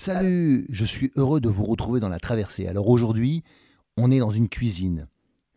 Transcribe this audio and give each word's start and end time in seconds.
Salut, 0.00 0.64
je 0.70 0.84
suis 0.84 1.10
heureux 1.16 1.40
de 1.40 1.48
vous 1.48 1.64
retrouver 1.64 1.98
dans 1.98 2.08
la 2.08 2.20
traversée. 2.20 2.68
Alors 2.68 2.88
aujourd'hui, 2.88 3.42
on 3.96 4.12
est 4.12 4.20
dans 4.20 4.30
une 4.30 4.48
cuisine. 4.48 5.08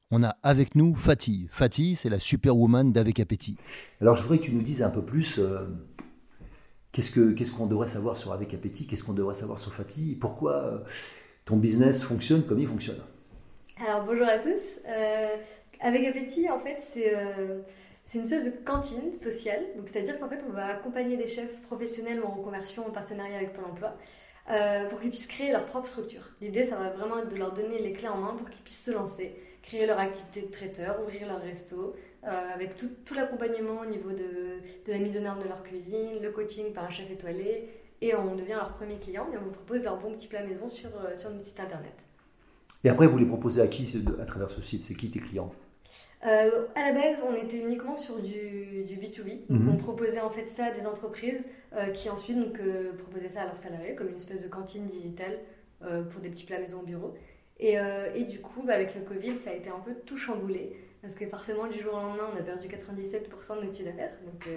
On 0.10 0.24
a 0.24 0.36
avec 0.42 0.74
nous 0.74 0.96
Fatih. 0.96 1.48
Fatih, 1.52 1.96
c'est 1.96 2.10
la 2.10 2.20
superwoman 2.20 2.92
d'Avec 2.92 3.20
Appétit. 3.20 3.58
Alors 4.02 4.16
je 4.16 4.24
voudrais 4.24 4.40
que 4.40 4.46
tu 4.46 4.52
nous 4.52 4.64
dises 4.64 4.82
un 4.82 4.90
peu 4.90 5.04
plus 5.06 5.38
euh, 5.38 5.68
qu'est-ce 6.92 7.52
qu'on 7.52 7.68
devrait 7.68 7.88
savoir 7.88 8.18
sur 8.18 8.34
Avec 8.34 8.56
Appétit, 8.56 8.88
qu'est-ce 8.88 9.04
qu'on 9.04 9.14
devrait 9.14 9.36
savoir 9.36 9.60
sur 9.60 9.76
Fatih, 9.76 10.14
et 10.14 10.16
pourquoi 10.16 10.54
euh, 10.54 10.80
ton 11.46 11.58
business 11.58 12.04
fonctionne 12.04 12.44
comme 12.44 12.58
il 12.58 12.68
fonctionne. 12.68 12.98
Alors 13.88 14.06
bonjour 14.06 14.26
à 14.26 14.40
tous. 14.40 14.82
Euh, 14.90 15.36
avec 15.82 16.08
Appétit, 16.08 16.50
en 16.50 16.60
fait, 16.62 16.80
c'est 16.92 17.14
c'est 18.06 18.18
une 18.18 18.24
espèce 18.24 18.46
de 18.46 18.54
cantine 18.66 19.14
sociale. 19.22 19.64
Donc 19.78 19.88
c'est-à-dire 19.88 20.20
qu'en 20.20 20.30
fait, 20.30 20.40
on 20.50 20.52
va 20.52 20.66
accompagner 20.66 21.16
des 21.16 21.28
chefs 21.28 21.62
professionnels 21.62 22.24
en 22.26 22.32
reconversion 22.32 22.88
en 22.88 22.90
partenariat 22.90 23.36
avec 23.36 23.54
Pôle 23.54 23.66
Emploi 23.66 23.96
euh, 24.50 24.88
pour 24.90 25.00
qu'ils 25.00 25.12
puissent 25.12 25.28
créer 25.28 25.52
leur 25.52 25.66
propre 25.66 25.88
structure. 25.88 26.24
L'idée, 26.42 26.64
ça 26.64 26.78
va 26.78 26.90
vraiment 26.90 27.20
être 27.20 27.30
de 27.30 27.36
leur 27.36 27.54
donner 27.54 27.80
les 27.80 27.94
clés 27.94 28.08
en 28.08 28.18
main 28.18 28.36
pour 28.36 28.50
qu'ils 28.50 28.62
puissent 28.62 28.84
se 28.84 28.92
lancer, 28.92 29.36
créer 29.62 29.86
leur 29.86 30.00
activité 30.00 30.42
de 30.42 30.52
traiteur, 30.52 31.02
ouvrir 31.04 31.28
leur 31.28 31.42
resto, 31.42 31.96
euh, 32.24 32.54
avec 32.54 32.76
tout, 32.76 33.14
l'accompagnement 33.14 33.82
au 33.82 33.86
niveau 33.86 34.12
de, 34.12 34.60
de, 34.86 34.92
la 34.92 35.00
mise 35.00 35.18
en 35.18 35.26
œuvre 35.26 35.44
de 35.44 35.48
leur 35.48 35.64
cuisine, 35.64 36.22
le 36.22 36.32
coaching 36.32 36.74
par 36.74 36.86
un 36.86 36.90
chef 36.90 37.10
étoilé, 37.10 37.70
et 38.02 38.16
on 38.16 38.36
devient 38.36 38.54
leur 38.54 38.74
premier 38.74 38.98
client 38.98 39.28
et 39.32 39.38
on 39.38 39.44
vous 39.44 39.52
propose 39.52 39.84
leur 39.84 39.98
bon 39.98 40.12
petit 40.14 40.28
plat 40.28 40.44
maison 40.44 40.70
sur, 40.70 40.90
euh, 40.90 41.16
sur 41.18 41.30
notre 41.30 41.46
site 41.46 41.60
internet. 41.60 41.94
Et 42.84 42.90
après, 42.90 43.06
vous 43.06 43.18
les 43.18 43.26
proposez 43.26 43.62
à 43.62 43.68
qui 43.68 44.02
à 44.20 44.26
travers 44.26 44.50
ce 44.50 44.62
site? 44.62 44.82
C'est 44.82 44.96
qui 44.96 45.12
tes 45.12 45.20
clients? 45.20 45.52
Euh, 46.26 46.68
à 46.76 46.92
la 46.92 46.94
base, 46.94 47.24
on 47.28 47.36
était 47.36 47.58
uniquement 47.58 47.98
sur 47.98 48.22
du, 48.22 48.84
du 48.84 48.96
B2B. 48.96 49.48
Donc, 49.50 49.62
mhm. 49.62 49.70
on 49.70 49.78
proposait 49.78 50.22
en 50.22 50.30
fait 50.30 50.48
ça 50.50 50.66
à 50.66 50.72
des 50.72 50.86
entreprises 50.86 51.50
euh, 51.74 51.88
qui 51.88 52.10
ensuite 52.10 52.38
donc, 52.38 52.60
euh, 52.60 52.94
proposaient 52.94 53.30
ça 53.30 53.42
à 53.42 53.46
leurs 53.46 53.58
salariés 53.58 53.96
comme 53.96 54.10
une 54.10 54.18
espèce 54.18 54.42
de 54.42 54.48
cantine 54.48 54.88
digitale 54.88 55.40
pour 56.12 56.22
des 56.22 56.30
petits 56.30 56.46
plats 56.46 56.60
maison 56.60 56.82
au 56.82 56.86
bureau. 56.86 57.16
Et, 57.60 57.74
et 57.74 58.24
du 58.26 58.40
coup, 58.40 58.62
bah, 58.62 58.76
avec 58.76 58.94
le 58.94 59.02
Covid, 59.02 59.36
ça 59.40 59.50
a 59.50 59.54
été 59.54 59.68
un 59.68 59.80
peu 59.80 59.96
tout 60.06 60.16
chamboulé. 60.16 60.78
Parce 61.02 61.16
que 61.16 61.26
forcément, 61.26 61.66
du 61.66 61.82
jour 61.82 61.96
au 61.96 61.98
lendemain, 61.98 62.30
on 62.32 62.40
a 62.40 62.44
perdu 62.44 62.68
97% 62.68 63.56
de 63.56 63.62
notre 63.66 63.76
chiffre 63.76 63.90
d'affaires. 63.90 64.14
Donc, 64.24 64.48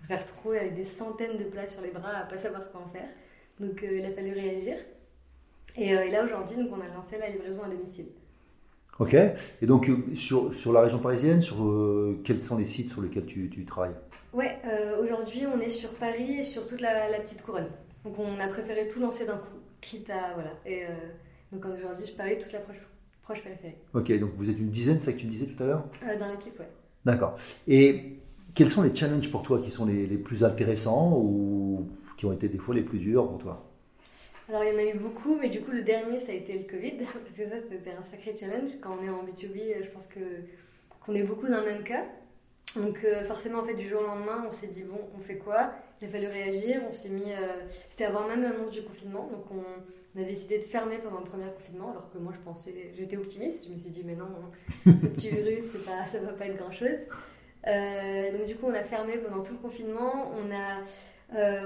on 0.00 0.04
s'est 0.06 0.16
retrouvé 0.16 0.60
avec 0.60 0.74
des 0.74 0.86
centaines 0.86 1.36
de 1.36 1.44
plats 1.44 1.66
sur 1.66 1.82
les 1.82 1.90
bras 1.90 2.16
à 2.16 2.22
pas 2.24 2.38
savoir 2.38 2.70
quoi 2.70 2.80
en 2.80 2.88
faire. 2.88 3.10
Donc, 3.60 3.84
il 3.86 4.06
a 4.06 4.10
fallu 4.10 4.32
réagir. 4.32 4.78
Et, 5.76 5.90
et 5.90 6.10
là, 6.10 6.24
aujourd'hui, 6.24 6.56
on 6.58 6.80
a 6.80 6.88
lancé 6.94 7.18
la 7.18 7.28
livraison 7.28 7.62
à 7.62 7.68
domicile. 7.68 8.06
Ok. 8.98 9.14
Et 9.14 9.66
donc, 9.66 9.88
euh, 9.88 10.14
sur, 10.14 10.54
sur 10.54 10.72
la 10.72 10.82
région 10.82 10.98
parisienne, 10.98 11.40
sur 11.40 11.64
euh, 11.64 12.20
quels 12.24 12.40
sont 12.40 12.56
les 12.56 12.64
sites 12.64 12.90
sur 12.90 13.02
lesquels 13.02 13.26
tu, 13.26 13.50
tu 13.50 13.64
travailles? 13.64 13.94
Ouais, 14.32 14.58
euh, 14.66 15.02
aujourd'hui, 15.02 15.44
on 15.46 15.60
est 15.60 15.70
sur 15.70 15.90
Paris 15.90 16.38
et 16.38 16.42
sur 16.42 16.66
toute 16.68 16.80
la, 16.80 17.10
la, 17.10 17.20
petite 17.20 17.42
couronne. 17.42 17.68
Donc, 18.04 18.18
on 18.18 18.38
a 18.40 18.48
préféré 18.48 18.88
tout 18.88 19.00
lancer 19.00 19.26
d'un 19.26 19.38
coup, 19.38 19.58
quitte 19.80 20.10
à. 20.10 20.34
Voilà. 20.34 20.52
Et 20.66 20.84
donc, 21.52 21.64
aujourd'hui, 21.64 22.06
je 22.06 22.12
Paris, 22.12 22.38
toute 22.40 22.52
la 22.52 22.60
proche, 22.60 22.76
proche 23.22 23.42
périphérie. 23.42 23.76
Ok, 23.94 24.18
donc 24.18 24.30
vous 24.36 24.50
êtes 24.50 24.58
une 24.58 24.70
dizaine, 24.70 24.98
c'est 24.98 25.06
ça 25.06 25.12
que 25.12 25.18
tu 25.18 25.26
me 25.26 25.30
disais 25.30 25.46
tout 25.46 25.62
à 25.62 25.66
l'heure? 25.66 25.84
Dans 26.18 26.28
l'équipe, 26.28 26.58
ouais. 26.58 26.68
D'accord. 27.04 27.36
Et 27.68 28.18
quels 28.54 28.70
sont 28.70 28.82
les 28.82 28.94
challenges 28.94 29.30
pour 29.30 29.42
toi 29.42 29.60
qui 29.60 29.70
sont 29.70 29.86
les, 29.86 30.06
les 30.06 30.18
plus 30.18 30.44
intéressants 30.44 31.16
ou 31.16 31.88
qui 32.16 32.26
ont 32.26 32.32
été 32.32 32.48
des 32.48 32.58
fois 32.58 32.74
les 32.74 32.82
plus 32.82 32.98
durs 32.98 33.28
pour 33.28 33.38
toi? 33.38 33.73
Alors, 34.48 34.62
il 34.62 34.72
y 34.72 34.74
en 34.74 34.78
a 34.78 34.84
eu 34.84 34.98
beaucoup, 34.98 35.36
mais 35.36 35.48
du 35.48 35.62
coup, 35.62 35.70
le 35.70 35.82
dernier, 35.82 36.20
ça 36.20 36.32
a 36.32 36.34
été 36.34 36.52
le 36.52 36.64
Covid, 36.64 36.96
parce 36.98 37.36
que 37.36 37.48
ça, 37.48 37.56
c'était 37.66 37.92
un 37.92 38.04
sacré 38.04 38.34
challenge. 38.36 38.72
Quand 38.80 38.98
on 39.00 39.04
est 39.04 39.08
en 39.08 39.24
B2B, 39.24 39.82
je 39.82 39.90
pense 39.90 40.06
que 40.06 40.20
qu'on 41.00 41.14
est 41.14 41.22
beaucoup 41.22 41.46
dans 41.48 41.60
le 41.60 41.66
même 41.66 41.84
cas. 41.84 42.04
Donc, 42.76 43.04
euh, 43.04 43.24
forcément, 43.24 43.60
en 43.60 43.64
fait, 43.64 43.74
du 43.74 43.88
jour 43.88 44.00
au 44.00 44.06
lendemain, 44.06 44.44
on 44.46 44.52
s'est 44.52 44.68
dit, 44.68 44.82
bon, 44.82 44.98
on 45.16 45.20
fait 45.20 45.36
quoi? 45.36 45.72
Il 46.00 46.08
a 46.08 46.10
fallu 46.10 46.26
réagir, 46.26 46.82
on 46.88 46.92
s'est 46.92 47.08
mis. 47.08 47.32
Euh, 47.32 47.64
c'était 47.88 48.04
avant 48.04 48.26
même 48.26 48.42
l'annonce 48.42 48.70
du 48.70 48.82
confinement, 48.82 49.28
donc 49.32 49.44
on, 49.50 50.20
a 50.20 50.24
décidé 50.24 50.58
de 50.58 50.64
fermer 50.64 50.98
pendant 50.98 51.18
le 51.18 51.24
premier 51.24 51.50
confinement, 51.50 51.90
alors 51.90 52.10
que 52.12 52.18
moi, 52.18 52.32
je 52.34 52.40
pensais. 52.44 52.92
J'étais 52.96 53.16
optimiste, 53.16 53.66
je 53.66 53.72
me 53.72 53.78
suis 53.78 53.90
dit, 53.90 54.02
mais 54.04 54.14
non, 54.14 54.26
ce 54.84 55.06
petit 55.06 55.30
virus, 55.30 55.64
ça 55.64 56.18
va 56.20 56.32
pas 56.32 56.46
être 56.46 56.56
grand 56.56 56.70
chose. 56.70 56.98
Euh, 57.66 58.36
donc, 58.36 58.46
du 58.46 58.56
coup, 58.56 58.66
on 58.66 58.74
a 58.74 58.84
fermé 58.84 59.16
pendant 59.18 59.42
tout 59.42 59.54
le 59.54 59.58
confinement, 59.58 60.30
on 60.32 60.52
a, 60.54 60.84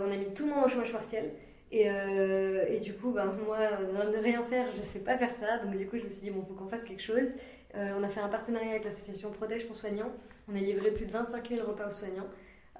on 0.00 0.10
a 0.10 0.16
mis 0.16 0.32
tout 0.34 0.46
le 0.46 0.54
monde 0.54 0.64
au 0.64 0.68
chômage 0.68 0.92
partiel. 0.92 1.30
Et, 1.70 1.84
euh, 1.90 2.64
et, 2.68 2.80
du 2.80 2.94
coup, 2.94 3.10
bah, 3.10 3.26
moi, 3.44 3.58
ne 4.04 4.18
rien 4.18 4.42
faire, 4.44 4.66
je 4.74 4.80
ne 4.80 4.84
sais 4.84 5.00
pas 5.00 5.18
faire 5.18 5.34
ça. 5.34 5.58
Donc, 5.58 5.76
du 5.76 5.86
coup, 5.86 5.98
je 5.98 6.04
me 6.04 6.10
suis 6.10 6.22
dit, 6.22 6.30
bon, 6.30 6.42
il 6.42 6.48
faut 6.48 6.54
qu'on 6.54 6.68
fasse 6.68 6.84
quelque 6.84 7.02
chose. 7.02 7.28
Euh, 7.74 7.92
on 7.98 8.02
a 8.02 8.08
fait 8.08 8.20
un 8.20 8.28
partenariat 8.28 8.70
avec 8.70 8.84
l'association 8.84 9.30
Protège 9.30 9.68
ton 9.68 9.74
soignant. 9.74 10.10
On 10.50 10.56
a 10.56 10.60
livré 10.60 10.90
plus 10.90 11.04
de 11.04 11.12
25 11.12 11.48
000 11.48 11.68
repas 11.68 11.88
aux 11.88 11.92
soignants 11.92 12.28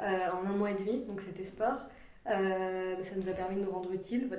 euh, 0.01 0.05
en 0.33 0.47
un 0.47 0.53
mois 0.53 0.71
et 0.71 0.75
demi. 0.75 1.05
Donc, 1.05 1.21
c'était 1.21 1.45
sport. 1.45 1.87
ça 2.25 3.17
nous 3.17 3.29
a 3.29 3.33
permis 3.33 3.57
de 3.57 3.65
nous 3.67 3.71
rendre 3.71 3.93
utiles. 3.93 4.31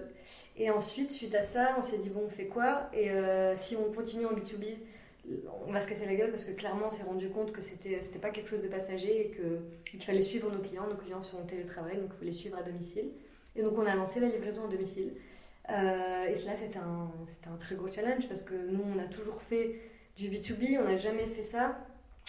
Et 0.57 0.71
ensuite, 0.71 1.11
suite 1.11 1.35
à 1.35 1.43
ça, 1.43 1.75
on 1.77 1.83
s'est 1.83 1.99
dit, 1.99 2.09
bon, 2.09 2.23
on 2.25 2.29
fait 2.29 2.47
quoi? 2.47 2.89
Et 2.93 3.11
si 3.55 3.75
on 3.75 3.91
continue 3.93 4.25
en 4.25 4.33
B2B, 4.33 4.77
on 5.67 5.71
va 5.71 5.79
se 5.79 5.87
casser 5.87 6.07
la 6.07 6.15
gueule 6.15 6.31
parce 6.31 6.43
que 6.43 6.51
clairement, 6.51 6.87
on 6.89 6.91
s'est 6.91 7.03
rendu 7.03 7.29
compte 7.29 7.51
que 7.51 7.61
c'était 7.61 7.99
pas 8.19 8.31
quelque 8.31 8.49
chose 8.49 8.63
de 8.63 8.67
passager 8.67 9.27
et 9.27 9.31
qu'il 9.91 10.03
fallait 10.03 10.23
suivre 10.23 10.51
nos 10.51 10.59
clients. 10.59 10.87
Nos 10.87 10.95
clients 10.95 11.21
sont 11.21 11.37
en 11.37 11.45
télétravail, 11.45 11.97
donc 11.97 12.09
il 12.15 12.17
faut 12.17 12.25
les 12.25 12.33
suivre 12.33 12.57
à 12.57 12.63
domicile. 12.63 13.11
Et 13.59 13.61
donc 13.61 13.77
on 13.77 13.85
a 13.85 13.93
lancé 13.93 14.21
la 14.21 14.29
livraison 14.29 14.65
à 14.65 14.67
domicile. 14.69 15.11
Euh, 15.69 16.27
et 16.27 16.35
cela, 16.35 16.55
c'était 16.55 16.79
un, 16.79 17.57
très 17.59 17.75
gros 17.75 17.91
challenge 17.91 18.27
parce 18.29 18.41
que 18.41 18.53
nous, 18.53 18.81
on 18.95 18.97
a 18.97 19.03
toujours 19.03 19.41
fait 19.41 19.81
du 20.15 20.29
B2B, 20.29 20.79
on 20.79 20.85
n'a 20.85 20.95
jamais 20.95 21.25
fait 21.25 21.43
ça. 21.43 21.77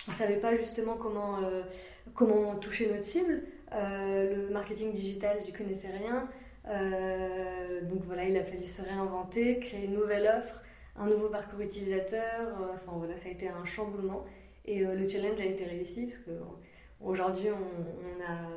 On 0.09 0.11
ne 0.11 0.17
savait 0.17 0.41
pas 0.41 0.57
justement 0.57 0.97
comment, 0.97 1.39
euh, 1.43 2.55
toucher 2.61 2.91
notre 2.91 3.05
cible. 3.05 3.43
Euh, 3.73 4.49
le 4.49 4.53
marketing 4.53 4.93
digital, 4.93 5.39
j'y 5.45 5.53
connaissais 5.53 5.91
rien. 5.91 6.29
donc 7.85 8.03
voilà, 8.03 8.25
il 8.25 8.37
a 8.37 8.43
fallu 8.43 8.67
se 8.67 8.83
réinventer, 8.83 9.61
créer 9.61 9.85
une 9.85 9.95
nouvelle 9.95 10.27
offre, 10.27 10.63
un 10.97 11.07
nouveau 11.07 11.29
parcours 11.29 11.61
utilisateur. 11.61 12.59
enfin 12.75 12.99
voilà, 12.99 13.17
ça 13.17 13.29
a 13.29 13.33
été 13.33 13.49
un 13.49 13.65
chamboulement. 13.65 14.25
Et 14.65 14.81
le 14.81 15.09
challenge 15.09 15.41
a 15.41 15.45
été 15.45 15.65
réussi 15.65 16.07
parce 16.07 16.23
qu'aujourd'hui, 16.25 17.51
on 17.51 18.21
a 18.25 18.49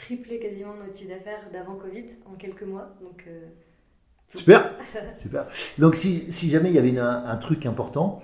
triplé 0.00 0.38
quasiment 0.38 0.74
notre 0.74 0.96
chiffre 0.96 1.10
d'affaires 1.10 1.48
d'avant 1.52 1.74
Covid 1.74 2.04
en 2.26 2.34
quelques 2.36 2.62
mois. 2.62 2.94
Donc, 3.02 3.24
euh, 3.28 3.46
super, 4.34 4.74
super. 5.16 5.46
Donc 5.78 5.96
si, 5.96 6.32
si, 6.32 6.50
jamais 6.50 6.70
il 6.70 6.74
y 6.74 6.78
avait 6.78 6.96
un, 6.98 7.36
truc 7.36 7.66
important, 7.66 8.22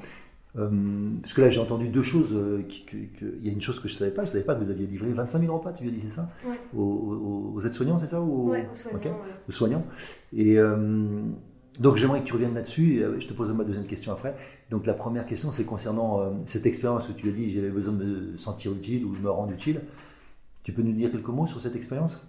euh, 0.57 0.71
parce 1.21 1.35
que 1.35 1.41
là 1.43 1.51
j'ai 1.51 1.61
entendu 1.61 1.89
deux 1.89 2.03
choses, 2.03 2.33
euh, 2.33 2.65
il 2.93 3.47
y 3.47 3.51
a 3.51 3.53
une 3.53 3.61
chose 3.61 3.81
que 3.81 3.89
je 3.89 3.95
ne 3.95 3.99
savais 3.99 4.11
pas, 4.11 4.23
je 4.23 4.29
ne 4.29 4.33
savais 4.33 4.45
pas 4.45 4.55
que 4.55 4.61
vous 4.61 4.71
aviez 4.71 4.87
livré 4.87 5.13
25 5.13 5.41
000 5.41 5.55
repas, 5.55 5.73
tu 5.73 5.85
lui 5.85 5.91
disais 5.91 6.11
ça? 6.11 6.29
Aux, 6.75 7.61
aides-soignants, 7.65 7.99
c'est 7.99 8.07
ça? 8.07 8.21
Ou... 8.21 8.53
Oui, 8.53 8.59
aux 8.73 8.75
soignants. 8.75 9.21
Aux 9.49 9.53
soignants. 9.53 9.85
Et 10.35 10.57
donc 11.79 11.97
j'aimerais 11.97 12.21
que 12.21 12.25
tu 12.25 12.33
reviennes 12.33 12.55
là-dessus, 12.55 13.03
je 13.19 13.27
te 13.27 13.35
poserai 13.35 13.55
ma 13.55 13.65
deuxième 13.65 13.87
question 13.87 14.13
après. 14.13 14.35
Donc 14.71 14.87
la 14.87 14.95
première 14.95 15.27
question 15.27 15.51
c'est 15.53 15.65
concernant 15.65 16.35
cette 16.47 16.65
expérience 16.65 17.09
où 17.11 17.13
tu 17.13 17.29
as 17.29 17.33
dit 17.33 17.53
j'avais 17.53 17.71
besoin 17.71 17.93
de 17.93 18.05
me 18.05 18.37
sentir 18.39 18.73
utile 18.73 19.05
ou 19.05 19.15
de 19.15 19.21
me 19.21 19.31
rendre 19.31 19.53
utile. 19.53 19.83
Tu 20.67 20.73
peux 20.73 20.83
nous 20.83 20.95
dire 20.95 21.13
quelques 21.13 21.29
mots 21.29 21.47
sur 21.47 21.61
cette 21.61 21.77
expérience? 21.77 22.21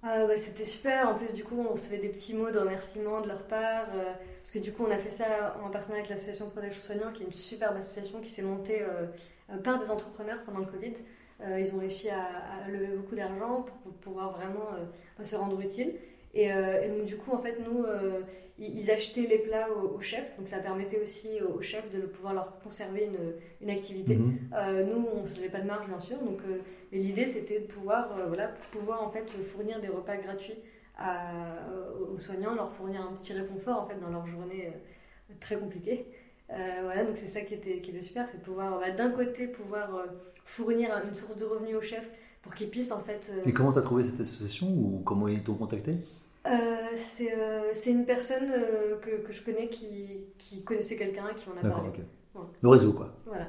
Ah, 0.00 0.24
bah, 0.28 0.36
C'était 0.36 0.64
super. 0.64 1.08
En 1.08 1.14
plus, 1.16 1.34
du 1.34 1.42
coup, 1.42 1.56
on 1.58 1.74
se 1.74 1.88
fait 1.88 1.98
des 1.98 2.10
petits 2.10 2.32
mots 2.32 2.52
de 2.52 2.60
remerciement 2.60 3.20
de 3.20 3.26
leur 3.26 3.42
part. 3.48 3.86
Euh, 3.92 4.04
parce 4.40 4.52
que 4.52 4.60
du 4.60 4.70
coup, 4.70 4.84
on 4.86 4.90
a 4.92 4.98
fait 4.98 5.10
ça 5.10 5.56
en 5.60 5.68
partenariat 5.70 6.04
avec 6.04 6.10
l'association 6.10 6.48
Protection 6.48 6.80
Soignants, 6.80 7.12
qui 7.12 7.24
est 7.24 7.26
une 7.26 7.32
superbe 7.32 7.76
association 7.78 8.20
qui 8.20 8.30
s'est 8.30 8.42
montée 8.42 8.82
euh, 8.82 9.06
euh, 9.50 9.58
par 9.58 9.80
des 9.80 9.90
entrepreneurs 9.90 10.44
pendant 10.44 10.60
le 10.60 10.66
Covid. 10.66 10.92
ils 11.58 11.74
ont 11.74 11.80
réussi 11.80 12.08
à, 12.08 12.68
lever 12.68 12.86
beaucoup 12.86 13.16
d'argent 13.16 13.62
pour, 13.62 13.92
pouvoir 13.94 14.36
vraiment 14.36 14.68
se 15.24 15.34
rendre 15.34 15.60
utile. 15.60 15.96
Et, 16.38 16.48
donc, 16.88 17.06
du 17.06 17.16
coup, 17.16 17.32
en 17.32 17.38
fait, 17.38 17.56
nous, 17.64 17.84
ils 18.58 18.90
achetaient 18.90 19.26
les 19.26 19.38
plats 19.38 19.68
aux, 19.70 20.00
chefs, 20.00 20.36
donc 20.36 20.48
ça 20.48 20.58
permettait 20.58 21.00
aussi 21.02 21.28
aux 21.40 21.62
chefs 21.62 21.90
de 21.90 22.02
pouvoir 22.02 22.34
leur 22.34 22.58
conserver 22.60 23.06
une, 23.06 23.32
une 23.62 23.70
activité. 23.70 24.16
Mhm. 24.16 24.38
nous, 24.52 25.06
on 25.14 25.22
ne 25.22 25.26
faisait 25.26 25.48
pas 25.48 25.60
de 25.60 25.66
marge, 25.66 25.88
bien 25.88 25.98
sûr, 25.98 26.18
donc 26.18 26.40
l'idée, 26.92 27.24
c'était 27.24 27.60
de 27.60 27.66
pouvoir, 27.66 28.10
voilà, 28.28 28.48
pouvoir 28.70 29.02
en 29.02 29.08
fait 29.08 29.26
fournir 29.30 29.80
des 29.80 29.88
repas 29.88 30.16
gratuits 30.16 30.58
aux 32.12 32.18
soignants, 32.18 32.54
leur 32.54 32.70
fournir 32.70 33.00
un 33.00 33.16
petit 33.16 33.32
réconfort 33.32 33.80
en 33.80 33.86
fait 33.86 33.98
dans 33.98 34.10
leur 34.10 34.26
journée 34.26 34.72
très 35.40 35.58
compliquée. 35.58 36.06
Euh, 36.50 36.54
voilà, 36.84 37.04
donc 37.04 37.16
c'est 37.16 37.26
ça 37.26 37.40
qui 37.40 37.54
était, 37.54 37.80
qui 37.80 37.90
était 37.90 38.02
super, 38.02 38.28
c'est 38.30 38.38
de 38.38 38.44
pouvoir, 38.44 38.78
bah, 38.78 38.90
d'un 38.90 39.10
côté, 39.10 39.48
pouvoir 39.48 39.94
euh, 39.96 40.06
fournir 40.44 40.90
une 41.08 41.16
source 41.16 41.36
de 41.36 41.44
revenus 41.44 41.76
aux 41.76 41.82
chefs 41.82 42.08
pour 42.42 42.54
qu'ils 42.54 42.70
puissent 42.70 42.92
en 42.92 43.00
fait. 43.00 43.32
Euh, 43.32 43.42
Et 43.46 43.52
comment 43.52 43.72
tu 43.72 43.78
as 43.78 43.82
trouvé 43.82 44.04
cette 44.04 44.20
association 44.20 44.68
ou 44.68 45.02
comment 45.04 45.26
ils 45.26 45.42
t'ont 45.42 45.54
contacté? 45.54 45.96
C'est 46.94 47.90
une 47.90 48.04
personne 48.04 48.50
que, 49.02 49.22
que, 49.26 49.32
je 49.32 49.42
connais 49.42 49.68
qui, 49.68 50.26
qui 50.38 50.62
connaissait 50.64 50.96
quelqu'un 50.96 51.28
qui 51.36 51.48
m'en 51.48 51.56
a 51.56 51.70
parlé. 51.70 51.90
Le 52.62 52.68
réseau, 52.68 52.92
quoi. 52.92 53.14
Voilà. 53.24 53.46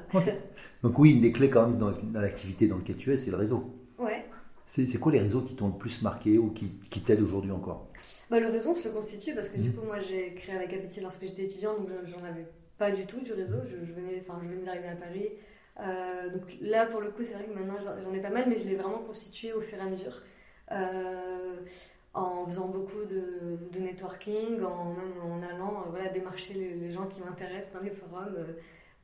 Donc, 0.82 0.98
oui, 0.98 1.12
une 1.12 1.20
des 1.20 1.32
clés 1.32 1.50
quand 1.50 1.66
même 1.66 1.76
dans, 1.76 1.92
dans 1.92 2.20
l'activité 2.20 2.66
dans 2.66 2.78
laquelle 2.78 2.96
tu 2.96 3.12
es, 3.12 3.16
c'est 3.16 3.30
le 3.30 3.36
réseau. 3.36 3.74
Ouais. 3.98 4.24
C'est 4.64 5.00
quoi 5.00 5.12
les 5.12 5.20
réseaux 5.20 5.40
qui 5.40 5.54
t'ont 5.54 5.68
le 5.68 5.78
plus 5.78 6.02
marqué 6.02 6.36
ou 6.36 6.50
qui, 6.50 6.70
qui 6.90 7.00
t'aident 7.00 7.22
aujourd'hui 7.22 7.50
encore? 7.50 7.88
Bah, 8.30 8.38
Le 8.38 8.48
réseau 8.48 8.74
se 8.74 8.88
le 8.88 8.94
constitue 8.94 9.34
parce 9.34 9.48
que 9.48 9.58
du 9.58 9.70
mmh. 9.70 9.74
coup, 9.74 9.86
moi 9.86 9.98
j'ai 10.00 10.34
créé 10.34 10.54
avec 10.54 10.72
Appétit 10.74 11.00
lorsque 11.00 11.22
j'étais 11.22 11.44
étudiante, 11.44 11.78
donc 11.78 11.88
j'en 12.04 12.22
avais 12.22 12.46
pas 12.76 12.90
du 12.90 13.06
tout 13.06 13.20
du 13.20 13.32
réseau. 13.32 13.56
Je, 13.66 13.76
venais, 13.76 14.22
enfin, 14.22 14.38
je 14.42 14.48
venais 14.48 14.64
d'arriver 14.64 14.88
à 14.88 14.96
Paris. 14.96 15.28
Euh, 15.80 16.30
donc 16.30 16.42
là, 16.60 16.86
pour 16.86 17.00
le 17.00 17.10
coup, 17.10 17.22
c'est 17.24 17.34
vrai 17.34 17.44
que 17.44 17.58
maintenant 17.58 17.78
j'en 17.80 18.12
ai 18.12 18.20
pas 18.20 18.30
mal, 18.30 18.44
mais 18.46 18.56
je 18.56 18.68
l'ai 18.68 18.76
vraiment 18.76 18.98
constitué 18.98 19.52
au 19.52 19.60
fur 19.60 19.78
et 19.78 19.80
à 19.80 19.86
mesure. 19.86 20.22
Euh, 20.70 21.56
en 22.14 22.46
faisant 22.46 22.68
beaucoup 22.68 23.04
de, 23.04 23.78
networking, 23.78 24.62
en, 24.62 24.94
même 24.94 25.12
en 25.22 25.42
allant 25.42 25.82
euh, 25.86 25.90
voilà, 25.90 26.08
démarcher 26.08 26.54
les, 26.54 26.90
gens 26.90 27.06
qui 27.06 27.20
m'intéressent 27.20 27.72
dans 27.74 27.80
les 27.80 27.90
forums. 27.90 28.36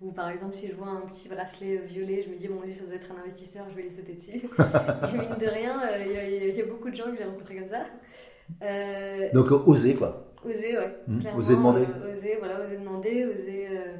ou 0.00 0.10
par 0.12 0.30
exemple, 0.30 0.54
si 0.54 0.68
je 0.68 0.74
vois 0.74 0.88
un 0.88 1.02
petit 1.02 1.28
bracelet 1.28 1.78
violet, 1.78 2.22
je 2.22 2.30
me 2.30 2.36
dis, 2.36 2.48
bon, 2.48 2.60
lui, 2.62 2.74
ça 2.74 2.84
doit 2.84 2.94
être 2.94 3.10
un 3.12 3.20
investisseur, 3.22 3.66
je 3.70 3.76
vais 3.76 3.82
lui 3.82 3.90
sauter 3.90 4.14
dessus. 4.14 4.38
et 4.58 5.18
mine 5.18 5.38
de 5.38 5.46
rien, 5.46 5.80
il 6.04 6.54
y, 6.54 6.60
a 6.60 6.66
beaucoup 6.66 6.90
de 6.90 6.96
gens 6.96 7.10
que 7.10 7.16
j'ai 7.16 7.24
rencontrés 7.24 7.56
comme 7.56 7.68
ça. 7.68 9.30
Donc, 9.32 9.50
oser, 9.66 9.94
quoi. 9.94 10.34
Oser, 10.44 10.76
ouais. 10.76 10.96
Mmh. 11.06 11.20
Oser 11.36 11.54
demander. 11.54 11.82
Euh, 11.82 12.16
oser, 12.16 12.36
voilà, 12.38 12.60
oser 12.60 12.76
demander, 12.76 13.24
oser. 13.24 13.68
Euh, 13.70 13.96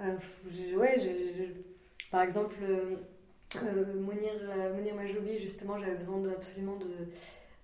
euh, 0.00 0.76
ouais, 0.76 0.96
par 2.10 2.22
exemple, 2.22 2.56
Monir, 3.94 4.32
Monir 4.74 4.94
Majoubi, 4.94 5.38
justement, 5.38 5.78
j'avais 5.78 5.96
besoin 5.96 6.22
absolument 6.30 6.76
de, 6.76 6.86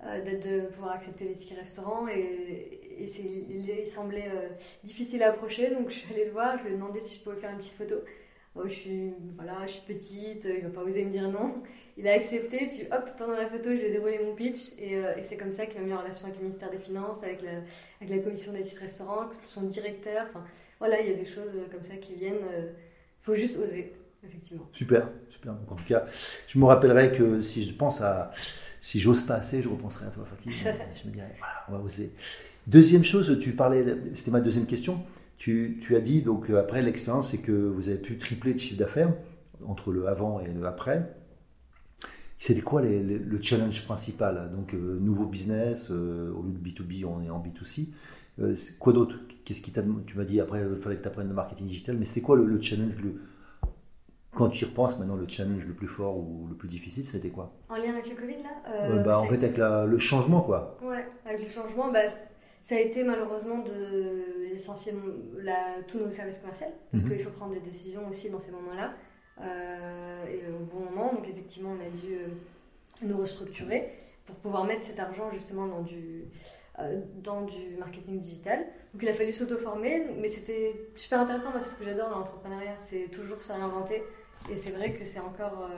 de 0.00 0.66
pouvoir 0.68 0.92
accepter 0.92 1.24
les 1.24 1.34
tickets 1.34 1.58
restaurants 1.58 2.06
et, 2.06 2.20
et 3.00 3.04
il, 3.04 3.86
semblait 3.86 4.30
difficile 4.84 5.22
à 5.22 5.30
approcher 5.30 5.70
donc 5.70 5.90
je 5.90 5.94
suis 5.94 6.14
allée 6.14 6.26
le 6.26 6.30
voir, 6.30 6.56
je 6.58 6.64
lui 6.64 6.70
ai 6.70 6.74
demandé 6.74 7.00
si 7.00 7.18
je 7.18 7.22
pouvais 7.22 7.36
faire 7.36 7.50
une 7.50 7.58
petite 7.58 7.74
photo. 7.74 7.96
Oh, 8.54 8.62
je 8.66 8.74
suis, 8.74 9.14
voilà, 9.36 9.66
je 9.66 9.72
suis 9.72 9.82
petite, 9.82 10.44
il 10.44 10.64
va 10.64 10.70
pas 10.70 10.82
oser 10.82 11.04
me 11.04 11.12
dire 11.12 11.30
non. 11.30 11.62
Il 11.96 12.08
a 12.08 12.12
accepté, 12.12 12.58
puis 12.66 12.86
hop, 12.90 13.10
pendant 13.16 13.34
la 13.34 13.48
photo, 13.48 13.64
je 13.66 13.76
lui 13.76 13.84
ai 13.84 13.90
déroulé 13.90 14.18
mon 14.24 14.34
pitch, 14.34 14.72
et, 14.78 14.96
euh, 14.96 15.12
c'est 15.28 15.36
comme 15.36 15.52
ça 15.52 15.66
qu'il 15.66 15.80
m'a 15.80 15.86
mis 15.86 15.92
en 15.92 15.98
relation 15.98 16.26
avec 16.26 16.38
le 16.38 16.44
ministère 16.44 16.70
des 16.70 16.78
Finances, 16.78 17.22
avec 17.22 17.42
la, 17.42 17.50
avec 18.00 18.16
la 18.16 18.18
commission 18.18 18.52
des 18.52 18.62
titres 18.62 18.82
restaurants, 18.82 19.28
son 19.48 19.62
directeur. 19.62 20.26
Voilà, 20.80 21.00
il 21.00 21.08
y 21.08 21.12
a 21.12 21.16
des 21.16 21.26
choses 21.26 21.52
comme 21.70 21.82
ça 21.82 21.96
qui 21.96 22.14
viennent. 22.14 22.40
Il 22.50 22.64
euh, 22.64 22.72
faut 23.20 23.34
juste 23.34 23.58
oser, 23.58 23.92
effectivement. 24.24 24.68
Super, 24.72 25.08
super. 25.28 25.54
Donc 25.54 25.70
en 25.70 25.76
tout 25.76 25.84
cas, 25.84 26.06
je 26.48 26.58
me 26.58 26.64
rappellerai 26.64 27.12
que 27.12 27.40
si 27.40 27.64
je 27.64 27.74
pense 27.74 28.00
à, 28.00 28.32
si 28.80 29.00
j'ose 29.00 29.22
pas 29.24 29.34
assez, 29.34 29.62
je 29.62 29.68
repenserai 29.68 30.06
à 30.06 30.10
toi, 30.10 30.24
Fatih. 30.24 30.52
je 30.52 31.08
me 31.08 31.12
dirais, 31.12 31.34
voilà, 31.38 31.64
on 31.68 31.72
va 31.72 31.78
oser. 31.84 32.12
Deuxième 32.66 33.04
chose, 33.04 33.38
tu 33.40 33.52
parlais, 33.52 33.84
c'était 34.12 34.30
ma 34.30 34.40
deuxième 34.40 34.66
question. 34.66 35.02
Tu, 35.38 35.78
as 35.94 36.00
dit, 36.00 36.22
donc 36.22 36.50
euh, 36.50 36.58
après 36.58 36.82
l'expérience, 36.82 37.30
c'est 37.30 37.38
que 37.38 37.52
vous 37.52 37.88
avez 37.88 37.98
pu 37.98 38.18
tripler 38.18 38.52
de 38.52 38.58
chiffre 38.58 38.78
d'affaires 38.78 39.14
entre 39.64 39.92
le 39.92 40.06
avant 40.08 40.40
et 40.40 40.48
le 40.48 40.66
après. 40.66 41.14
C'était 42.40 42.60
quoi 42.60 42.82
le 42.82 43.40
challenge 43.40 43.84
principal 43.84 44.50
Donc, 44.54 44.74
euh, 44.74 44.98
nouveau 45.00 45.26
business, 45.26 45.88
euh, 45.90 46.32
au 46.32 46.42
lieu 46.42 46.52
de 46.52 46.58
B2B, 46.58 47.04
on 47.04 47.22
est 47.22 47.30
en 47.30 47.42
B2C. 47.42 47.88
quoi 48.78 48.92
d'autre? 48.92 49.16
Qu'est-ce 49.44 49.60
qui 49.60 49.70
t'a 49.70 49.82
Tu 50.06 50.16
m'as 50.16 50.24
dit 50.24 50.40
après, 50.40 50.62
il 50.62 50.80
fallait 50.80 50.96
que 50.96 51.02
tu 51.02 51.08
apprennes 51.08 51.28
le 51.28 51.34
marketing 51.34 51.66
digital, 51.66 51.96
mais 51.96 52.04
c'était 52.04 52.20
quoi 52.20 52.36
le, 52.36 52.60
challenge 52.60 52.96
le, 53.02 53.14
Quand 54.34 54.48
tu 54.48 54.64
y 54.64 54.68
repenses 54.68 54.98
maintenant, 54.98 55.16
le 55.16 55.26
challenge 55.26 55.66
le 55.66 55.74
plus 55.74 55.88
fort 55.88 56.16
ou 56.16 56.46
le 56.48 56.54
plus 56.54 56.68
difficile, 56.68 57.04
c'était 57.04 57.30
quoi? 57.30 57.52
En 57.68 57.76
lien 57.76 57.90
avec 57.90 58.08
le 58.08 58.14
Covid, 58.14 58.36
là? 58.42 58.98
Bah, 59.02 59.18
En 59.20 59.26
fait, 59.26 59.42
avec 59.42 59.56
le 59.56 59.98
changement, 59.98 60.42
quoi. 60.42 60.78
Ouais, 60.82 61.06
avec 61.24 61.42
le 61.42 61.48
changement, 61.48 61.90
bah, 61.90 62.00
ça 62.60 62.74
a 62.74 62.80
été 62.80 63.02
malheureusement 63.02 63.58
de 63.58 64.44
essentiellement 64.52 65.14
tous 65.86 65.98
nos 65.98 66.10
services 66.10 66.38
commerciaux, 66.38 66.66
parce 66.92 67.04
mhm. 67.04 67.10
qu'il 67.10 67.24
faut 67.24 67.30
prendre 67.30 67.54
des 67.54 67.60
décisions 67.60 68.08
aussi 68.08 68.30
dans 68.30 68.40
ces 68.40 68.50
moments-là, 68.50 68.92
euh, 69.40 70.26
et 70.26 70.42
au 70.50 70.64
bon 70.64 70.80
moment. 70.90 71.14
Donc 71.14 71.28
effectivement, 71.28 71.74
on 71.78 71.86
a 71.86 71.90
dû 71.90 72.14
euh, 72.14 72.26
nous 73.02 73.16
restructurer 73.16 73.92
pour 74.26 74.36
pouvoir 74.36 74.64
mettre 74.64 74.84
cet 74.84 74.98
argent 74.98 75.30
justement 75.32 75.66
dans 75.66 75.82
du, 75.82 76.24
euh, 76.78 77.00
dans 77.22 77.42
du 77.42 77.76
marketing 77.78 78.18
digital. 78.18 78.66
Donc 78.92 79.02
il 79.02 79.08
a 79.08 79.14
fallu 79.14 79.32
s'auto-former, 79.32 80.06
mais 80.18 80.28
c'était 80.28 80.90
super 80.94 81.20
intéressant. 81.20 81.50
Moi, 81.50 81.60
c'est 81.60 81.70
ce 81.70 81.78
que 81.78 81.84
j'adore 81.84 82.10
dans 82.10 82.18
l'entrepreneuriat, 82.18 82.76
c'est 82.76 83.08
toujours 83.10 83.40
se 83.40 83.52
réinventer. 83.52 84.02
Et 84.50 84.56
c'est 84.56 84.70
vrai 84.70 84.92
que 84.92 85.04
c'est 85.04 85.20
encore, 85.20 85.70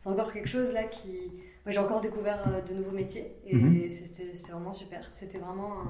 c'est 0.00 0.08
encore 0.08 0.32
quelque 0.32 0.48
chose 0.48 0.72
là 0.72 0.84
qui, 0.84 1.30
j'ai 1.70 1.78
encore 1.78 2.00
découvert 2.00 2.42
euh, 2.48 2.60
de 2.62 2.74
nouveaux 2.74 2.96
métiers 2.96 3.32
et 3.46 3.54
mhm. 3.54 3.90
c'était 3.90 4.32
vraiment 4.50 4.72
super. 4.72 5.10
C'était 5.14 5.38
vraiment 5.38 5.84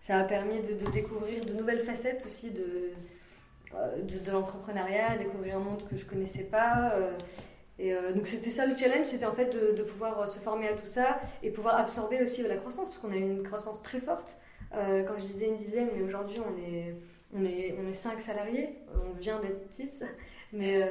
Ça 0.00 0.18
a 0.18 0.24
permis 0.24 0.60
de, 0.60 0.90
découvrir 0.90 1.44
de 1.44 1.52
nouvelles 1.52 1.84
facettes 1.84 2.24
aussi 2.26 2.50
de, 2.50 2.92
euh, 3.74 4.02
de, 4.02 4.30
l'entrepreneuriat, 4.30 5.16
découvrir 5.18 5.56
un 5.56 5.60
monde 5.60 5.82
que 5.88 5.96
je 5.96 6.04
connaissais 6.04 6.44
pas. 6.44 6.92
Euh, 6.94 7.12
et 7.78 7.92
donc 8.14 8.26
c'était 8.26 8.48
ça 8.48 8.64
le 8.64 8.74
challenge, 8.74 9.08
c'était 9.08 9.26
en 9.26 9.34
fait 9.34 9.50
de, 9.50 9.82
pouvoir 9.82 10.26
se 10.30 10.38
former 10.38 10.68
à 10.68 10.72
tout 10.72 10.86
ça 10.86 11.20
et 11.42 11.50
pouvoir 11.50 11.78
absorber 11.78 12.22
aussi 12.22 12.42
la 12.42 12.56
croissance, 12.56 12.86
parce 12.86 12.96
qu'on 12.96 13.12
a 13.12 13.16
une 13.16 13.42
croissance 13.42 13.82
très 13.82 14.00
forte. 14.00 14.38
quand 14.72 15.18
je 15.18 15.24
disais 15.26 15.48
une 15.48 15.58
dizaine, 15.58 15.88
mais 15.94 16.02
aujourd'hui 16.02 16.38
on 16.40 16.56
est, 16.58 16.94
on 17.34 17.44
est, 17.44 17.76
on 17.78 17.86
est 17.86 17.92
5 17.92 18.18
salariés, 18.22 18.78
on 18.94 19.12
vient 19.20 19.38
d'être 19.40 19.70
6. 19.72 20.04
Mais, 20.52 20.80
euh, 20.80 20.86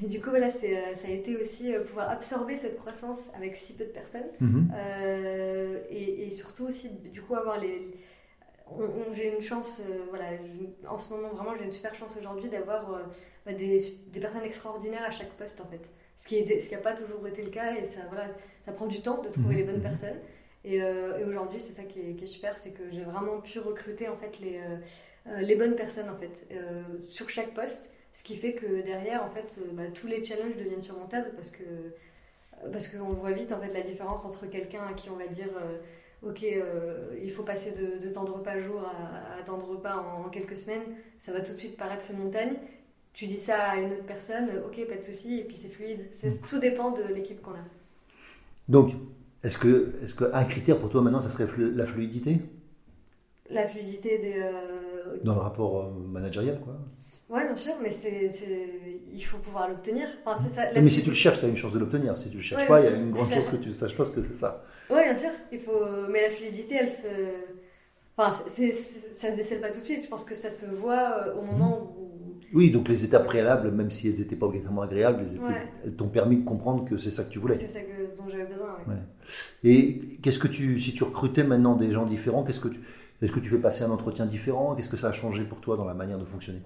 mais, 0.00 0.08
du 0.08 0.20
coup, 0.20 0.30
voilà, 0.30 0.48
euh, 0.48 0.94
ça 0.96 1.08
a 1.08 1.10
été 1.10 1.36
aussi 1.36 1.72
euh, 1.72 1.84
pouvoir 1.84 2.10
absorber 2.10 2.56
cette 2.56 2.76
croissance 2.78 3.30
avec 3.34 3.56
si 3.56 3.74
peu 3.74 3.84
de 3.84 3.90
personnes. 3.90 4.28
Mhm. 4.40 4.70
et, 5.90 6.26
et, 6.26 6.30
surtout 6.30 6.66
aussi, 6.66 6.90
du 6.90 7.22
coup, 7.22 7.34
avoir 7.34 7.58
les. 7.58 7.90
j'ai 9.14 9.34
une 9.34 9.42
chance, 9.42 9.82
voilà, 10.10 10.26
en 10.88 10.98
ce 10.98 11.12
moment 11.12 11.28
vraiment 11.30 11.56
j'ai 11.58 11.64
une 11.64 11.72
super 11.72 11.94
chance 11.94 12.12
aujourd'hui 12.16 12.48
d'avoir 12.48 13.00
bah, 13.44 13.52
des, 13.52 13.82
des, 14.12 14.20
personnes 14.20 14.44
extraordinaires 14.44 15.04
à 15.04 15.10
chaque 15.10 15.30
poste 15.30 15.60
en 15.60 15.66
fait. 15.66 15.80
Ce 16.16 16.26
qui 16.28 16.44
n'a 16.72 16.78
pas 16.78 16.92
toujours 16.92 17.26
été 17.26 17.42
le 17.42 17.50
cas 17.50 17.74
et 17.76 17.84
ça, 17.84 18.02
voilà, 18.08 18.28
ça 18.64 18.72
prend 18.72 18.86
du 18.86 19.00
temps 19.00 19.22
de 19.22 19.28
trouver 19.28 19.56
les 19.56 19.64
bonnes 19.64 19.76
mhm. 19.76 19.82
personnes. 19.82 20.18
Et, 20.62 20.76
et 20.76 21.24
aujourd'hui, 21.26 21.58
c'est 21.58 21.72
ça 21.72 21.84
qui 21.84 22.00
est, 22.00 22.14
qui 22.14 22.24
est 22.24 22.28
super, 22.28 22.56
c'est 22.56 22.70
que 22.70 22.90
j'ai 22.90 23.02
vraiment 23.02 23.40
pu 23.40 23.60
recruter 23.60 24.08
en 24.08 24.16
fait 24.16 24.38
les, 24.40 24.60
les 25.40 25.56
bonnes 25.56 25.74
personnes 25.74 26.08
en 26.08 26.16
fait 26.16 26.46
sur 27.06 27.30
chaque 27.30 27.54
poste. 27.54 27.90
Ce 28.12 28.22
qui 28.22 28.36
fait 28.36 28.54
que 28.54 28.82
derrière, 28.82 29.24
en 29.24 29.30
fait, 29.30 29.58
euh, 29.58 29.70
bah, 29.72 29.84
tous 29.94 30.06
les 30.06 30.22
challenges 30.24 30.56
deviennent 30.56 30.82
surmontables 30.82 31.30
parce 31.36 31.50
que 31.50 31.62
euh, 31.62 32.70
parce 32.72 32.88
qu'on 32.88 33.12
voit 33.14 33.32
vite 33.32 33.52
en 33.52 33.60
fait 33.60 33.72
la 33.72 33.80
différence 33.80 34.24
entre 34.24 34.46
quelqu'un 34.46 34.82
à 34.86 34.92
qui 34.92 35.08
on 35.08 35.16
va 35.16 35.26
dire 35.26 35.48
euh, 35.56 36.28
ok 36.28 36.44
il 37.22 37.32
faut 37.32 37.42
passer 37.42 37.72
de, 37.72 38.06
de 38.06 38.12
temps 38.12 38.24
de 38.24 38.30
repas 38.30 38.60
jour 38.60 38.82
à, 38.82 39.38
à 39.40 39.42
temps 39.42 39.56
de 39.56 39.62
repas 39.64 39.96
en, 39.96 40.28
quelques 40.28 40.58
semaines 40.58 40.82
ça 41.18 41.32
va 41.32 41.40
tout 41.40 41.54
de 41.54 41.58
suite 41.58 41.76
paraître 41.78 42.10
une 42.10 42.18
montagne. 42.18 42.54
Tu 43.14 43.26
dis 43.26 43.38
ça 43.38 43.56
à 43.70 43.76
une 43.78 43.92
autre 43.92 44.04
personne 44.04 44.50
ok 44.66 44.86
pas 44.86 44.96
de 44.96 45.04
souci 45.04 45.40
et 45.40 45.44
puis 45.44 45.56
c'est 45.56 45.70
fluide. 45.70 46.10
Mm. 46.22 46.46
tout 46.46 46.58
dépend 46.58 46.90
de 46.90 47.02
l'équipe 47.14 47.40
qu'on 47.40 47.52
a. 47.52 47.64
Donc 48.68 48.92
est-ce 49.42 49.56
que 49.56 49.94
est-ce 50.02 50.14
qu'un 50.14 50.44
critère 50.44 50.78
pour 50.78 50.90
toi 50.90 51.00
maintenant 51.00 51.22
ça 51.22 51.30
serait 51.30 51.46
la 51.56 51.86
fluidité? 51.86 52.40
La 53.48 53.66
fluidité 53.66 54.18
des 54.18 54.44
dans 55.24 55.34
le 55.34 55.40
rapport 55.40 55.90
managérial 55.92 56.60
quoi 56.60 56.76
oui, 57.30 57.44
bien 57.44 57.56
sûr, 57.56 57.74
mais 57.80 57.92
c'est, 57.92 58.28
il 59.12 59.24
faut 59.24 59.38
pouvoir 59.38 59.68
l'obtenir. 59.68 60.08
Enfin, 60.24 60.48
ça, 60.50 60.62
mais 60.74 60.88
si 60.88 61.02
tu 61.02 61.10
le 61.10 61.14
cherches, 61.14 61.38
tu 61.38 61.44
as 61.44 61.48
une 61.48 61.56
chance 61.56 61.72
de 61.72 61.78
l'obtenir. 61.78 62.16
Si 62.16 62.28
tu 62.28 62.38
le 62.38 62.42
cherches 62.42 62.66
pas, 62.66 62.80
il 62.80 62.84
y 62.84 62.88
a 62.88 62.96
une 62.96 63.12
grande 63.12 63.30
chance 63.30 63.48
que 63.50 63.56
tu 63.56 63.68
ne 63.68 63.72
saches 63.72 63.96
pas 63.96 64.04
ce 64.04 64.10
que 64.10 64.22
c'est 64.22 64.34
ça. 64.34 64.64
Oui, 64.90 65.04
bien 65.04 65.14
sûr. 65.14 65.30
Il 65.52 65.60
faut... 65.60 66.08
Mais 66.10 66.22
la 66.22 66.30
fluidité, 66.30 66.76
elle 66.80 66.90
se. 66.90 67.06
Enfin, 68.16 68.32
ça 68.32 69.30
se 69.30 69.36
décèle 69.36 69.60
pas 69.60 69.70
tout 69.70 69.78
de 69.78 69.84
suite. 69.84 70.02
Je 70.02 70.08
pense 70.08 70.24
que 70.24 70.34
ça 70.34 70.50
se 70.50 70.66
voit 70.66 71.26
euh, 71.26 71.36
au 71.36 71.42
moment 71.42 71.94
où. 71.96 72.10
Oui, 72.52 72.72
donc 72.72 72.88
les 72.88 73.04
étapes 73.04 73.26
préalables, 73.26 73.70
même 73.70 73.92
si 73.92 74.08
elles 74.08 74.18
n'étaient 74.18 74.34
pas 74.34 74.46
obligatoirement 74.46 74.82
agréables, 74.82 75.24
elles, 75.84 75.94
t'ont 75.94 76.08
permis 76.08 76.38
de 76.38 76.44
comprendre 76.44 76.84
que 76.84 76.96
c'est 76.96 77.12
ça 77.12 77.22
que 77.22 77.30
tu 77.30 77.38
voulais. 77.38 77.54
C'est 77.54 77.68
ça 77.68 77.78
dont 78.18 78.28
j'avais 78.28 78.46
besoin. 78.46 78.76
Et 79.62 80.18
qu'est-ce 80.20 80.40
que 80.40 80.48
tu, 80.48 80.80
si 80.80 80.92
tu 80.92 81.04
recrutais 81.04 81.44
maintenant 81.44 81.76
des 81.76 81.92
gens 81.92 82.06
différents, 82.06 82.42
qu'est-ce 82.42 82.58
que 82.58 82.66
tu, 82.66 82.80
est-ce 83.22 83.30
que 83.30 83.38
tu 83.38 83.48
fais 83.48 83.58
passer 83.58 83.84
un 83.84 83.90
entretien 83.90 84.26
différent? 84.26 84.74
Qu'est-ce 84.74 84.88
que 84.88 84.96
ça 84.96 85.10
a 85.10 85.12
changé 85.12 85.44
pour 85.44 85.60
toi 85.60 85.76
dans 85.76 85.84
la 85.84 85.94
manière 85.94 86.18
de 86.18 86.24
fonctionner? 86.24 86.62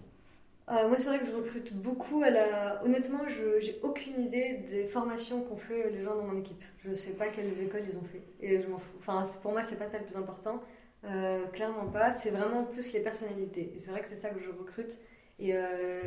Euh, 0.71 0.89
moi, 0.89 0.97
c'est 0.99 1.09
vrai 1.09 1.19
que 1.19 1.27
je 1.27 1.33
recrute 1.33 1.75
beaucoup. 1.75 2.23
À 2.23 2.31
la... 2.31 2.83
Honnêtement, 2.85 3.29
je 3.29 3.61
j'ai 3.61 3.79
aucune 3.83 4.19
idée 4.23 4.65
des 4.69 4.87
formations 4.87 5.43
qu'ont 5.43 5.57
fait 5.59 5.91
les 5.91 6.03
gens 6.03 6.15
dans 6.17 6.23
mon 6.25 6.39
équipe. 6.41 6.63
Je 6.79 6.91
ne 6.91 6.95
sais 6.95 7.15
pas 7.15 7.29
quelles 7.29 7.61
écoles 7.63 7.83
ils 7.91 7.97
ont 7.99 8.05
fait. 8.05 8.23
Et 8.41 8.61
je 8.63 8.69
m'en 8.69 8.79
fous. 8.79 8.97
Enfin, 8.99 9.23
pour 9.43 9.53
moi, 9.53 9.63
c'est 9.63 9.77
pas 9.79 9.87
ça 9.87 9.99
le 9.99 10.05
plus 10.05 10.17
important. 10.17 10.63
Euh, 11.05 11.45
clairement 11.49 11.87
pas. 11.91 12.13
C'est 12.13 12.31
vraiment 12.31 12.65
plus 12.65 12.93
les 12.95 13.01
personnalités. 13.01 13.73
Et 13.77 13.79
c'est 13.79 13.91
vrai 13.91 14.01
que 14.01 14.09
c'est 14.09 14.15
ça 14.17 14.31
que 14.31 14.41
je 14.41 14.49
recrute. 14.49 14.99
Et, 15.39 15.51
euh, 15.55 16.03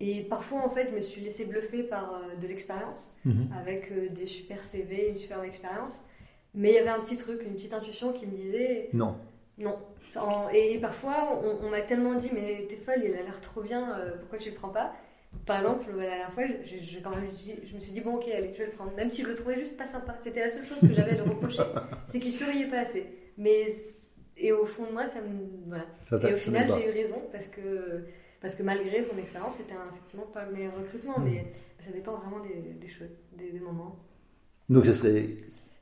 et 0.00 0.22
parfois, 0.24 0.60
en 0.64 0.70
fait, 0.70 0.88
je 0.88 0.94
me 0.94 1.02
suis 1.02 1.20
laissée 1.20 1.44
bluffer 1.44 1.82
par 1.82 2.22
de 2.40 2.46
l'expérience, 2.46 3.14
Mhm. 3.26 3.50
avec 3.58 3.92
des 4.14 4.24
super 4.26 4.64
CV, 4.64 5.10
une 5.10 5.18
superbe 5.18 5.44
expérience. 5.44 6.06
Mais 6.54 6.70
il 6.70 6.74
y 6.74 6.78
avait 6.78 6.88
un 6.88 7.00
petit 7.00 7.18
truc, 7.18 7.42
une 7.44 7.52
petite 7.54 7.74
intuition 7.74 8.14
qui 8.14 8.26
me 8.26 8.34
disait 8.34 8.88
Non. 8.94 9.16
non. 9.58 9.78
En- 10.16 10.48
et 10.50 10.78
parfois, 10.78 11.40
on, 11.42 11.66
on 11.66 11.70
m'a 11.70 11.82
tellement 11.82 12.14
dit, 12.14 12.30
mais 12.32 12.66
t'es 12.68 12.76
folle, 12.76 13.02
il 13.04 13.14
a 13.14 13.22
l'air 13.22 13.40
trop 13.40 13.62
bien, 13.62 13.98
euh, 13.98 14.16
pourquoi 14.18 14.38
tu 14.38 14.50
le 14.50 14.56
prends 14.56 14.68
pas? 14.70 14.92
Par 15.46 15.58
exemple, 15.60 15.90
la 15.96 16.06
dernière 16.06 16.32
fois, 16.32 16.42
quand 17.04 17.10
même 17.10 17.26
je 17.36 17.74
me 17.76 17.80
suis 17.80 17.92
dit, 17.92 18.00
bon, 18.00 18.16
ok, 18.16 18.24
allez, 18.36 18.52
je 18.52 18.58
vais 18.58 18.66
le 18.66 18.72
prendre. 18.72 18.92
Même 18.96 19.10
si 19.12 19.22
je 19.22 19.28
le 19.28 19.36
trouvais 19.36 19.56
juste 19.56 19.76
pas 19.76 19.86
sympa. 19.86 20.16
C'était 20.22 20.40
la 20.40 20.50
seule 20.50 20.66
chose 20.66 20.80
que 20.80 20.92
j'avais 20.92 21.12
à 21.12 21.14
lui 21.14 21.20
reprocher. 21.20 21.62
C'est 22.08 22.18
qu'il 22.18 22.32
souriait 22.32 22.66
pas 22.68 22.80
assez. 22.80 23.06
Mais, 23.38 23.68
et 24.36 24.52
au 24.52 24.66
fond 24.66 24.86
de 24.86 24.92
moi, 24.92 25.06
ça 25.06 25.20
me. 25.20 25.28
Voilà. 25.68 25.84
Ça 26.00 26.18
Et 26.28 26.34
au 26.34 26.38
final, 26.38 26.66
j'ai 26.76 26.88
eu 26.88 26.90
raison 26.92 27.22
parce 27.30 27.46
que, 27.46 28.04
parce 28.40 28.56
que 28.56 28.64
malgré 28.64 29.02
son 29.02 29.16
expérience, 29.18 29.56
c'était 29.58 29.74
effectivement 29.92 30.26
pas 30.26 30.44
le 30.46 30.52
meilleur 30.52 30.76
recrutement, 30.76 31.18
Mm. 31.20 31.24
mais 31.24 31.52
ça 31.78 31.92
dépend 31.92 32.14
vraiment 32.16 32.40
des, 32.40 32.74
des 32.80 32.88
choses, 32.88 33.08
des, 33.38 33.50
des 33.52 33.60
moments. 33.60 33.96
Donc, 34.68 34.84
ça 34.84 34.94
serait. 34.94 35.28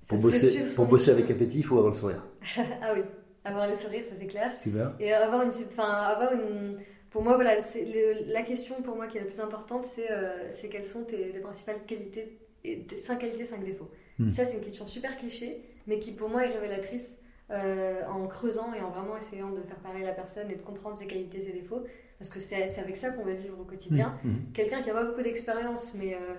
Pour 0.09 0.17
Ça 0.19 0.23
bosser, 0.23 0.65
pour 0.75 0.87
bosser 0.87 1.11
avec 1.11 1.31
appétit, 1.31 1.59
il 1.59 1.65
faut 1.65 1.77
avoir 1.77 1.93
le 1.93 1.97
sourire. 1.99 2.23
ah 2.83 2.93
oui, 2.95 3.01
avoir 3.49 3.69
le 3.69 3.75
sourire, 3.75 4.05
ça 4.09 4.15
c'est 4.19 4.27
clair. 4.27 4.51
Super. 4.51 4.95
Et 5.01 5.13
avoir 5.13 5.43
une, 5.43 5.51
enfin, 5.51 5.89
avoir 5.91 6.33
une, 6.33 6.79
pour 7.11 7.23
moi, 7.23 7.35
voilà, 7.35 7.57
le- 7.57 8.33
la 8.33 8.43
question 8.43 8.83
pour 8.83 8.97
moi 8.97 9.07
qui 9.07 9.19
est 9.19 9.21
la 9.21 9.27
plus 9.27 9.41
importante, 9.41 9.87
c'est 9.87 10.11
euh, 10.11 10.53
quelles 10.71 10.87
sont 10.87 11.05
tes, 11.05 11.31
tes 11.31 11.39
principales 11.41 11.85
qualités, 11.87 12.39
et 12.65 12.81
tes 12.83 12.97
5 12.97 13.19
qualités, 13.19 13.45
5 13.45 13.65
défauts. 13.65 13.91
Hmm. 14.19 14.29
Ça, 14.29 14.45
c'est 14.45 14.57
une 14.59 14.65
question 14.65 14.87
super 14.87 15.17
cliché, 15.17 15.63
mais 15.87 15.99
qui 15.99 16.13
pour 16.13 16.29
moi 16.29 16.45
est 16.45 16.51
révélatrice 16.53 17.19
euh, 17.51 18.05
en 18.07 18.27
creusant 18.27 18.75
et 18.75 18.81
en 18.81 18.91
vraiment 18.91 19.17
essayant 19.17 19.51
de 19.51 19.63
faire 19.63 19.79
parler 19.79 20.05
la 20.05 20.13
personne 20.13 20.51
et 20.51 20.57
de 20.57 20.63
comprendre 20.63 20.99
ses 20.99 21.07
qualités, 21.07 21.41
ses 21.41 21.53
défauts, 21.53 21.85
parce 22.19 22.31
que 22.31 22.41
c'est 22.41 22.63
avec 22.79 22.97
ça 22.97 23.11
qu'on 23.11 23.25
va 23.25 23.33
vivre 23.33 23.59
au 23.61 23.65
quotidien. 23.65 24.19
Mhm. 24.25 24.53
Quelqu'un 24.53 24.83
qui 24.83 24.91
a 24.91 24.93
pas 24.95 25.05
beaucoup 25.05 25.23
d'expérience, 25.23 25.95
mais, 25.95 26.15
euh, 26.15 26.35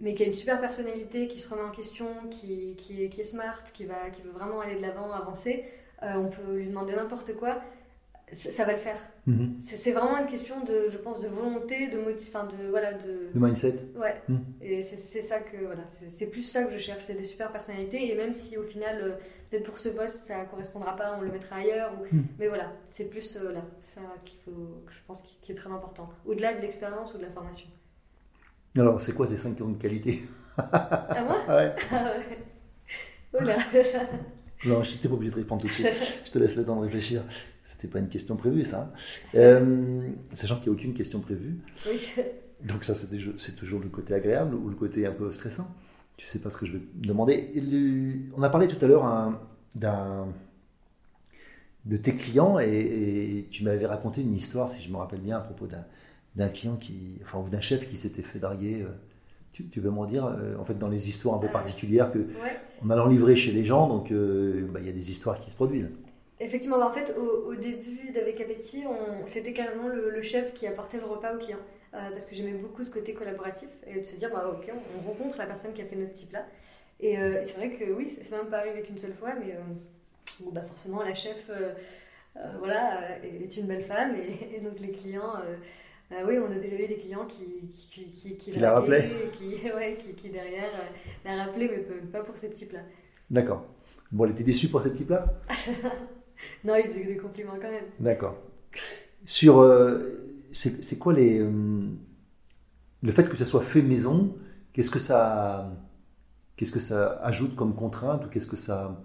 mais 0.00 0.14
qui 0.14 0.24
a 0.24 0.26
une 0.26 0.34
super 0.34 0.60
personnalité, 0.60 1.28
qui 1.28 1.38
se 1.38 1.48
remet 1.50 1.62
en 1.62 1.70
question, 1.70 2.06
qui, 2.30 2.74
qui, 2.76 3.04
est, 3.04 3.10
qui 3.10 3.20
est 3.20 3.24
smart, 3.24 3.62
qui, 3.74 3.84
va, 3.84 4.08
qui 4.10 4.22
veut 4.22 4.30
vraiment 4.30 4.60
aller 4.60 4.76
de 4.76 4.80
l'avant, 4.82 5.12
avancer, 5.12 5.64
euh, 6.02 6.14
on 6.14 6.28
peut 6.28 6.56
lui 6.56 6.68
demander 6.68 6.94
n'importe 6.94 7.34
quoi, 7.36 7.60
ça, 8.32 8.64
va 8.64 8.72
le 8.72 8.78
faire. 8.78 8.98
Mhm. 9.26 9.56
C'est 9.60 9.92
vraiment 9.92 10.18
une 10.18 10.26
question 10.26 10.62
de, 10.64 10.88
je 10.90 10.96
pense, 10.98 11.20
de 11.20 11.28
volonté, 11.28 11.88
de 11.88 11.98
motif, 11.98 12.32
de 12.32 12.70
voilà, 12.70 12.92
de 12.92 13.26
mindset. 13.34 13.74
ouais. 13.96 14.20
Hmm. 14.28 14.38
Et 14.60 14.82
c'est 14.82 15.20
ça 15.20 15.40
que 15.40 15.56
voilà, 15.56 15.82
c'est 16.16 16.26
plus 16.26 16.44
ça 16.44 16.64
que 16.64 16.72
je 16.72 16.78
cherche, 16.78 17.02
c'est 17.06 17.14
des 17.14 17.24
super 17.24 17.50
personnalités. 17.50 18.10
Et 18.10 18.16
même 18.16 18.34
si 18.34 18.56
au 18.56 18.62
final, 18.62 19.00
euh, 19.02 19.10
peut-être 19.50 19.64
pour 19.64 19.78
ce 19.78 19.88
poste, 19.88 20.24
ça 20.24 20.44
correspondra 20.44 20.94
pas, 20.96 21.16
on 21.18 21.22
le 21.22 21.30
mettra 21.30 21.56
ailleurs. 21.56 21.92
Ou... 22.00 22.14
Hmm. 22.14 22.22
Mais 22.38 22.48
voilà, 22.48 22.72
c'est 22.86 23.10
plus 23.10 23.36
euh, 23.36 23.52
là, 23.52 23.62
ça 23.82 24.00
qu'il 24.24 24.38
faut, 24.44 24.82
que 24.86 24.92
je 24.92 25.00
pense 25.06 25.22
qui, 25.22 25.38
qui 25.42 25.52
est 25.52 25.56
très 25.56 25.70
important, 25.70 26.08
au-delà 26.24 26.54
de 26.54 26.60
l'expérience 26.60 27.12
ou 27.14 27.18
de 27.18 27.22
la 27.22 27.30
formation. 27.30 27.68
Alors, 28.78 29.00
c'est 29.00 29.14
quoi 29.14 29.26
tes 29.26 29.36
5 29.36 29.56
qualités 29.78 30.18
À 30.56 31.22
moi? 31.24 31.38
Ouais. 31.48 31.74
Ah 31.90 32.12
ouais. 32.16 33.40
Oula, 33.40 33.54
ça. 33.84 34.00
Non, 34.66 34.82
je 34.82 34.92
n'étais 34.92 35.08
pas 35.08 35.14
obligé 35.14 35.30
de 35.32 35.36
répondre 35.36 35.62
tout 35.62 35.68
de 35.68 35.72
suite. 35.72 35.86
Je 36.26 36.30
te 36.30 36.38
laisse 36.38 36.54
le 36.56 36.64
temps 36.64 36.76
de 36.76 36.82
réfléchir. 36.82 37.22
C'était 37.64 37.88
pas 37.88 37.98
une 37.98 38.08
question 38.08 38.36
prévue, 38.36 38.64
ça. 38.64 38.82
hein. 38.94 38.98
Euh, 39.34 40.08
sachant 40.34 40.56
qu'il 40.56 40.70
n'y 40.70 40.76
a 40.76 40.78
aucune 40.78 40.92
question 40.94 41.20
prévue. 41.20 41.58
Oui. 41.86 41.98
Donc 42.62 42.84
ça, 42.84 42.94
c'est 42.94 43.56
toujours 43.56 43.80
le 43.80 43.88
côté 43.88 44.12
agréable 44.12 44.54
ou 44.54 44.68
le 44.68 44.74
côté 44.76 45.06
un 45.06 45.12
peu 45.12 45.30
stressant. 45.32 45.74
Tu 46.16 46.26
sais 46.26 46.38
pas 46.40 46.50
ce 46.50 46.58
que 46.58 46.66
je 46.66 46.72
vais 46.72 46.78
te 46.80 47.06
demander. 47.06 47.50
Le- 47.54 48.34
On 48.36 48.42
a 48.42 48.50
parlé 48.50 48.68
tout 48.68 48.82
à 48.84 48.88
l'heure 48.88 49.04
hein, 49.06 49.40
d'un 49.76 50.26
de 51.86 51.96
tes 51.96 52.14
clients 52.14 52.58
et, 52.58 52.68
et 53.38 53.48
tu 53.50 53.64
m'avais 53.64 53.86
raconté 53.86 54.20
une 54.20 54.34
histoire, 54.34 54.68
si 54.68 54.82
je 54.82 54.90
me 54.90 54.96
rappelle 54.98 55.20
bien, 55.20 55.38
à 55.38 55.40
propos 55.40 55.66
d'un 55.66 55.84
d'un 56.36 56.48
client 56.48 56.76
qui, 56.76 57.18
enfin, 57.22 57.38
ou 57.40 57.48
d'un 57.48 57.60
chef 57.60 57.88
qui 57.88 57.96
s'était 57.96 58.22
fait 58.22 58.38
draguer. 58.38 58.82
euh, 58.82 58.88
Tu, 59.52 59.66
tu 59.68 59.80
veux 59.80 59.90
me 59.90 59.98
redire, 59.98 60.26
euh, 60.26 60.56
en 60.58 60.64
fait, 60.64 60.78
dans 60.78 60.88
les 60.88 61.08
histoires 61.08 61.34
un 61.34 61.38
peu 61.38 61.48
Euh, 61.48 61.50
particulières 61.50 62.12
que, 62.12 62.18
Ouais. 62.18 62.56
en 62.84 62.90
allant 62.90 63.06
livrer 63.08 63.34
chez 63.36 63.50
les 63.52 63.64
gens, 63.64 63.88
donc 63.88 64.10
euh, 64.12 64.66
bah, 64.70 64.78
il 64.80 64.86
y 64.86 64.88
a 64.88 64.92
des 64.92 65.10
histoires 65.10 65.40
qui 65.40 65.50
se 65.50 65.56
produisent. 65.56 65.90
Effectivement, 66.38 66.78
bah, 66.78 66.86
en 66.88 66.92
fait, 66.92 67.14
au, 67.18 67.50
au 67.50 67.54
début 67.54 68.10
d'Avec 68.14 68.40
Appétit, 68.40 68.84
c'était 69.26 69.52
carrément 69.52 69.88
le, 69.88 70.10
le 70.10 70.22
chef 70.22 70.54
qui 70.54 70.66
apportait 70.66 70.98
le 70.98 71.04
repas 71.04 71.34
au 71.34 71.38
client. 71.38 71.58
Euh, 71.92 71.98
parce 72.10 72.24
que 72.26 72.36
j'aimais 72.36 72.52
beaucoup 72.52 72.84
ce 72.84 72.90
côté 72.90 73.12
collaboratif 73.14 73.68
et 73.86 74.00
de 74.00 74.04
se 74.06 74.14
dire, 74.16 74.30
bah, 74.32 74.48
ok, 74.56 74.70
on, 74.72 74.98
on 75.00 75.08
rencontre 75.08 75.36
la 75.38 75.46
personne 75.46 75.72
qui 75.72 75.82
a 75.82 75.84
fait 75.84 75.96
notre 75.96 76.12
petit 76.12 76.26
plat. 76.26 76.46
Et 77.00 77.16
c'est 77.42 77.56
vrai 77.56 77.70
que 77.70 77.90
oui, 77.92 78.06
c'est 78.08 78.30
même 78.30 78.46
pas 78.50 78.58
arrivé 78.58 78.82
qu'une 78.82 78.98
seule 78.98 79.14
fois, 79.14 79.30
mais 79.34 79.56
bon, 80.40 80.50
bah, 80.52 80.62
forcément, 80.62 81.02
la 81.02 81.14
chef 81.14 81.50
voilà, 82.58 83.18
est 83.24 83.56
une 83.56 83.66
belle 83.66 83.82
femme 83.84 84.14
et, 84.14 84.54
et 84.56 84.60
donc 84.60 84.78
les 84.80 84.92
clients. 84.92 85.32
Euh, 86.12 86.24
oui, 86.26 86.38
on 86.38 86.50
a 86.50 86.58
déjà 86.58 86.76
eu 86.76 86.86
des 86.88 86.96
clients 86.96 87.26
qui, 87.26 87.44
qui, 87.72 88.04
qui, 88.12 88.36
qui, 88.36 88.50
la 88.58 88.72
rappelaient, 88.72 89.08
ouais, 89.74 89.98
qui, 90.16 90.28
derrière 90.30 90.64
euh, 90.64 90.88
la 91.24 91.44
rappelaient, 91.44 91.70
mais 91.70 91.94
pas- 92.08 92.22
pour 92.22 92.36
ces 92.36 92.48
petits 92.50 92.66
plats. 92.66 92.82
D'accord. 93.30 93.64
Bon, 94.10 94.24
elle 94.24 94.32
était 94.32 94.42
déçue 94.44 94.68
pour 94.68 94.82
ces 94.82 94.90
petits 94.90 95.04
plats 95.10 95.26
Non, 96.64 96.74
il 96.76 96.84
faisait 96.90 97.04
des 97.06 97.16
compliments 97.16 97.54
quand 97.60 97.70
même. 97.70 97.84
D'accord. 98.00 98.36
Sur, 99.24 99.58
euh, 99.60 100.26
c'est 100.52 100.98
quoi 100.98 101.12
les, 101.12 101.38
euh, 101.40 101.50
le 103.02 103.12
fait 103.12 103.28
que 103.28 103.36
ça 103.36 103.46
soit 103.46 103.60
fait 103.60 103.82
maison, 103.82 104.34
qu'est-ce 104.72 104.90
que 104.90 104.98
ça, 104.98 105.70
qu'est-ce 106.56 106.72
que 106.72 106.80
ça 106.80 107.20
ajoute 107.22 107.54
comme 107.54 107.74
contrainte 107.74 108.24
ou 108.26 108.28
qu'est-ce 108.28 108.46
que 108.48 108.56
ça, 108.56 109.00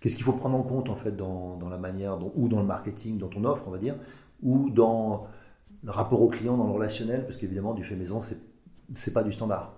qu'est-ce 0.00 0.16
qu'il 0.16 0.24
faut 0.24 0.32
prendre 0.32 0.56
en 0.56 0.62
compte 0.62 0.88
en 0.88 0.96
fait 0.96 1.14
dans, 1.14 1.56
dans 1.56 1.68
la 1.68 1.78
manière 1.78 2.16
dont- 2.16 2.32
ou 2.34 2.48
dans 2.48 2.60
le 2.60 2.66
marketing, 2.66 3.18
dans 3.18 3.28
ton 3.28 3.44
offre, 3.44 3.64
on 3.68 3.70
va 3.72 3.78
dire, 3.78 3.96
ou 4.42 4.70
dans 4.70 5.26
le 5.86 5.92
rapport 5.92 6.22
au 6.22 6.28
client, 6.28 6.58
dans 6.58 6.66
le 6.66 6.72
relationnel, 6.72 7.24
parce 7.24 7.38
qu'évidemment 7.38 7.74
du 7.74 7.84
fait 7.84 7.96
maison, 7.96 8.20
c'est 8.22 8.38
c'est 8.94 9.14
pas 9.14 9.24
du 9.24 9.32
standard. 9.32 9.74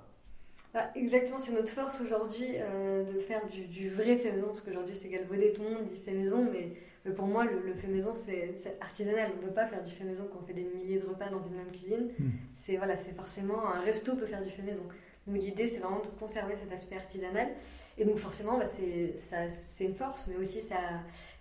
Ah, 0.75 0.91
exactement, 0.95 1.39
c'est 1.39 1.55
notre 1.55 1.71
force 1.71 2.01
aujourd'hui 2.03 2.47
euh, 2.57 3.03
de 3.05 3.19
faire 3.21 3.47
du, 3.49 3.65
du 3.67 3.89
vrai 3.91 4.19
fait 4.19 4.33
maison, 4.33 4.49
parce 4.49 4.61
qu'aujourd'hui 4.61 4.95
c'est 4.95 5.09
galvaudé, 5.09 5.53
tout 5.55 5.63
le 5.63 5.71
monde 5.71 5.85
dit 5.87 5.99
fait 5.99 6.13
maison, 6.13 6.47
mais, 6.53 6.75
mais 7.05 7.13
pour 7.13 7.27
moi 7.27 7.45
le, 7.47 7.61
le 7.67 7.75
fait 7.75 7.89
maison 7.89 8.13
c'est 8.15 8.55
artisanal. 8.81 9.31
On 9.35 9.41
ne 9.43 9.47
peut 9.49 9.55
pas 9.55 9.67
faire 9.67 9.83
du 9.83 9.93
fait 9.93 10.05
maison 10.05 10.29
quand 10.31 10.41
on 10.43 10.47
fait 10.47 10.53
des 10.53 10.65
milliers 10.65 10.99
de 10.99 11.07
repas 11.07 11.31
dans 11.31 11.43
une 11.43 11.57
même 11.57 11.71
cuisine. 11.71 12.11
Mm. 12.19 12.29
C'est 12.55 12.77
voilà, 12.77 12.97
c'est 12.97 13.15
forcément 13.15 13.67
un 13.67 13.81
resto 13.81 14.15
peut 14.17 14.27
faire 14.27 14.43
du 14.45 14.51
fait 14.51 14.63
maison. 14.63 14.83
Donc 15.27 15.37
l'idée 15.43 15.69
c'est 15.69 15.81
vraiment 15.81 16.01
de 16.01 16.07
conserver 16.19 16.55
cet 16.63 16.73
aspect 16.73 16.97
artisanal. 16.97 17.49
Et 17.97 18.05
donc 18.05 18.19
forcément 18.19 18.59
bah, 18.59 18.67
c'est 18.67 19.17
ça- 19.17 19.49
c'est 19.49 19.85
une 19.85 19.95
force, 19.95 20.29
mais 20.29 20.37
aussi 20.37 20.61
ça 20.61 20.77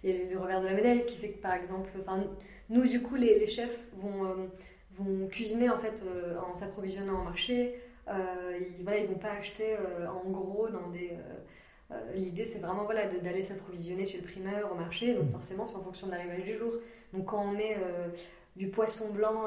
il 0.04 0.10
y 0.10 0.14
a 0.14 0.26
le 0.34 0.40
revers 0.40 0.62
de 0.62 0.68
la 0.68 0.74
médaille 0.74 1.06
qui 1.06 1.18
fait 1.18 1.32
que 1.32 1.42
par 1.42 1.54
exemple, 1.54 1.90
nous 2.70 2.88
du 2.88 3.02
coup 3.02 3.16
les, 3.16 3.40
les 3.40 3.48
chefs 3.48 3.88
vont, 3.94 4.26
euh, 4.26 4.48
vont 4.92 5.28
cuisiner 5.28 5.70
en 5.70 5.80
fait 5.80 5.94
euh, 6.06 6.36
en 6.40 6.56
s'approvisionnant 6.56 7.20
en 7.20 7.24
marché. 7.24 7.82
Euh, 8.08 8.58
ils, 8.60 8.84
voilà, 8.84 9.00
ils 9.00 9.08
vont 9.08 9.20
pas 9.20 9.32
acheter 9.32 9.76
en 10.08 10.30
gros 10.30 10.68
dans 10.70 10.90
des. 10.90 11.12
L'idée, 12.14 12.44
c'est 12.44 12.60
vraiment 12.60 12.84
voilà, 12.84 13.08
d'aller 13.08 13.42
s'approvisionner 13.42 14.06
chez 14.06 14.18
le 14.18 14.26
primeur 14.26 14.72
au 14.74 14.76
marché. 14.76 15.14
Donc, 15.14 15.32
forcément, 15.32 15.66
c'est 15.68 15.78
en 15.78 15.84
fonction 15.84 16.08
de 16.08 16.12
l'arrivage 16.12 16.44
du 16.44 16.54
jour. 16.58 16.74
Donc, 17.14 17.26
quand 17.28 17.46
on 17.46 17.52
met 17.52 17.78
du 18.58 18.68
poisson 18.68 19.10
blanc 19.12 19.46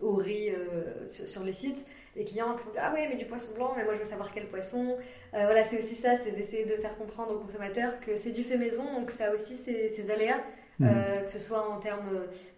au 0.00 0.14
riz 0.14 0.50
euh, 0.50 1.06
sur, 1.06 1.28
sur 1.28 1.44
les 1.44 1.52
sites, 1.52 1.84
les 2.16 2.24
clients 2.24 2.56
qui 2.56 2.64
vont 2.64 2.70
dire 2.70 2.82
Ah 2.84 2.92
ouais, 2.92 3.08
mais 3.08 3.16
du 3.16 3.26
poisson 3.26 3.54
blanc, 3.54 3.72
mais 3.76 3.84
moi 3.84 3.94
je 3.94 3.98
veux 3.98 4.04
savoir 4.04 4.32
quel 4.32 4.46
poisson. 4.46 4.96
Euh, 5.34 5.44
voilà, 5.44 5.64
c'est 5.64 5.78
aussi 5.78 5.96
ça, 5.96 6.16
c'est 6.18 6.32
d'essayer 6.32 6.64
de 6.64 6.76
faire 6.76 6.96
comprendre 6.96 7.32
aux 7.34 7.38
consommateurs 7.38 8.00
que 8.00 8.16
c'est 8.16 8.30
du 8.30 8.44
fait 8.44 8.56
maison, 8.56 8.84
donc 9.00 9.10
ça 9.10 9.26
a 9.26 9.34
aussi 9.34 9.56
ses, 9.56 9.90
ses 9.90 10.10
aléas. 10.10 10.42
Mhm. 10.80 10.88
Euh, 10.88 11.20
que 11.22 11.30
ce 11.30 11.38
soit 11.38 11.70
en 11.70 11.78
termes 11.78 12.08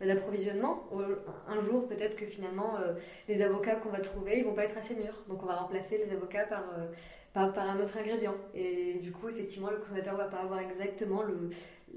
euh, 0.03 0.07
d'approvisionnement. 0.07 0.89
Euh, 0.95 1.17
Un 1.49 1.61
jour, 1.61 1.87
peut-être 1.87 2.17
que 2.17 2.27
finalement, 2.27 2.79
les 3.29 3.43
avocats 3.43 3.77
qu'on 3.77 3.91
va 3.91 4.01
trouver, 4.01 4.39
ils 4.39 4.45
vont 4.45 4.55
pas 4.55 4.65
être 4.65 4.79
assez 4.79 4.95
mûrs. 4.95 5.25
Donc, 5.29 5.43
on 5.43 5.47
va 5.47 5.57
remplacer 5.57 5.99
les 5.99 6.13
avocats 6.13 6.45
par, 6.45 6.65
par, 7.35 7.59
un 7.59 7.79
autre 7.81 7.97
ingrédient. 7.99 8.35
Et 8.55 8.95
du 9.03 9.13
coup, 9.13 9.29
effectivement, 9.29 9.71
le 9.71 9.77
consommateur 9.77 10.17
va 10.17 10.25
pas 10.25 10.39
avoir 10.39 10.61
exactement 10.61 11.23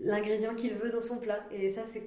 l'ingrédient 0.02 0.56
qu'il 0.56 0.74
veut 0.76 0.90
dans 0.90 1.02
son 1.02 1.18
plat. 1.18 1.40
Et 1.52 1.70
ça, 1.70 1.82
c'est 1.92 2.04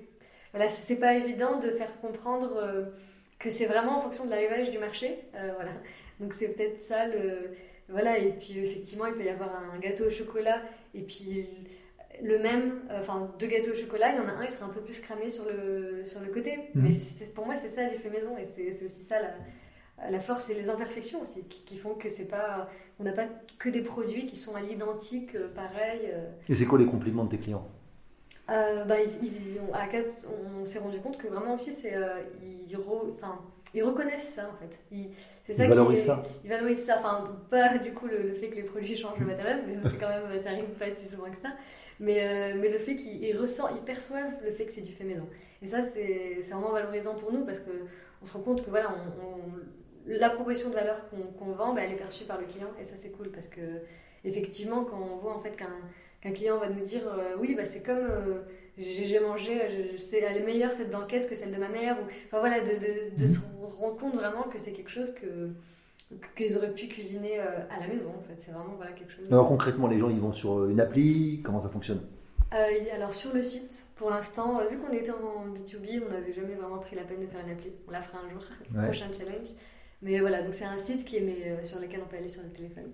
voilà, 0.52 0.71
pas 1.00 1.14
évident 1.14 1.59
de 1.59 1.71
faire 1.71 1.99
comprendre 2.00 2.90
que 3.38 3.50
c'est 3.50 3.66
vraiment 3.66 3.99
en 3.99 4.00
fonction 4.02 4.26
de 4.26 4.31
l'arrivage 4.31 4.71
du 4.71 4.78
marché. 4.78 5.19
Voilà. 5.33 5.73
Donc, 6.21 6.35
c'est 6.35 6.49
peut-être 6.49 6.81
ça 6.85 7.07
le. 7.07 7.54
Voilà, 7.88 8.19
et 8.19 8.33
puis 8.33 8.59
effectivement, 8.59 9.07
il 9.07 9.14
peut 9.14 9.25
y 9.25 9.28
avoir 9.28 9.50
un 9.54 9.78
gâteau 9.78 10.07
au 10.07 10.11
chocolat, 10.11 10.62
et 10.95 11.02
puis 11.02 11.47
le 12.23 12.38
même, 12.38 12.83
euh, 12.91 13.00
enfin 13.00 13.35
deux 13.38 13.49
gâteaux 13.49 13.73
au 13.73 13.75
chocolat, 13.75 14.12
il 14.12 14.17
y 14.17 14.21
en 14.21 14.29
a 14.29 14.33
un, 14.33 14.45
il 14.45 14.50
sera 14.50 14.67
un 14.67 14.71
peu 14.71 14.81
plus 14.81 15.00
cramé 15.00 15.29
sur 15.29 15.45
le, 15.45 16.05
sur 16.07 16.21
le 16.21 16.29
côté. 16.29 16.57
Mhm. 16.75 16.83
Mais 16.83 17.26
pour 17.35 17.47
moi, 17.47 17.57
c'est 17.57 17.69
ça 17.69 17.83
l'effet 17.88 18.11
maison, 18.11 18.38
et 18.38 18.47
c'est 18.47 18.85
aussi 18.85 19.02
ça 19.02 19.17
la, 19.21 20.11
la 20.11 20.21
force 20.21 20.49
et 20.50 20.55
les 20.55 20.71
imperfections 20.71 21.21
aussi, 21.23 21.45
qui, 21.45 21.62
qui 21.64 21.76
font 21.76 21.95
que 21.95 22.09
c'est 22.09 22.29
pas, 22.29 22.71
on 23.00 23.05
n'a 23.05 23.12
pas 23.12 23.26
que 23.59 23.69
des 23.69 23.83
produits 23.83 24.26
qui 24.26 24.37
sont 24.37 24.55
à 24.55 24.61
l'identique, 24.61 25.35
euh, 25.35 25.49
pareil. 25.52 26.02
euh. 26.07 26.31
Et 26.49 26.55
c'est 26.55 26.67
quoi 26.67 26.79
les 26.79 26.87
compliments 26.87 27.25
de 27.25 27.31
tes 27.31 27.38
clients? 27.38 27.67
Euh, 28.50 28.85
bah, 28.85 28.97
on 30.61 30.64
s'est 30.64 30.79
rendu 30.81 31.00
compte 31.00 31.19
que 31.19 31.29
vraiment 31.29 31.55
aussi, 31.55 31.73
c'est, 31.73 31.95
ils, 32.43 32.76
ils 33.75 33.83
reconnaissent 33.83 34.35
ça 34.35 34.50
en 34.52 34.57
fait. 34.57 34.79
Ils, 34.91 35.11
c'est 35.47 35.55
ça 35.55 35.64
ils 35.64 35.69
valorisent 35.69 36.05
ça. 36.05 36.23
Ils 36.45 36.50
valorisent 36.50 36.85
ça. 36.85 36.99
Enfin, 36.99 37.37
pas 37.50 37.79
du 37.79 37.93
coup 37.93 38.07
le, 38.07 38.35
fait 38.35 38.49
que 38.49 38.57
les 38.57 38.62
produits 38.62 38.97
changent 38.97 39.19
le 39.19 39.26
matériel, 39.26 39.62
mais 39.67 39.75
c'est 39.85 39.99
quand 39.99 40.09
même, 40.09 40.41
ça 40.41 40.50
arrive 40.50 40.64
pas 40.79 40.87
si 40.95 41.09
souvent 41.09 41.31
que 41.31 41.38
ça. 41.38 41.50
Mais, 42.00 42.55
mais 42.55 42.69
le 42.69 42.79
fait 42.79 42.97
qu'ils 42.97 43.37
ressentent, 43.37 43.73
ils 43.76 43.85
perçoivent 43.85 44.33
le 44.45 44.52
fait 44.52 44.64
que 44.64 44.73
c'est 44.73 44.81
du 44.81 44.93
fait 44.93 45.05
maison. 45.05 45.29
Et 45.62 45.67
ça, 45.67 45.83
c'est, 45.83 46.41
vraiment 46.50 46.73
valorisant 46.73 47.14
pour 47.14 47.33
nous 47.33 47.45
parce 47.45 47.61
qu'on 47.61 48.26
se 48.26 48.33
rend 48.33 48.41
compte 48.41 48.64
que 48.64 48.71
voilà, 48.71 48.95
on, 49.23 49.52
la 50.07 50.31
proposition 50.31 50.71
de 50.71 50.75
valeur 50.75 51.09
qu'on, 51.38 51.52
vend, 51.52 51.75
bah, 51.75 51.83
elle 51.85 51.93
est 51.93 51.97
perçue 51.97 52.25
par 52.25 52.41
le 52.41 52.47
client 52.47 52.69
et 52.81 52.85
ça, 52.85 52.97
c'est 52.97 53.11
cool 53.11 53.31
parce 53.31 53.49
que 53.49 53.61
effectivement, 54.25 54.85
quand 54.85 54.99
on 54.99 55.17
voit 55.19 55.35
en 55.35 55.41
fait 55.41 55.57
qu'un 55.57 55.76
qu'un 56.23 56.33
client 56.33 56.59
va 56.59 56.69
nous 56.69 56.85
dire 56.85 57.02
euh, 57.07 57.35
oui 57.38 57.55
bah 57.55 57.64
c'est 57.64 57.83
comme 57.83 57.99
euh, 57.99 58.43
j'ai 58.79 59.21
mangé 59.21 59.97
c'est 59.99 60.21
elle 60.21 60.38
est 60.38 60.45
meilleure 60.45 60.73
cette 60.73 60.91
banquette 60.91 61.29
que 61.29 61.35
celle 61.35 61.52
de 61.52 61.59
ma 61.59 61.69
mère 61.69 61.99
ou 62.00 62.07
enfin 62.26 62.41
voilà 62.41 62.61
de, 62.61 62.73
de, 62.73 63.17
de 63.17 63.26
mhm. 63.26 63.29
se 63.29 63.41
rendre 63.81 63.97
compte 63.97 64.14
vraiment 64.14 64.45
que 64.45 64.59
c'est 64.59 64.73
quelque 64.73 64.91
chose 64.91 65.12
que 65.14 65.50
qu'ils 66.37 66.57
auraient 66.57 66.73
pu 66.75 66.88
cuisiner 66.88 67.41
euh, 67.41 67.64
à 67.71 67.81
la 67.81 67.88
maison 67.88 68.11
en 68.11 68.23
fait. 68.23 68.35
C'est 68.38 68.52
vraiment 68.52 68.75
voilà 68.76 68.93
quelque 68.93 69.12
chose 69.12 69.26
alors 69.31 69.49
concrètement 69.49 69.88
les 69.88 69.99
gens 69.99 70.09
ils 70.09 70.21
vont 70.21 70.33
sur 70.33 70.69
une 70.69 70.81
appli 70.81 71.41
comment 71.43 71.61
ça 71.61 71.69
fonctionne? 71.69 72.00
Alors 72.50 73.14
sur 73.14 73.33
le 73.33 73.43
site 73.43 73.85
pour 73.97 74.11
l'instant 74.11 74.61
vu 74.71 74.79
qu'on 74.79 74.93
était 74.93 75.11
en 75.11 75.47
B2B 75.47 76.02
on 76.07 76.12
n'avait 76.12 76.33
jamais 76.33 76.55
vraiment 76.55 76.79
pris 76.79 76.97
la 76.97 77.02
peine 77.02 77.21
de 77.21 77.26
faire 77.26 77.41
une 77.45 77.52
appli. 77.52 77.71
On 77.88 77.91
la 77.91 78.02
fera 78.02 78.19
un 78.25 78.31
jour 78.31 78.43
prochain 78.85 79.07
challenge. 79.12 79.49
Mais 80.00 80.21
voilà 80.21 80.43
donc 80.43 80.55
c'est 80.55 80.64
un 80.64 80.79
site 80.79 81.05
qui 81.05 81.17
est 81.17 81.21
mais, 81.21 81.67
sur 81.67 81.79
lequel 81.79 82.00
on 82.05 82.09
peut 82.09 82.17
aller 82.17 82.29
sur 82.29 82.43
le 82.43 82.50
téléphone 82.50 82.91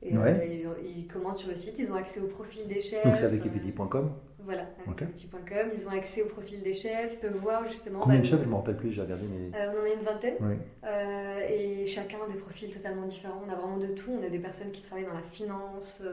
et 0.00 0.16
euh, 0.16 0.74
ils, 0.84 1.06
commandent 1.06 1.38
sur 1.38 1.50
le 1.50 1.56
site, 1.56 1.74
ils 1.78 1.90
ont 1.90 1.96
accès 1.96 2.20
au 2.20 2.28
profil 2.28 2.68
des 2.68 2.80
chefs. 2.80 3.04
Donc 3.04 3.16
c'est 3.16 3.24
avec 3.24 3.44
epeti.com 3.44 4.12
Voilà, 4.44 4.66
avec 4.86 5.02
epeti.com. 5.02 5.70
Ils 5.74 5.88
ont 5.88 5.90
accès 5.90 6.22
au 6.22 6.26
profil 6.26 6.62
des 6.62 6.74
chefs, 6.74 7.14
ils 7.14 7.18
peuvent 7.18 7.36
voir 7.36 7.66
justement. 7.66 7.98
Combien 8.00 8.20
de 8.20 8.24
chefs 8.24 8.38
Je 8.38 8.44
ne 8.44 8.50
me 8.50 8.54
rappelle 8.54 8.76
plus, 8.76 8.92
j'ai 8.92 9.02
regardé. 9.02 9.24
Mais... 9.26 9.58
Euh, 9.58 9.72
on 9.74 9.80
en 9.80 9.84
a 9.84 9.94
une 9.94 10.04
vingtaine. 10.04 10.36
Euh, 10.84 11.48
et 11.48 11.86
chacun 11.86 12.18
a 12.28 12.32
des 12.32 12.38
profils 12.38 12.70
totalement 12.70 13.06
différents. 13.06 13.42
On 13.44 13.52
a 13.52 13.56
vraiment 13.56 13.78
de 13.78 13.88
tout. 13.88 14.12
On 14.12 14.24
a 14.24 14.30
des 14.30 14.38
personnes 14.38 14.70
qui 14.70 14.82
travaillent 14.82 15.06
dans 15.06 15.14
la 15.14 15.22
finance, 15.32 16.04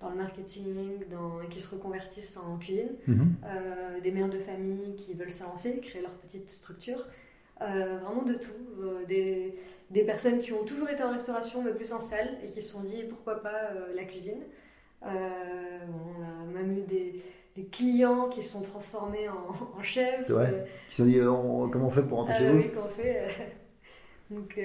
dans 0.00 0.08
le 0.08 0.16
marketing, 0.16 1.04
dans... 1.10 1.46
qui 1.50 1.60
se 1.60 1.74
reconvertissent 1.74 2.38
en 2.38 2.56
cuisine. 2.56 2.92
Mhm. 3.06 3.34
des 4.02 4.12
mères 4.12 4.30
de 4.30 4.38
famille 4.38 4.96
qui 4.96 5.12
veulent 5.12 5.30
se 5.30 5.44
lancer, 5.44 5.78
créer 5.80 6.00
leur 6.00 6.12
petite 6.12 6.50
structure. 6.50 7.04
Vraiment 7.60 8.22
de 8.22 8.34
tout. 8.34 9.06
des 9.08 9.54
des 9.90 10.02
personnes 10.02 10.40
qui 10.40 10.52
ont 10.52 10.64
toujours 10.64 10.90
été 10.90 11.02
en 11.02 11.12
restauration 11.12 11.62
mais 11.62 11.72
plus 11.72 11.92
en 11.92 12.00
salle 12.00 12.38
et 12.44 12.48
qui 12.48 12.62
se 12.62 12.70
sont 12.72 12.80
dit 12.80 13.04
pourquoi 13.08 13.42
pas 13.42 13.70
euh, 13.74 13.94
la 13.94 14.04
cuisine. 14.04 14.42
Euh, 15.04 15.08
on 15.08 16.56
a 16.56 16.62
même 16.62 16.78
eu 16.78 16.82
des, 16.82 17.22
des, 17.54 17.64
clients 17.66 18.28
qui 18.28 18.42
se 18.42 18.52
sont 18.52 18.62
transformés 18.62 19.28
en, 19.28 19.78
en 19.78 19.82
chefs. 19.82 20.28
Euh, 20.30 20.64
qui 20.88 20.94
se 20.94 21.02
sont 21.02 21.08
dit 21.08 21.18
comment 21.18 21.86
on 21.86 21.90
fait 21.90 22.02
pour 22.02 22.18
rentrer 22.18 22.34
ah 22.36 22.38
chez 22.38 22.50
vous 22.50 22.56
Oui, 22.56 22.70
comment 22.74 22.86
on 22.86 23.02
fait. 23.02 23.28
Donc 24.30 24.58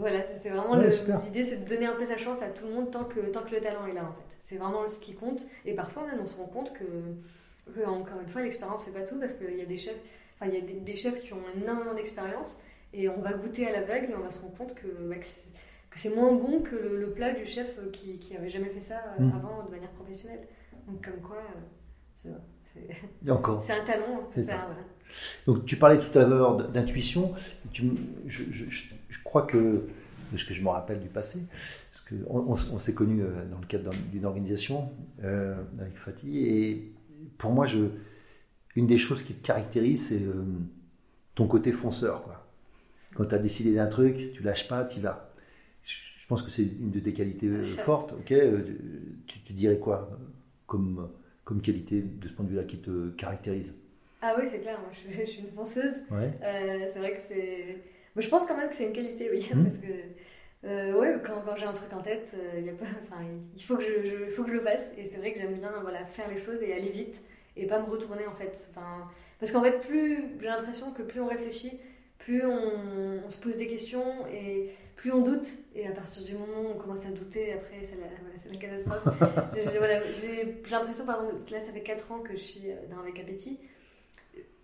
voilà, 0.00 0.20
c'est 0.22 0.48
vraiment 0.48 0.74
l'idée, 0.74 1.44
c'est 1.44 1.64
de 1.64 1.68
donner 1.68 1.86
un 1.86 1.94
peu 1.94 2.04
sa 2.04 2.16
chance 2.16 2.42
à 2.42 2.48
tout 2.48 2.66
le 2.66 2.72
monde 2.72 2.90
tant 2.90 3.04
que, 3.04 3.20
tant 3.20 3.42
que 3.42 3.54
le 3.54 3.60
talent 3.60 3.86
est 3.86 3.92
là 3.92 4.02
en 4.02 4.12
fait. 4.12 4.26
C'est 4.38 4.56
vraiment 4.56 4.88
ce 4.88 4.98
qui 4.98 5.14
compte. 5.14 5.42
Et 5.64 5.74
parfois 5.74 6.06
même 6.06 6.18
on 6.20 6.26
se 6.26 6.36
rend 6.36 6.46
compte 6.46 6.72
que, 6.72 6.82
que 7.72 7.86
encore 7.86 8.20
une 8.20 8.28
fois 8.28 8.42
l'expérience 8.42 8.84
fait 8.84 8.90
pas 8.90 9.02
tout 9.02 9.20
parce 9.20 9.34
qu'il 9.34 9.56
y 9.56 9.62
a 9.62 9.64
des 9.64 9.76
chefs, 9.76 10.00
enfin 10.36 10.50
il 10.50 10.54
y 10.54 10.62
a 10.62 10.64
des, 10.64 10.80
des 10.80 10.96
chefs 10.96 11.20
qui 11.20 11.32
ont 11.32 11.42
énormément 11.56 11.94
d'expérience 11.94 12.60
et 12.92 13.08
on 13.08 13.20
va 13.20 13.32
goûter 13.32 13.66
à 13.66 13.72
l'aveugle 13.72 14.12
et 14.12 14.14
on 14.14 14.22
va 14.22 14.30
se 14.30 14.40
rendre 14.40 14.56
compte 14.56 14.74
que, 14.74 14.86
bah, 15.08 15.16
que 15.16 15.98
c'est 15.98 16.14
moins 16.14 16.32
bon 16.32 16.60
que 16.60 16.76
le, 16.76 17.10
plat 17.10 17.32
du 17.32 17.46
chef 17.46 17.78
qui, 17.92 18.18
qui 18.18 18.36
avait 18.36 18.48
jamais 18.48 18.70
fait 18.70 18.80
ça 18.80 19.00
euh, 19.18 19.24
mm. 19.24 19.32
avant 19.34 19.64
de 19.64 19.70
manière 19.70 19.90
professionnelle. 19.90 20.46
Donc 20.88 21.04
comme 21.04 21.20
quoi, 21.20 21.38
euh, 22.26 22.30
c'est 22.72 23.30
un 23.30 23.84
talent. 23.84 24.24
C'est 24.28 24.44
ça. 24.44 24.68
Donc 25.46 25.66
tu 25.66 25.76
parlais 25.76 25.98
tout 25.98 26.18
à 26.18 26.24
l'heure 26.24 26.56
d'intuition. 26.68 27.34
Je, 27.72 27.84
je, 28.26 28.44
je, 28.70 29.24
crois 29.24 29.42
que, 29.42 29.86
de 30.32 30.36
ce 30.36 30.44
que 30.44 30.54
je 30.54 30.62
me 30.62 30.68
rappelle 30.68 31.00
du 31.00 31.08
passé, 31.08 31.40
parce 31.92 32.04
que 32.04 32.14
on, 32.28 32.50
on, 32.50 32.78
s'est 32.78 32.94
connus 32.94 33.22
euh, 33.22 33.44
dans 33.50 33.58
le 33.58 33.66
cadre 33.66 33.90
d'une 34.10 34.24
organisation 34.24 34.90
avec 35.22 35.96
Fatih, 35.96 36.46
et 36.46 36.92
pour 37.38 37.52
moi, 37.52 37.66
je, 37.66 37.86
une 38.76 38.86
des 38.86 38.98
choses 38.98 39.22
qui 39.22 39.34
te 39.34 39.44
caractérise, 39.46 40.08
c'est 40.08 40.22
ton 41.34 41.46
côté 41.46 41.72
fonceur. 41.72 42.22
Quoi. 42.22 42.46
Quand 43.14 43.24
tu 43.24 43.34
as 43.34 43.38
décidé 43.38 43.74
d'un 43.74 43.86
truc, 43.86 44.32
tu 44.34 44.42
lâches 44.42 44.68
pas, 44.68 44.84
tu 44.84 44.98
y 44.98 45.02
vas. 45.02 45.32
Je 45.82 46.28
pense 46.28 46.42
que 46.42 46.50
c'est 46.50 46.62
une 46.62 46.90
de 46.90 46.98
tes 46.98 47.12
qualités 47.12 47.46
euh, 47.46 47.64
fortes. 47.84 48.12
Ok, 48.12 48.32
euh, 48.32 48.60
tu, 49.26 49.52
dirais 49.52 49.78
quoi 49.78 50.10
comme, 50.66 51.08
comme 51.44 51.62
qualité 51.62 52.02
de 52.02 52.26
ce 52.26 52.32
point 52.32 52.44
de 52.44 52.50
vue-là 52.50 52.64
qui 52.64 52.78
te 52.78 53.10
caractérise? 53.10 53.76
Ah 54.20 54.34
oui, 54.36 54.44
c'est 54.48 54.60
clair. 54.60 54.78
Moi, 54.80 54.90
je, 54.92 55.24
suis 55.24 55.42
une 55.42 55.52
fonceuse. 55.52 55.94
Euh, 56.10 56.86
c'est 56.92 56.98
vrai 56.98 57.14
que 57.14 57.20
c'est. 57.20 57.78
je 58.16 58.28
pense 58.28 58.46
quand 58.46 58.56
même 58.56 58.68
que 58.68 58.74
c'est 58.74 58.86
une 58.86 58.92
qualité, 58.92 59.30
oui, 59.30 59.48
mmh. 59.54 59.62
parce 59.62 59.78
que. 59.78 60.98
ouais, 60.98 61.14
quand, 61.24 61.42
quand 61.46 61.54
j'ai 61.56 61.66
un 61.66 61.74
truc 61.74 61.92
en 61.92 62.02
tête, 62.02 62.36
il, 62.58 62.64
y 62.64 62.70
a 62.70 62.72
pas, 62.72 62.86
il 63.56 63.62
faut 63.62 63.76
que 63.76 63.84
je, 63.84 64.30
faut 64.34 64.42
que 64.42 64.50
je 64.50 64.54
le 64.54 64.62
fasse. 64.62 64.92
Et 64.98 65.06
c'est 65.06 65.18
vrai 65.18 65.32
que 65.32 65.38
j'aime 65.38 65.54
bien 65.54 65.72
voilà, 65.80 66.04
faire 66.06 66.28
les 66.28 66.38
choses 66.38 66.60
et 66.60 66.72
aller 66.72 66.90
vite 66.90 67.22
et 67.56 67.66
pas 67.66 67.80
me 67.80 67.90
retourner 67.90 68.26
en 68.26 68.34
fait. 68.34 68.68
Enfin, 68.70 69.08
parce 69.40 69.52
qu'en 69.52 69.62
fait, 69.62 69.80
plus 69.80 70.24
j'ai 70.40 70.46
l'impression 70.46 70.92
que 70.92 71.02
plus 71.02 71.20
on 71.20 71.28
réfléchit, 71.28 71.78
plus 72.18 72.44
on, 72.44 73.30
se 73.30 73.40
pose 73.40 73.56
des 73.56 73.68
questions 73.68 74.26
et 74.32 74.70
plus 74.96 75.12
on 75.12 75.22
doute. 75.22 75.48
Et 75.74 75.86
à 75.86 75.92
partir 75.92 76.22
du 76.24 76.32
moment 76.32 76.62
où 76.62 76.72
on 76.74 76.78
commence 76.78 77.06
à 77.06 77.10
douter, 77.10 77.52
après, 77.52 77.82
c'est 77.82 77.96
la, 77.96 78.06
la, 78.52 78.58
catastrophe. 78.58 79.06
j'ai 79.54 80.70
l'impression, 80.70 81.04
par 81.04 81.20
exemple, 81.20 81.52
là, 81.52 81.60
ça 81.60 81.72
fait 81.72 81.82
4 81.82 82.12
ans 82.12 82.20
que 82.20 82.32
je 82.32 82.42
suis 82.42 82.62
dans 82.90 83.00
Avec 83.00 83.18
Appétit, 83.20 83.58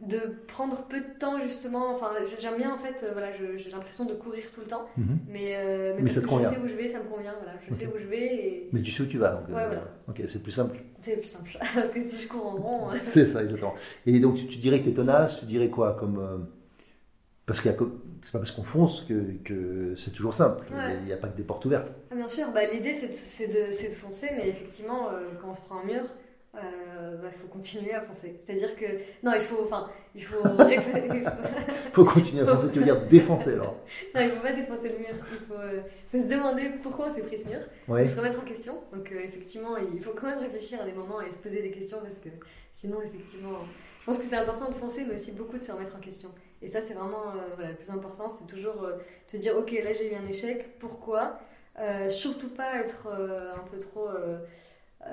de 0.02 0.18
prendre 0.48 0.84
peu 0.88 0.98
de 0.98 1.18
temps, 1.18 1.40
justement. 1.42 1.94
Enfin, 1.94 2.10
j'aime 2.40 2.56
bien, 2.56 2.74
en 2.74 2.78
fait, 2.78 3.06
voilà, 3.12 3.28
j'ai 3.32 3.70
l'impression 3.70 4.04
de 4.04 4.14
courir 4.14 4.44
tout 4.52 4.60
le 4.60 4.66
temps. 4.66 4.86
Mhm. 4.96 5.18
Mais, 5.28 5.54
euh, 5.56 5.96
mais, 6.00 6.10
ça 6.10 6.20
te 6.20 6.26
je 6.26 6.40
sais 6.40 6.58
où 6.58 6.66
je 6.66 6.74
vais, 6.74 6.88
ça 6.88 6.98
me 6.98 7.04
convient. 7.04 7.34
Voilà, 7.40 7.56
je 7.68 7.72
sais 7.72 7.86
où 7.86 7.98
je 7.98 8.06
vais. 8.06 8.34
Et... 8.34 8.68
Mais 8.72 8.82
tu 8.82 8.90
sais 8.90 9.04
où 9.04 9.06
tu 9.06 9.18
vas. 9.18 9.32
Donc, 9.32 9.48
ouais, 9.48 9.66
voilà. 9.66 9.84
Ok, 10.08 10.20
c'est 10.26 10.42
plus 10.42 10.52
simple. 10.52 10.76
C'est 11.00 11.16
plus 11.18 11.28
simple. 11.28 11.56
Parce 11.74 11.92
que 11.92 12.00
si 12.00 12.20
je 12.20 12.28
cours 12.28 12.46
en 12.46 12.56
rond. 12.56 12.90
c'est 12.90 13.26
ça, 13.26 13.42
exactement. 13.42 13.74
Et 14.06 14.18
donc, 14.18 14.36
tu, 14.36 14.56
dirais 14.56 14.80
que 14.80 14.84
tu 14.84 14.90
es 14.90 14.94
tenace, 14.94 15.40
tu 15.40 15.46
dirais 15.46 15.68
quoi 15.68 15.96
comme. 15.98 16.18
Euh, 16.18 16.38
parce 17.44 17.60
qu'il 17.60 17.74
c'est 18.22 18.32
pas 18.32 18.38
parce 18.38 18.52
qu'on 18.52 18.62
fonce 18.62 19.02
que, 19.02 19.32
que 19.44 19.94
c'est 19.96 20.12
toujours 20.12 20.32
simple. 20.32 20.64
Il 21.00 21.04
n'y 21.04 21.12
a 21.12 21.16
pas 21.16 21.28
que 21.28 21.36
des 21.36 21.42
portes 21.42 21.64
ouvertes. 21.64 21.90
Ah, 22.10 22.14
bien 22.14 22.28
sûr, 22.28 22.52
bah, 22.52 22.60
l'idée 22.72 22.94
c'est 22.94 23.48
de, 23.48 23.52
de, 23.52 23.88
de, 23.90 23.94
foncer, 23.94 24.30
mais 24.36 24.48
effectivement, 24.48 25.08
euh, 25.10 25.30
quand 25.40 25.50
on 25.50 25.54
se 25.54 25.60
prend 25.62 25.80
un 25.80 25.84
mur, 25.84 26.04
il 26.54 26.58
euh, 26.58 27.16
bah, 27.16 27.30
faut 27.32 27.48
continuer 27.48 27.94
à 27.94 28.02
foncer. 28.02 28.38
C'est-à-dire 28.44 28.76
que. 28.76 28.86
Non, 29.22 29.32
il 29.34 29.40
faut. 29.40 29.64
Enfin, 29.64 29.90
il 30.14 30.22
faut. 30.22 30.46
faut 31.92 32.04
continuer 32.04 32.42
à 32.42 32.46
foncer, 32.46 32.70
tu 32.72 32.78
veux 32.78 32.84
dire 32.84 33.00
défoncer 33.06 33.54
alors 33.54 33.76
Non, 34.14 34.20
il 34.20 34.26
ne 34.26 34.30
faut 34.30 34.42
pas 34.42 34.52
défoncer 34.52 34.88
le 34.90 34.98
mur. 34.98 35.24
Il 35.32 35.38
faut, 35.46 35.54
euh, 35.54 35.80
faut 36.10 36.18
se 36.18 36.28
demander 36.28 36.70
pourquoi 36.82 37.08
on 37.08 37.14
s'est 37.14 37.22
pris 37.22 37.38
ce 37.38 37.48
mur. 37.48 37.60
Ouais. 37.88 38.06
Se 38.06 38.18
remettre 38.18 38.40
en 38.40 38.44
question. 38.44 38.80
Donc, 38.92 39.12
effectivement, 39.12 39.76
il 39.76 40.02
faut 40.02 40.12
quand 40.12 40.26
même 40.26 40.40
réfléchir 40.40 40.80
à 40.82 40.84
des 40.84 40.92
moments 40.92 41.20
et 41.20 41.32
se 41.32 41.38
poser 41.38 41.62
des 41.62 41.70
questions 41.70 41.98
parce 42.02 42.18
que 42.18 42.28
sinon, 42.72 43.00
effectivement. 43.02 43.58
Je 44.02 44.06
pense 44.06 44.18
que 44.18 44.24
c'est 44.24 44.36
important 44.36 44.68
de 44.68 44.74
foncer, 44.74 45.04
mais 45.04 45.14
aussi 45.14 45.30
beaucoup 45.30 45.56
de 45.56 45.62
se 45.62 45.70
remettre 45.70 45.94
en 45.94 46.00
question. 46.00 46.30
Et 46.60 46.66
ça, 46.66 46.80
c'est 46.80 46.94
vraiment 46.94 47.28
euh, 47.28 47.54
voilà, 47.54 47.70
le 47.70 47.76
plus 47.76 47.90
important, 47.90 48.28
c'est 48.30 48.46
toujours 48.46 48.82
euh, 48.82 48.98
te 49.30 49.36
dire, 49.36 49.56
ok, 49.56 49.70
là 49.70 49.92
j'ai 49.92 50.12
eu 50.12 50.16
un 50.16 50.26
échec, 50.26 50.78
pourquoi? 50.80 51.38
Euh, 51.78 52.08
Surtout 52.08 52.48
pas 52.48 52.80
être 52.80 53.08
un 53.08 53.64
peu 53.70 53.78
trop 53.78 54.08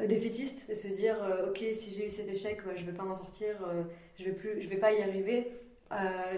défaitiste 0.08 0.69
et 0.69 0.75
se 0.75 0.88
dire, 0.88 1.15
ok, 1.47 1.63
si 1.73 1.93
j'ai 1.93 2.08
eu 2.08 2.12
cet 2.12 2.30
échec, 2.30 2.62
je 2.75 2.84
vais 2.86 2.91
pas 2.91 3.04
m'en 3.04 3.15
sortir, 3.15 3.56
je 4.17 4.23
vais 4.23 4.32
plus, 4.32 4.62
je 4.62 4.69
vais 4.69 4.78
pas 4.78 4.91
y 4.91 5.02
arriver. 5.02 5.52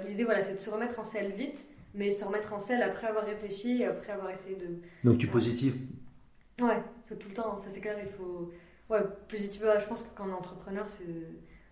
L'idée, 0.08 0.24
voilà, 0.24 0.42
c'est 0.42 0.56
de 0.56 0.60
se 0.60 0.70
remettre 0.70 1.00
en 1.00 1.04
selle 1.04 1.34
vite, 1.34 1.68
mais 1.94 2.12
se 2.12 2.24
remettre 2.24 2.54
en 2.54 2.60
selle 2.60 2.82
après 2.82 3.08
avoir 3.08 3.26
réfléchi 3.26 3.82
et 3.82 3.86
après 3.86 4.14
avoir 4.14 4.32
essayé 4.32 4.56
de. 4.56 4.80
Donc 5.04 5.18
tu 5.18 5.28
positives 5.28 5.76
Ouais, 6.62 6.82
c'est 7.04 7.20
tout 7.20 7.30
le 7.30 7.34
temps, 7.34 7.60
ça 7.60 7.70
c'est 7.70 7.82
clair, 7.82 7.98
il 8.02 8.10
faut. 8.10 8.52
Ouais, 8.90 9.02
positif, 9.30 9.64
je 9.80 9.88
pense 9.88 10.04
que 10.04 10.16
quand 10.16 10.26
on 10.28 10.30
est 10.30 10.34
entrepreneur, 10.34 10.86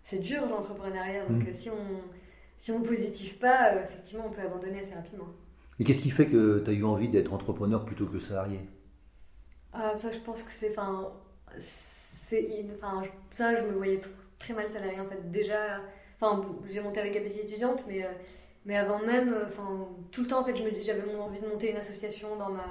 c'est 0.03 0.19
dur 0.19 0.45
l'entrepreneuriat. 0.47 1.25
Donc 1.27 1.47
mm. 1.47 1.53
si 1.53 1.69
on 1.69 2.01
si 2.59 2.71
on 2.71 2.79
ne 2.79 2.85
positive 2.85 3.37
pas, 3.37 3.73
euh, 3.73 3.85
effectivement, 3.85 4.25
on 4.27 4.31
peut 4.31 4.41
abandonner 4.41 4.81
assez 4.81 4.93
rapidement. 4.93 5.29
Et 5.79 5.85
qu'est-ce 5.85 6.01
qui 6.01 6.11
fait 6.11 6.27
que 6.27 6.59
tu 6.59 6.69
as 6.69 6.73
eu 6.73 6.83
envie 6.83 7.07
d'être 7.07 7.33
entrepreneur 7.33 7.85
plutôt 7.85 8.05
que 8.05 8.19
salarié? 8.19 8.59
Ah, 9.71 9.93
Ça, 9.97 10.11
je 10.11 10.19
pense 10.19 10.43
que 10.43 10.51
c'est. 10.51 10.71
Enfin, 10.71 11.13
c'est 11.57 12.65
enfin, 12.75 13.03
ça, 13.33 13.55
je 13.55 13.65
me 13.65 13.71
voyais 13.71 13.99
très 14.37 14.53
mal 14.53 14.69
salarié 14.69 14.99
en 14.99 15.05
fait. 15.05 15.31
Déjà, 15.31 15.81
enfin, 16.19 16.45
j'ai 16.69 16.81
monté 16.81 16.99
avec 16.99 17.15
Appétit 17.15 17.39
étudiante, 17.41 17.83
mais, 17.87 18.03
euh, 18.03 18.09
mais 18.65 18.77
avant 18.77 18.99
même, 18.99 19.35
enfin, 19.47 19.87
tout 20.11 20.21
le 20.21 20.27
temps, 20.27 20.41
en 20.41 20.45
fait, 20.45 20.55
j'avais 20.55 21.15
envie 21.15 21.39
de 21.39 21.47
monter 21.47 21.71
une 21.71 21.77
association 21.77 22.35
dans 22.35 22.49
ma, 22.49 22.65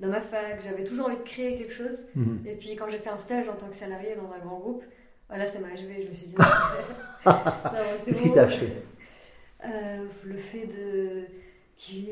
dans 0.00 0.08
ma 0.08 0.20
fac. 0.20 0.62
J'avais 0.62 0.84
toujours 0.84 1.06
envie 1.06 1.18
de 1.18 1.22
créer 1.22 1.58
quelque 1.58 1.74
chose. 1.74 2.08
Mhm. 2.14 2.44
Et 2.46 2.54
puis, 2.54 2.76
quand 2.76 2.88
j'ai 2.88 2.98
fait 2.98 3.10
un 3.10 3.18
stage 3.18 3.48
en 3.48 3.56
tant 3.56 3.68
que 3.68 3.76
salarié 3.76 4.14
dans 4.16 4.32
un 4.32 4.38
grand 4.38 4.58
groupe, 4.58 4.84
voilà, 5.28 5.46
ça 5.46 5.60
m'a 5.60 5.68
achevé. 5.68 6.04
Je 6.04 6.10
me 6.10 6.14
suis 6.14 6.26
dit. 6.28 6.36
Qu'est-ce 8.04 8.22
qui 8.22 8.32
t'a 8.32 8.44
achevé? 8.44 8.72
Euh, 9.64 10.04
Le 10.24 10.36
fait 10.36 10.66
de. 10.66 11.24
Qui... 11.76 12.10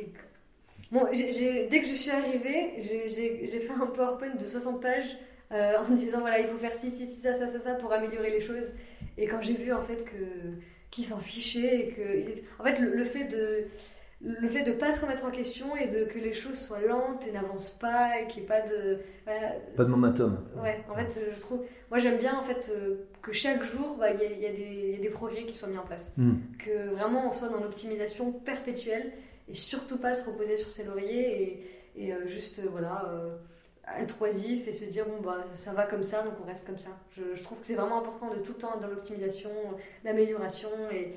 Bon, 0.92 1.08
dès 1.10 1.80
que 1.80 1.88
je 1.88 1.94
suis 1.94 2.10
arrivée, 2.10 2.74
j'ai 2.78 3.60
fait 3.60 3.72
un 3.72 3.86
PowerPoint 3.86 4.36
de 4.36 4.46
60 4.46 4.80
pages 4.80 5.16
euh, 5.52 5.74
en 5.78 5.94
disant 5.94 6.20
voilà, 6.20 6.40
il 6.40 6.46
faut 6.46 6.58
faire 6.58 6.74
ci, 6.74 6.90
ci, 6.90 7.06
ci, 7.06 7.20
ça, 7.20 7.34
ça, 7.34 7.46
ça, 7.48 7.60
ça 7.60 7.74
pour 7.74 7.92
améliorer 7.92 8.30
les 8.30 8.40
choses. 8.40 8.72
Et 9.18 9.26
quand 9.26 9.42
j'ai 9.42 9.54
vu 9.54 9.72
en 9.72 9.82
fait 9.82 10.04
que 10.04 10.24
qu'ils 10.90 11.04
s'en 11.04 11.18
fichaient 11.18 11.80
et 11.80 11.88
que 11.88 12.40
en 12.58 12.64
fait 12.64 12.78
le, 12.78 13.04
fait 13.04 13.24
de 13.24 13.66
le 14.22 14.48
fait 14.48 14.62
de 14.62 14.72
pas 14.72 14.92
se 14.92 15.04
remettre 15.04 15.24
en 15.24 15.30
question 15.30 15.76
et 15.76 15.88
de 15.88 16.04
que 16.04 16.18
les 16.18 16.32
choses 16.32 16.58
soient 16.58 16.80
lentes 16.80 17.26
et 17.26 17.32
n'avancent 17.32 17.78
pas 17.78 18.20
et 18.20 18.26
qu'il 18.28 18.42
n'y 18.42 18.46
ait 18.46 18.48
pas 18.48 18.60
de 18.62 18.98
pas 19.76 19.84
de 19.84 19.90
momentum. 19.90 20.38
Ouais, 20.62 20.84
en 20.90 20.94
fait 20.94 21.22
je 21.34 21.40
trouve 21.40 21.64
moi 21.90 21.98
j'aime 21.98 22.18
bien 22.18 22.38
en 22.38 22.42
fait 22.42 22.70
euh, 22.70 23.06
que 23.22 23.32
chaque 23.32 23.62
jour 23.62 23.96
bah, 23.98 24.10
il 24.10 24.38
y, 24.38 24.42
y, 24.42 24.46
a 24.96 25.00
des 25.00 25.10
progrès 25.10 25.44
qui 25.44 25.54
soient 25.54 25.68
mis 25.68 25.78
en 25.78 25.84
place, 25.84 26.14
hmm. 26.16 26.34
que 26.58 26.90
vraiment 26.94 27.28
on 27.28 27.32
soit 27.32 27.48
dans 27.48 27.60
l'optimisation 27.60 28.32
perpétuelle 28.32 29.12
et 29.48 29.54
surtout 29.54 29.98
pas 29.98 30.14
se 30.14 30.24
reposer 30.24 30.56
sur 30.56 30.70
ses 30.70 30.84
lauriers 30.84 31.42
et, 31.42 31.64
et 31.96 32.12
euh, 32.12 32.26
juste 32.26 32.60
voilà 32.70 33.22
être 33.98 34.20
oisif 34.20 34.66
et 34.68 34.72
se 34.72 34.84
dire 34.84 35.06
bon 35.06 35.20
bah 35.22 35.44
ça 35.54 35.72
va 35.72 35.84
comme 35.84 36.02
ça 36.02 36.22
donc 36.22 36.34
on 36.42 36.46
reste 36.46 36.66
comme 36.66 36.78
ça. 36.78 36.90
Je, 37.12 37.42
trouve 37.42 37.58
que 37.58 37.66
c'est 37.66 37.74
vraiment 37.74 37.98
important 37.98 38.30
de 38.30 38.40
tout 38.40 38.52
le 38.52 38.58
temps 38.58 38.78
dans 38.80 38.88
l'optimisation, 38.88 39.50
l'amélioration 40.04 40.68
et, 40.90 41.14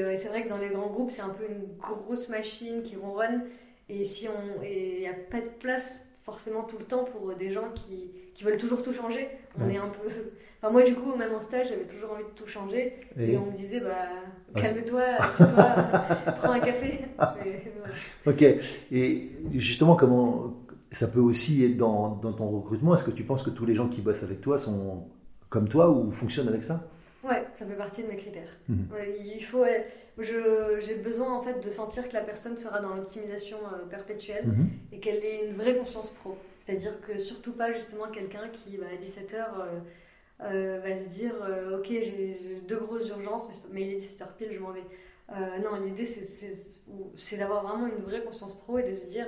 euh, 0.00 0.12
et, 0.12 0.16
c'est 0.16 0.28
vrai 0.28 0.44
que 0.44 0.48
dans 0.48 0.58
les 0.58 0.68
grands 0.68 0.88
groupes 0.88 1.10
c'est 1.10 1.22
un 1.22 1.30
peu 1.30 1.44
une 1.48 1.66
grosse 1.78 2.28
machine 2.28 2.82
qui 2.82 2.96
ronronne 2.96 3.44
et 3.88 4.04
si 4.04 4.28
on 4.28 4.62
il 4.62 5.00
n'y 5.00 5.08
a 5.08 5.14
pas 5.14 5.40
de 5.40 5.48
place 5.58 6.00
forcément 6.24 6.62
tout 6.62 6.78
le 6.78 6.84
temps 6.84 7.04
pour 7.04 7.34
des 7.34 7.50
gens 7.50 7.70
qui, 7.74 8.12
qui 8.34 8.44
veulent 8.44 8.58
toujours 8.58 8.82
tout 8.82 8.92
changer. 8.92 9.28
On 9.58 9.68
est 9.68 9.78
un 9.78 9.88
peu 9.88 10.08
enfin 10.62 10.70
moi 10.70 10.82
du 10.82 10.94
coup 10.94 11.16
même 11.16 11.34
en 11.34 11.40
stage 11.40 11.68
j'avais 11.70 11.84
toujours 11.84 12.12
envie 12.12 12.24
de 12.24 12.30
tout 12.36 12.46
changer 12.46 12.96
et, 13.18 13.36
on 13.38 13.46
me 13.46 13.56
disait 13.56 13.80
bah 13.80 14.08
calme-toi, 14.54 15.02
toi 15.36 15.46
prends 16.42 16.52
un 16.52 16.60
café. 16.60 17.00
Ok 18.26 18.44
et 18.92 19.30
justement 19.54 19.96
comment 19.96 20.54
ça 20.90 21.08
peut 21.08 21.20
aussi 21.20 21.64
être 21.64 21.76
dans, 21.76 22.16
dans 22.16 22.32
ton 22.32 22.48
recrutement. 22.48 22.94
Est-ce 22.94 23.04
que 23.04 23.10
tu 23.10 23.24
penses 23.24 23.42
que 23.42 23.50
tous 23.50 23.66
les 23.66 23.74
gens 23.74 23.88
qui 23.88 24.00
bossent 24.00 24.22
avec 24.22 24.40
toi 24.40 24.58
sont 24.58 25.04
comme 25.48 25.68
toi 25.68 25.90
ou 25.90 26.10
fonctionnent 26.10 26.48
avec 26.48 26.64
ça? 26.64 26.88
Ouais, 27.22 27.46
ça 27.54 27.66
fait 27.66 27.74
partie 27.74 28.02
de 28.02 28.08
mes 28.08 28.16
critères. 28.16 28.48
Mhm. 28.68 28.88
il 29.36 29.44
faut, 29.44 29.64
j'ai 30.18 30.94
besoin 30.96 31.36
en 31.36 31.42
fait 31.42 31.60
de 31.60 31.70
sentir 31.70 32.08
que 32.08 32.14
la 32.14 32.22
personne 32.22 32.56
sera 32.56 32.80
dans 32.80 32.94
l'optimisation 32.94 33.58
euh, 33.58 33.86
perpétuelle 33.88 34.46
mhm. 34.46 34.70
et 34.92 35.00
qu'elle 35.00 35.22
ait 35.24 35.46
une 35.46 35.56
vraie 35.56 35.76
conscience 35.76 36.10
pro. 36.10 36.38
C'est-à-dire 36.60 37.00
que 37.02 37.18
surtout 37.18 37.52
pas 37.52 37.72
justement 37.72 38.08
quelqu'un 38.08 38.48
qui 38.48 38.78
bah, 38.78 38.86
à 38.90 38.96
17h 38.96 39.34
euh, 39.34 39.80
euh, 40.42 40.80
va 40.82 40.96
se 40.96 41.08
dire 41.08 41.34
ok 41.78 41.88
j'ai 41.88 42.62
deux 42.66 42.78
grosses 42.78 43.08
urgences 43.10 43.50
mais, 43.70 43.82
il 43.82 43.94
est 43.94 43.98
17h 43.98 44.24
pile 44.38 44.48
je 44.52 44.58
m'en 44.58 44.70
vais. 44.70 44.84
non 45.62 45.78
l'idée 45.84 46.06
c'est 46.06 47.36
d'avoir 47.36 47.62
vraiment 47.66 47.86
une 47.86 48.02
vraie 48.04 48.22
conscience 48.22 48.56
pro 48.56 48.78
et 48.78 48.90
de 48.90 48.94
se 48.94 49.06
dire 49.06 49.26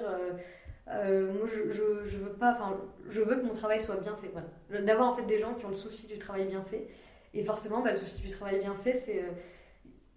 euh, 0.94 1.32
moi, 1.32 1.46
je, 1.46 1.72
je, 1.72 2.16
veux 2.16 2.32
pas, 2.32 2.52
enfin, 2.52 2.80
je 3.08 3.20
veux 3.20 3.36
que 3.36 3.46
mon 3.46 3.54
travail 3.54 3.80
soit 3.80 3.96
bien 3.96 4.16
fait. 4.16 4.30
Voilà. 4.32 4.82
D'avoir 4.84 5.12
en 5.12 5.16
fait 5.16 5.26
des 5.26 5.38
gens 5.38 5.54
qui 5.54 5.64
ont 5.64 5.70
le 5.70 5.76
souci 5.76 6.06
du 6.06 6.18
travail 6.18 6.46
bien 6.46 6.62
fait. 6.64 6.88
Et 7.34 7.44
forcément, 7.44 7.82
bah, 7.82 7.92
le 7.92 7.98
souci 7.98 8.22
du 8.22 8.30
travail 8.30 8.60
bien 8.60 8.74
fait, 8.74 8.94
c'est 8.94 9.20
euh, 9.20 9.30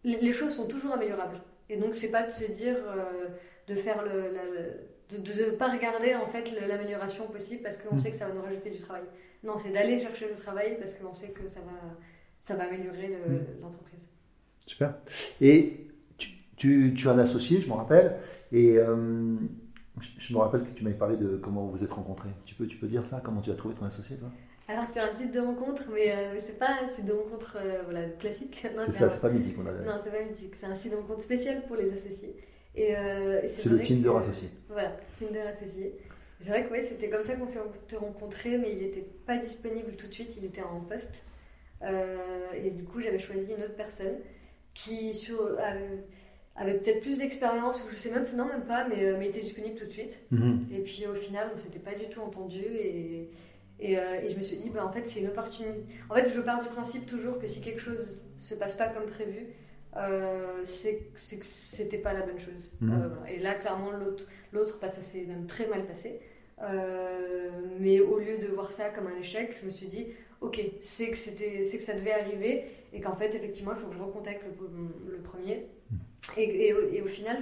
les, 0.03 0.33
choses 0.33 0.55
sont 0.55 0.67
toujours 0.67 0.93
améliorables. 0.93 1.41
Et 1.69 1.77
donc, 1.77 1.95
c'est 1.95 2.11
pas 2.11 2.23
de 2.23 2.31
se 2.31 2.51
dire 2.51 2.75
euh, 2.77 3.23
de 3.67 3.75
faire 3.75 4.03
le, 4.03 5.17
de 5.17 5.45
ne 5.45 5.51
pas 5.51 5.71
regarder 5.71 6.15
en 6.15 6.27
fait 6.27 6.51
l'amélioration 6.67 7.27
possible 7.27 7.63
parce 7.63 7.77
qu'on 7.77 7.95
mm. 7.95 7.99
sait 7.99 8.11
que 8.11 8.17
ça 8.17 8.27
va 8.27 8.33
nous 8.33 8.41
rajouter 8.41 8.69
du 8.69 8.79
travail. 8.79 9.03
Non, 9.43 9.57
c'est 9.57 9.71
d'aller 9.71 9.99
chercher 9.99 10.27
du 10.27 10.39
travail 10.39 10.77
parce 10.79 10.93
qu'on 10.95 11.13
sait 11.13 11.29
que 11.29 11.47
ça 11.47 11.59
va, 11.61 11.95
ça 12.41 12.55
va 12.55 12.63
améliorer 12.65 13.09
mm. 13.09 13.61
l'entreprise. 13.61 13.99
Super. 14.65 14.95
Et 15.41 15.87
tu, 16.17 16.29
tu, 16.57 16.93
tu, 16.95 17.07
as 17.07 17.11
un 17.11 17.19
associé, 17.19 17.61
je 17.61 17.67
me 17.69 17.73
rappelle, 17.73 18.17
et 18.51 18.77
je 20.01 20.33
me 20.33 20.39
rappelle 20.39 20.63
que 20.63 20.69
tu 20.69 20.83
m'avais 20.83 20.97
parlé 20.97 21.17
de 21.17 21.37
comment 21.37 21.65
vous 21.65 21.71
vous 21.71 21.83
êtes 21.83 21.91
rencontrés. 21.91 22.29
Tu 22.45 22.55
peux, 22.55 22.67
tu 22.67 22.77
peux 22.77 22.87
dire 22.87 23.05
ça 23.05 23.21
Comment 23.23 23.41
tu 23.41 23.51
as 23.51 23.55
trouvé 23.55 23.75
ton 23.75 23.85
associé, 23.85 24.17
toi? 24.17 24.29
Alors, 24.67 24.83
c'est 24.83 24.99
un 24.99 25.13
site 25.13 25.31
de 25.31 25.39
rencontre, 25.39 25.83
mais 25.93 26.11
euh, 26.11 26.39
c'est 26.39 26.57
pas 26.57 26.79
un 26.83 26.87
site 26.87 27.05
de 27.05 27.13
rencontre 27.13 27.57
euh, 27.61 27.81
voilà, 27.83 28.09
classique. 28.09 28.65
C'est 28.77 28.91
ça, 28.91 29.09
c'est 29.09 29.21
pas 29.21 29.29
mythique, 29.29 29.55
on 29.59 29.67
a 29.67 29.71
Non, 29.71 29.99
c'est 30.03 30.09
pas 30.09 30.23
mythique. 30.23 30.55
C'est 30.59 30.65
un 30.65 30.75
site 30.75 30.91
de 30.91 30.97
rencontre 30.97 31.21
spécial 31.21 31.63
pour 31.67 31.75
les 31.75 31.91
associés. 31.91 32.35
Et, 32.73 32.95
euh, 32.95 33.47
c'est 33.47 33.69
le 33.69 33.79
Tinder 33.79 34.01
de 34.01 34.09
associé. 34.09 34.49
Voilà, 34.67 34.93
Tinder 35.17 35.41
associé. 35.41 35.95
C'est 36.41 36.49
vrai 36.49 36.65
que 36.65 36.71
ouais, 36.71 36.81
c'était 36.81 37.09
comme 37.09 37.23
ça 37.23 37.35
qu'on 37.35 37.47
s'est 37.47 37.59
rencontrés, 37.97 38.57
mais 38.57 38.73
il 38.73 38.79
n'était 38.79 39.07
pas 39.25 39.37
disponible 39.37 39.95
tout 39.95 40.07
de 40.07 40.13
suite, 40.13 40.33
il 40.37 40.45
était 40.45 40.63
en 40.63 40.81
poste. 40.81 41.25
et 41.81 42.71
du 42.71 42.83
coup, 42.83 42.99
j'avais 42.99 43.19
choisi 43.19 43.45
une 43.45 43.63
autre 43.63 43.75
personne 43.77 44.17
qui, 44.73 45.13
sur 45.13 45.57
avait 46.55 46.75
peut-être 46.75 47.01
plus 47.01 47.17
d'expérience, 47.17 47.77
ou 47.83 47.89
je 47.89 47.95
sais 47.95 48.11
même 48.11 48.25
plus, 48.25 48.35
non, 48.35 48.45
même 48.45 48.63
pas, 48.63 48.87
mais, 48.87 49.03
euh, 49.03 49.17
mais 49.19 49.27
était 49.27 49.41
disponible 49.41 49.77
tout 49.77 49.85
de 49.85 49.91
suite. 49.91 50.25
Mhm. 50.31 50.67
Et 50.73 50.79
puis 50.79 51.05
au 51.05 51.15
final, 51.15 51.49
on 51.53 51.57
s'était 51.57 51.79
pas 51.79 51.93
du 51.93 52.07
tout 52.07 52.21
entendu 52.21 52.63
et, 52.63 53.29
et, 53.79 53.97
euh, 53.97 54.21
et, 54.23 54.29
je 54.29 54.37
me 54.37 54.41
suis 54.41 54.57
dit, 54.57 54.69
bah, 54.69 54.85
en 54.85 54.91
fait, 54.91 55.05
c'est 55.05 55.19
une 55.19 55.27
opportunité. 55.27 55.83
En 56.09 56.15
fait, 56.15 56.29
je 56.29 56.39
pars 56.41 56.61
du 56.61 56.69
principe 56.69 57.05
toujours 57.07 57.39
que 57.39 57.47
si 57.47 57.61
quelque 57.61 57.81
chose 57.81 58.21
se 58.39 58.55
passe 58.55 58.75
pas 58.75 58.87
comme 58.87 59.07
prévu, 59.07 59.47
euh, 59.97 60.61
c'est 60.65 60.95
que 60.95 61.45
c'était 61.45 61.97
pas 61.97 62.13
la 62.13 62.21
bonne 62.21 62.39
chose. 62.39 62.73
Mhm. 62.79 62.91
Euh, 62.91 63.25
et 63.27 63.39
là, 63.39 63.55
clairement, 63.55 63.91
l'autre, 64.53 64.79
ça 64.79 64.89
s'est 64.89 65.25
même 65.27 65.45
très 65.45 65.67
mal 65.67 65.85
passé. 65.85 66.21
mais 67.79 67.99
au 67.99 68.17
lieu 68.17 68.37
de 68.37 68.47
voir 68.47 68.71
ça 68.71 68.89
comme 68.89 69.07
un 69.07 69.19
échec, 69.19 69.57
je 69.61 69.65
me 69.65 69.71
suis 69.71 69.87
dit, 69.87 70.07
ok, 70.39 70.61
c'est 70.79 71.09
que, 71.09 71.15
que 71.15 71.83
ça 71.83 71.93
devait 71.93 72.13
arriver 72.13 72.63
et 72.93 73.01
qu'en 73.01 73.15
fait, 73.15 73.35
effectivement, 73.35 73.73
il 73.73 73.77
faut 73.77 73.87
que 73.87 73.95
je 73.95 74.01
recontacte 74.01 74.43
le, 74.43 75.11
le 75.11 75.17
premier 75.17 75.65
et, 76.37 76.69
et, 76.69 77.01
au 77.01 77.07
final, 77.07 77.37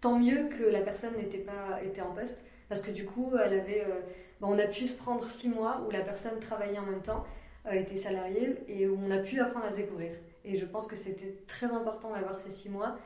tant 0.00 0.18
mieux 0.18 0.48
que 0.48 0.64
la 0.64 0.80
personne 0.80 1.16
n'était 1.16 1.38
pas 1.38 1.80
était 1.84 2.00
en 2.00 2.12
poste, 2.12 2.44
parce 2.68 2.82
que 2.82 2.90
du 2.90 3.04
coup, 3.04 3.32
elle 3.34 3.58
avait, 3.58 3.82
euh, 3.82 4.00
bah, 4.40 4.48
on 4.50 4.58
a 4.58 4.66
pu 4.66 4.86
se 4.86 4.96
prendre 4.96 5.26
six 5.28 5.48
mois 5.48 5.82
où 5.86 5.90
la 5.90 6.00
personne 6.00 6.38
travaillait 6.40 6.78
en 6.78 6.86
même 6.86 7.02
temps, 7.02 7.24
euh, 7.66 7.72
était 7.72 7.96
salariée, 7.96 8.56
et 8.68 8.86
où 8.88 8.98
on 9.02 9.10
a 9.10 9.18
pu 9.18 9.40
apprendre 9.40 9.66
à 9.66 9.72
se 9.72 9.78
découvrir. 9.78 10.12
Et 10.44 10.56
je 10.56 10.66
pense 10.66 10.86
que 10.86 10.96
c'était 10.96 11.36
très 11.46 11.66
important 11.66 12.12
d'avoir 12.12 12.38
ces 12.38 12.50
six 12.50 12.68
mois 12.68 12.96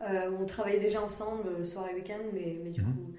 euh, 0.00 0.30
où 0.30 0.42
on 0.42 0.46
travaillait 0.46 0.80
déjà 0.80 1.00
ensemble, 1.00 1.64
soir 1.64 1.88
et 1.90 1.94
week-end, 1.94 2.20
mais, 2.32 2.58
mais 2.62 2.70
du 2.70 2.82
mhm. 2.82 2.94
coup, 2.94 3.14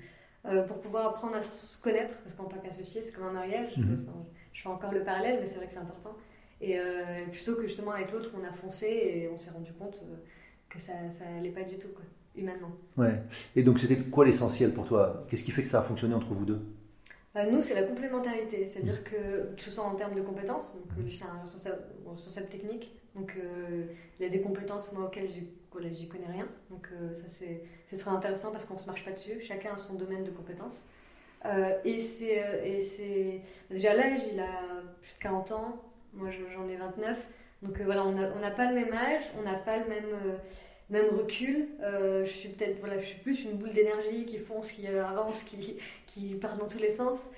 pour 0.68 0.82
pouvoir 0.82 1.08
apprendre 1.08 1.36
à 1.36 1.42
se 1.42 1.80
connaître, 1.82 2.16
parce 2.22 2.36
qu'en 2.36 2.44
tant 2.44 2.58
qu'associé, 2.58 3.02
c'est 3.02 3.14
comme 3.14 3.24
un 3.24 3.32
mariage. 3.32 3.78
Mhm. 3.78 4.06
je 4.52 4.62
fais 4.62 4.68
encore 4.68 4.92
le 4.92 5.02
parallèle, 5.02 5.40
mais 5.40 5.48
c'est 5.48 5.56
vrai 5.56 5.68
que 5.68 5.74
c'est 5.74 5.80
important. 5.80 6.16
Et 6.60 6.78
plutôt 7.32 7.56
que 7.56 7.64
justement 7.64 7.92
avec 7.92 8.12
l'autre, 8.12 8.32
on 8.38 8.44
a 8.44 8.52
foncé 8.52 8.88
et 8.88 9.30
on 9.30 9.38
s'est 9.38 9.52
rendu 9.52 9.72
compte 9.72 10.02
que 10.74 10.80
ça 10.80 10.94
n'allait 11.36 11.52
pas 11.52 11.64
du 11.64 11.78
tout, 11.78 11.90
quoi, 11.90 12.04
humainement. 12.36 12.72
Ouais. 12.98 13.22
Et 13.56 13.64
donc, 13.64 13.80
c'était 13.80 13.98
quoi 13.98 14.26
l'essentiel 14.26 14.74
pour 14.74 14.86
toi? 14.86 15.26
Qu'est-ce 15.28 15.44
qui 15.44 15.52
fait 15.52 15.64
que 15.64 15.70
ça 15.70 15.80
a 15.80 15.84
fonctionné 15.84 16.14
entre 16.16 16.34
vous 16.34 16.46
deux? 16.46 16.62
Bah, 17.34 17.46
Nous, 17.46 17.62
c'est 17.62 17.76
la 17.76 17.84
complémentarité. 17.84 18.68
C'est-à-dire 18.68 19.02
mmh. 19.02 19.04
que, 19.04 19.56
que 19.56 19.62
ce 19.62 19.72
soit 19.72 19.84
en 19.84 19.96
termes 19.96 20.16
de 20.16 20.22
compétences, 20.22 20.74
donc 20.74 20.86
lui, 20.98 21.14
c'est 21.14 21.26
un 21.26 21.42
responsable, 21.42 22.50
technique, 22.50 22.92
donc 23.16 23.36
euh, 23.38 23.86
il 24.20 24.26
a 24.26 24.30
des 24.30 24.42
compétences, 24.42 24.92
moi, 24.94 25.06
auxquelles 25.06 25.30
j'y 25.30 26.08
connais 26.08 26.28
rien. 26.28 26.48
Donc, 26.70 26.88
euh, 26.92 27.14
ça, 27.16 27.26
c'est 27.28 27.98
très 27.98 28.12
intéressant 28.12 28.52
parce 28.52 28.66
qu'on 28.66 28.76
ne 28.76 28.80
se 28.80 28.88
marche 28.88 29.06
pas 29.06 29.12
dessus. 29.12 29.42
Chacun 29.42 29.76
a 29.76 29.78
son 29.78 29.94
domaine 29.94 30.24
de 30.24 30.32
compétences. 30.32 30.88
Euh, 31.46 31.78
et 31.84 32.00
c'est. 32.00 33.42
Déjà, 33.70 33.94
l'âge, 33.94 34.22
il 34.32 34.40
a 34.40 34.82
plus 35.02 35.14
de 35.14 35.20
40 35.22 35.52
ans. 35.52 35.82
Moi, 36.14 36.30
j'en 36.32 36.68
ai 36.70 36.76
29. 36.78 37.28
Donc 37.64 37.80
euh, 37.80 37.84
voilà, 37.86 38.06
on 38.06 38.12
n'a 38.14 38.52
pas 38.52 38.70
le 38.70 38.76
même 38.76 38.94
âge, 38.94 39.22
on 39.40 39.44
n'a 39.44 39.56
pas 39.56 39.78
le 39.78 39.86
même, 39.88 40.12
euh, 40.26 40.36
même 40.90 41.06
recul. 41.18 41.68
Euh, 41.82 42.26
je 42.26 42.30
suis 42.30 42.50
peut-être 42.50 42.80
voilà, 42.80 43.00
je 43.00 43.06
suis 43.06 43.20
plus 43.20 43.44
une 43.44 43.58
boule 43.58 43.74
d'énergie 43.74 44.26
qui 44.26 44.38
fonce, 44.40 44.72
qui 44.72 44.86
avance, 44.88 45.44
qui, 45.44 45.78
qui 46.08 46.36
part 46.36 46.58
dans 46.58 46.68
tous 46.68 46.80
les 46.80 46.92
sens. 46.92 47.30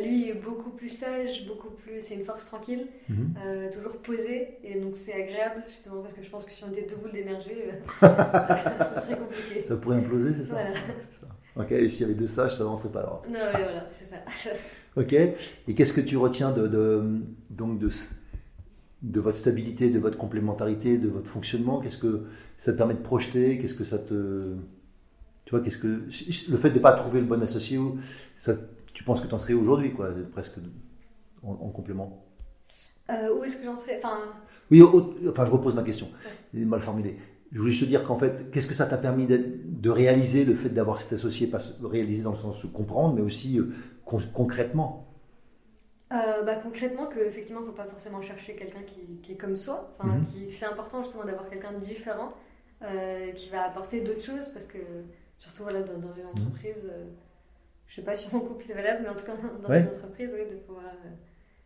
lui 0.00 0.28
est 0.28 0.34
beaucoup 0.34 0.70
plus 0.70 0.88
sage, 0.88 1.46
beaucoup 1.46 1.70
plus. 1.70 2.00
C'est 2.00 2.14
une 2.14 2.24
force 2.24 2.46
tranquille, 2.46 2.86
mhm. 3.08 3.34
toujours 3.72 3.96
posée, 3.96 4.58
et 4.62 4.78
donc 4.78 4.96
c'est 4.96 5.14
agréable 5.14 5.64
justement 5.68 6.02
parce 6.02 6.14
que 6.14 6.22
je 6.22 6.30
pense 6.30 6.44
que 6.44 6.52
si 6.52 6.62
on 6.64 6.70
était 6.70 6.86
deux 6.88 6.96
boules 6.96 7.12
d'énergie, 7.12 7.50
ça 8.00 9.02
serait 9.02 9.18
compliqué. 9.18 9.62
Ça 9.62 9.76
pourrait 9.76 9.96
imploser, 9.96 10.34
c'est 10.34 10.46
ça, 10.46 10.58
ça, 11.10 11.26
Ok, 11.56 11.70
et 11.72 11.88
s'il 11.90 12.02
y 12.02 12.10
avait 12.10 12.18
deux 12.18 12.28
sages, 12.28 12.56
ça 12.56 12.64
n'avancerait 12.64 12.90
pas 12.90 13.00
alors. 13.00 13.24
Non, 13.28 13.40
mais 13.52 13.62
voilà, 13.62 13.88
c'est 13.92 14.06
ça. 14.06 14.50
ok, 14.96 15.12
et 15.12 15.74
qu'est-ce 15.74 15.92
que 15.92 16.00
tu 16.00 16.16
retiens 16.16 16.52
de, 16.52 16.68
de 16.68 17.20
donc 17.50 17.78
de 17.78 17.88
de 19.04 19.20
votre 19.20 19.36
stabilité, 19.36 19.90
de 19.90 19.98
votre 19.98 20.16
complémentarité, 20.16 20.96
de 20.96 21.08
votre 21.08 21.28
fonctionnement 21.28 21.80
Qu'est-ce 21.80 21.98
que 21.98 22.24
ça 22.56 22.72
te 22.72 22.78
permet 22.78 22.94
de 22.94 23.00
projeter 23.00 23.58
Qu'est-ce 23.58 23.74
que 23.74 23.84
ça 23.84 23.98
te. 23.98 24.54
Tu 25.44 25.50
vois, 25.50 25.60
qu'est-ce 25.60 25.78
que. 25.78 26.06
Le 26.50 26.56
fait 26.56 26.70
de 26.70 26.76
ne 26.76 26.80
pas 26.80 26.92
trouver 26.92 27.20
le 27.20 27.26
bon 27.26 27.42
associé, 27.42 27.78
ça, 28.36 28.54
tu 28.94 29.04
penses 29.04 29.20
que 29.20 29.26
tu 29.26 29.34
en 29.34 29.38
serais 29.38 29.52
aujourd'hui, 29.52 29.92
quoi, 29.92 30.08
presque 30.32 30.58
en, 31.42 31.68
complément? 31.68 32.24
Euh, 33.10 33.38
Où 33.38 33.44
est-ce 33.44 33.58
que 33.58 33.64
j'en 33.64 33.76
serais 33.76 33.98
enfin... 33.98 34.18
Oui, 34.70 34.82
enfin, 35.28 35.44
je 35.44 35.50
repose 35.50 35.74
ma 35.74 35.82
question. 35.82 36.08
Ouais. 36.54 36.64
mal 36.64 36.80
formulé. 36.80 37.18
Je 37.52 37.58
voulais 37.58 37.70
juste 37.70 37.84
te 37.84 37.88
dire 37.88 38.04
qu'en 38.04 38.16
fait, 38.16 38.50
qu'est-ce 38.50 38.66
que 38.66 38.74
ça 38.74 38.86
t'a 38.86 38.96
permis 38.96 39.26
de, 39.26 39.90
réaliser 39.90 40.46
le 40.46 40.54
fait 40.54 40.70
d'avoir 40.70 40.98
cet 40.98 41.12
associé, 41.12 41.46
pas 41.46 41.58
réaliser 41.82 42.22
dans 42.22 42.30
le 42.30 42.38
sens 42.38 42.62
de 42.62 42.68
comprendre, 42.68 43.14
mais 43.14 43.20
aussi 43.20 43.58
euh, 43.58 43.74
concrètement? 44.32 45.03
Euh, 46.12 46.42
bah, 46.42 46.56
concrètement, 46.56 47.06
qu'effectivement, 47.06 47.60
il 47.60 47.64
ne 47.64 47.70
faut 47.70 47.76
pas 47.76 47.86
forcément 47.86 48.20
chercher 48.20 48.54
quelqu'un 48.54 48.82
qui, 49.22 49.32
est 49.32 49.36
comme 49.36 49.56
soi. 49.56 49.96
Enfin, 49.98 50.16
mhm. 50.16 50.50
C'est 50.50 50.66
important 50.66 51.02
justement 51.02 51.24
d'avoir 51.24 51.48
quelqu'un 51.48 51.72
de 51.72 51.78
différent 51.78 52.34
euh, 52.82 53.32
qui 53.32 53.48
va 53.48 53.64
apporter 53.64 54.00
d'autres 54.00 54.22
choses 54.22 54.48
parce 54.52 54.66
que, 54.66 54.78
surtout 55.38 55.62
voilà, 55.62 55.82
dans, 55.82 55.94
une 55.94 56.22
mhm. 56.22 56.28
entreprise, 56.34 56.84
euh, 56.84 57.06
je 57.86 57.92
ne 57.92 57.96
sais 57.96 58.02
pas 58.02 58.16
si 58.16 58.28
mon 58.34 58.40
couple 58.40 58.64
c'est 58.66 58.74
valable, 58.74 59.00
mais 59.02 59.08
en 59.08 59.14
tout 59.14 59.24
cas 59.24 59.34
dans 59.62 59.74
une 59.74 59.88
entreprise, 59.88 60.30
oui, 60.32 60.50
de 60.50 60.56
pouvoir 60.56 60.84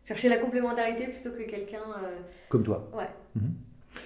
chercher 0.05 0.29
la 0.29 0.37
complémentarité 0.37 1.07
plutôt 1.07 1.31
que 1.31 1.43
quelqu'un. 1.43 1.83
comme 2.47 2.63
toi. 2.63 2.89
Ouais. 2.93 3.09
Mhm. 3.35 3.53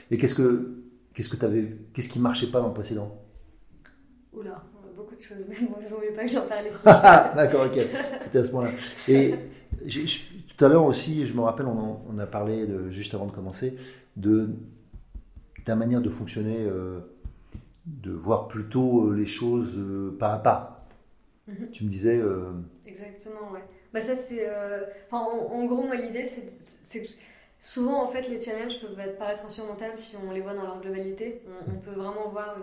Et 0.10 0.18
qu'est-ce 0.18 0.36
que 0.36 0.84
qu'est-ce 1.14 1.30
que 1.30 1.38
qu'est-ce 1.94 2.10
qui 2.10 2.20
marchait 2.20 2.48
pas 2.48 2.60
dans 2.60 2.70
le 2.70 2.74
précédent? 2.74 3.22
Oula, 4.34 4.64
beaucoup 4.96 5.16
de 5.16 5.22
choses, 5.22 5.46
mais 5.48 5.56
moi 5.68 5.78
je 5.80 5.90
ne 5.90 5.96
voulais 5.96 6.12
pas 6.12 6.24
que 6.24 6.32
j'en 6.32 6.48
parle 6.48 6.66
ici. 6.66 6.78
D'accord, 6.86 7.68
ok, 7.68 7.80
c'était 8.20 8.40
à 8.40 8.44
ce 8.44 8.52
moment-là. 8.52 8.72
Et 9.08 9.36
tout 9.86 10.66
à 10.66 10.68
l'heure 10.68 10.86
aussi, 10.86 11.26
je 11.26 11.34
me 11.34 11.42
rappelle, 11.42 11.68
on, 11.68 12.20
a 12.20 12.26
parlé 12.26 12.68
de, 12.68 12.90
juste 12.90 13.14
avant 13.14 13.26
de 13.26 13.32
commencer 13.32 13.78
de 14.16 14.50
ta 15.66 15.76
manière 15.76 16.02
de 16.02 16.10
fonctionner, 16.10 16.58
euh, 16.60 17.00
de 17.86 18.12
voir 18.12 18.48
plutôt 18.48 19.12
les 19.14 19.26
choses 19.26 19.78
euh, 19.78 20.16
pas 20.20 20.34
à 20.34 20.38
pas. 20.38 20.88
Mhm. 21.48 21.72
Tu 21.72 21.84
me 21.84 21.90
disais. 21.90 22.22
Exactement, 22.86 23.52
ouais. 23.52 23.64
Bah 23.94 24.02
ça 24.02 24.16
c'est, 24.16 24.48
en, 25.12 25.66
gros, 25.66 25.84
moi 25.84 25.96
l'idée 25.96 26.26
c'est 26.26 27.04
Souvent, 27.64 28.04
en 28.04 28.08
fait, 28.10 28.28
les 28.28 28.42
challenges 28.42 28.82
peuvent 28.82 29.16
paraître 29.18 29.46
insurmontables 29.46 29.98
si 29.98 30.18
on 30.18 30.34
les 30.34 30.42
voit 30.42 30.54
dans 30.54 30.64
leur 30.64 30.82
globalité. 30.82 31.42
On, 31.66 31.76
peut 31.76 31.98
vraiment 31.98 32.28
voir 32.28 32.58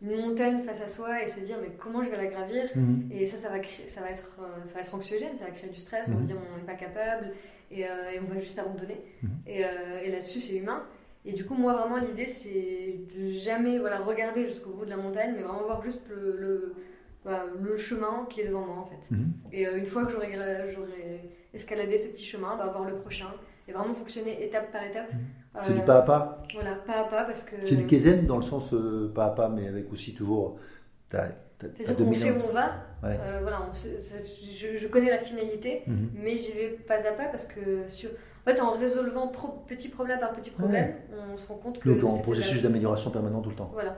une, 0.00 0.08
une, 0.08 0.20
montagne 0.20 0.62
face 0.62 0.80
à 0.80 0.86
soi 0.86 1.20
et 1.20 1.26
se 1.26 1.40
dire 1.40 1.56
mais 1.60 1.72
comment 1.76 2.04
je 2.04 2.10
vais 2.10 2.16
la 2.16 2.26
gravir? 2.26 2.62
Mhm. 2.76 3.08
Et 3.10 3.26
ça, 3.26 3.38
ça 3.38 3.48
va, 3.48 3.58
créer, 3.58 3.88
ça, 3.88 4.02
va 4.02 4.10
être, 4.10 4.38
euh, 4.38 4.64
ça 4.64 4.74
va 4.74 4.80
être 4.82 4.94
anxiogène, 4.94 5.36
ça 5.36 5.46
va 5.46 5.50
créer 5.50 5.68
du 5.68 5.80
stress, 5.80 6.04
on 6.06 6.12
va 6.12 6.20
mhm. 6.20 6.26
dire 6.26 6.36
on 6.54 6.58
n'est 6.58 6.64
pas 6.64 6.74
capable 6.74 7.32
et, 7.72 7.86
euh, 7.86 8.12
et, 8.14 8.20
on 8.20 8.32
va 8.32 8.38
juste 8.38 8.56
abandonner. 8.56 9.00
Mhm. 9.20 9.30
Et, 9.48 9.64
euh, 9.64 9.68
et 10.04 10.12
là-dessus, 10.12 10.40
c'est 10.40 10.54
humain. 10.54 10.84
Et 11.24 11.32
du 11.32 11.44
coup, 11.44 11.54
moi, 11.54 11.72
vraiment, 11.72 11.96
l'idée, 11.96 12.26
c'est 12.26 13.00
de 13.18 13.32
jamais 13.32 13.80
voilà, 13.80 13.98
regarder 13.98 14.46
jusqu'au 14.46 14.70
bout 14.70 14.84
de 14.84 14.90
la 14.90 14.96
montagne, 14.96 15.34
mais 15.34 15.42
vraiment 15.42 15.64
voir 15.64 15.82
juste 15.82 16.04
le, 16.08 16.36
le, 16.38 16.74
bah, 17.24 17.46
le 17.60 17.76
chemin 17.76 18.28
qui 18.30 18.42
est 18.42 18.46
devant 18.46 18.64
moi, 18.64 18.76
en 18.76 18.86
fait. 18.86 19.12
Et 19.52 19.64
une 19.64 19.86
fois 19.86 20.06
que 20.06 20.12
j'aurai 20.12 20.30
escaladé 21.52 21.98
ce 21.98 22.06
petit 22.10 22.24
chemin, 22.24 22.54
bah, 22.56 22.68
voir 22.68 22.88
le 22.88 22.94
prochain 22.94 23.32
et 23.68 23.72
vraiment 23.72 23.94
fonctionner 23.94 24.44
étape 24.44 24.70
par 24.72 24.84
étape. 24.84 25.12
Mhm. 25.12 25.20
C'est 25.58 25.74
du 25.74 25.80
pas 25.80 25.98
à 25.98 26.02
pas 26.02 26.42
Voilà, 26.54 26.74
pas 26.74 27.00
à 27.00 27.04
pas 27.04 27.24
parce 27.24 27.42
que. 27.42 27.56
C'est 27.60 27.76
du 27.76 27.86
Kaizen 27.86 28.26
dans 28.26 28.36
le 28.36 28.42
sens 28.42 28.72
euh, 28.72 29.10
pas 29.14 29.26
à 29.26 29.30
pas, 29.30 29.48
mais 29.48 29.68
avec 29.68 29.92
aussi 29.92 30.14
toujours. 30.14 30.58
Qu'on 31.10 32.14
sait 32.14 32.32
où 32.32 32.42
on 32.48 32.52
va. 32.52 32.72
Euh, 33.04 33.40
voilà, 33.40 33.70
je, 33.72 34.88
connais 34.88 35.10
la 35.10 35.18
finalité, 35.18 35.82
mhm. 35.86 36.10
mais 36.14 36.36
j'y 36.36 36.52
vais 36.52 36.68
pas 36.86 36.96
à 36.96 37.12
pas 37.12 37.26
parce 37.26 37.46
que 37.46 37.88
sur. 37.88 38.10
En 38.10 38.50
fait, 38.50 38.60
en 38.60 38.72
résolvant 38.72 39.32
petit 39.66 39.88
problème 39.88 40.20
par 40.20 40.32
petit 40.32 40.50
problème, 40.50 40.94
on 41.32 41.36
se 41.36 41.48
rend 41.48 41.56
compte 41.56 41.78
que. 41.78 41.88
Donc, 41.88 42.04
en 42.04 42.18
processus 42.18 42.62
d'amélioration 42.62 43.10
permanent 43.10 43.40
tout 43.40 43.50
le 43.50 43.56
temps. 43.56 43.70
Voilà. 43.72 43.96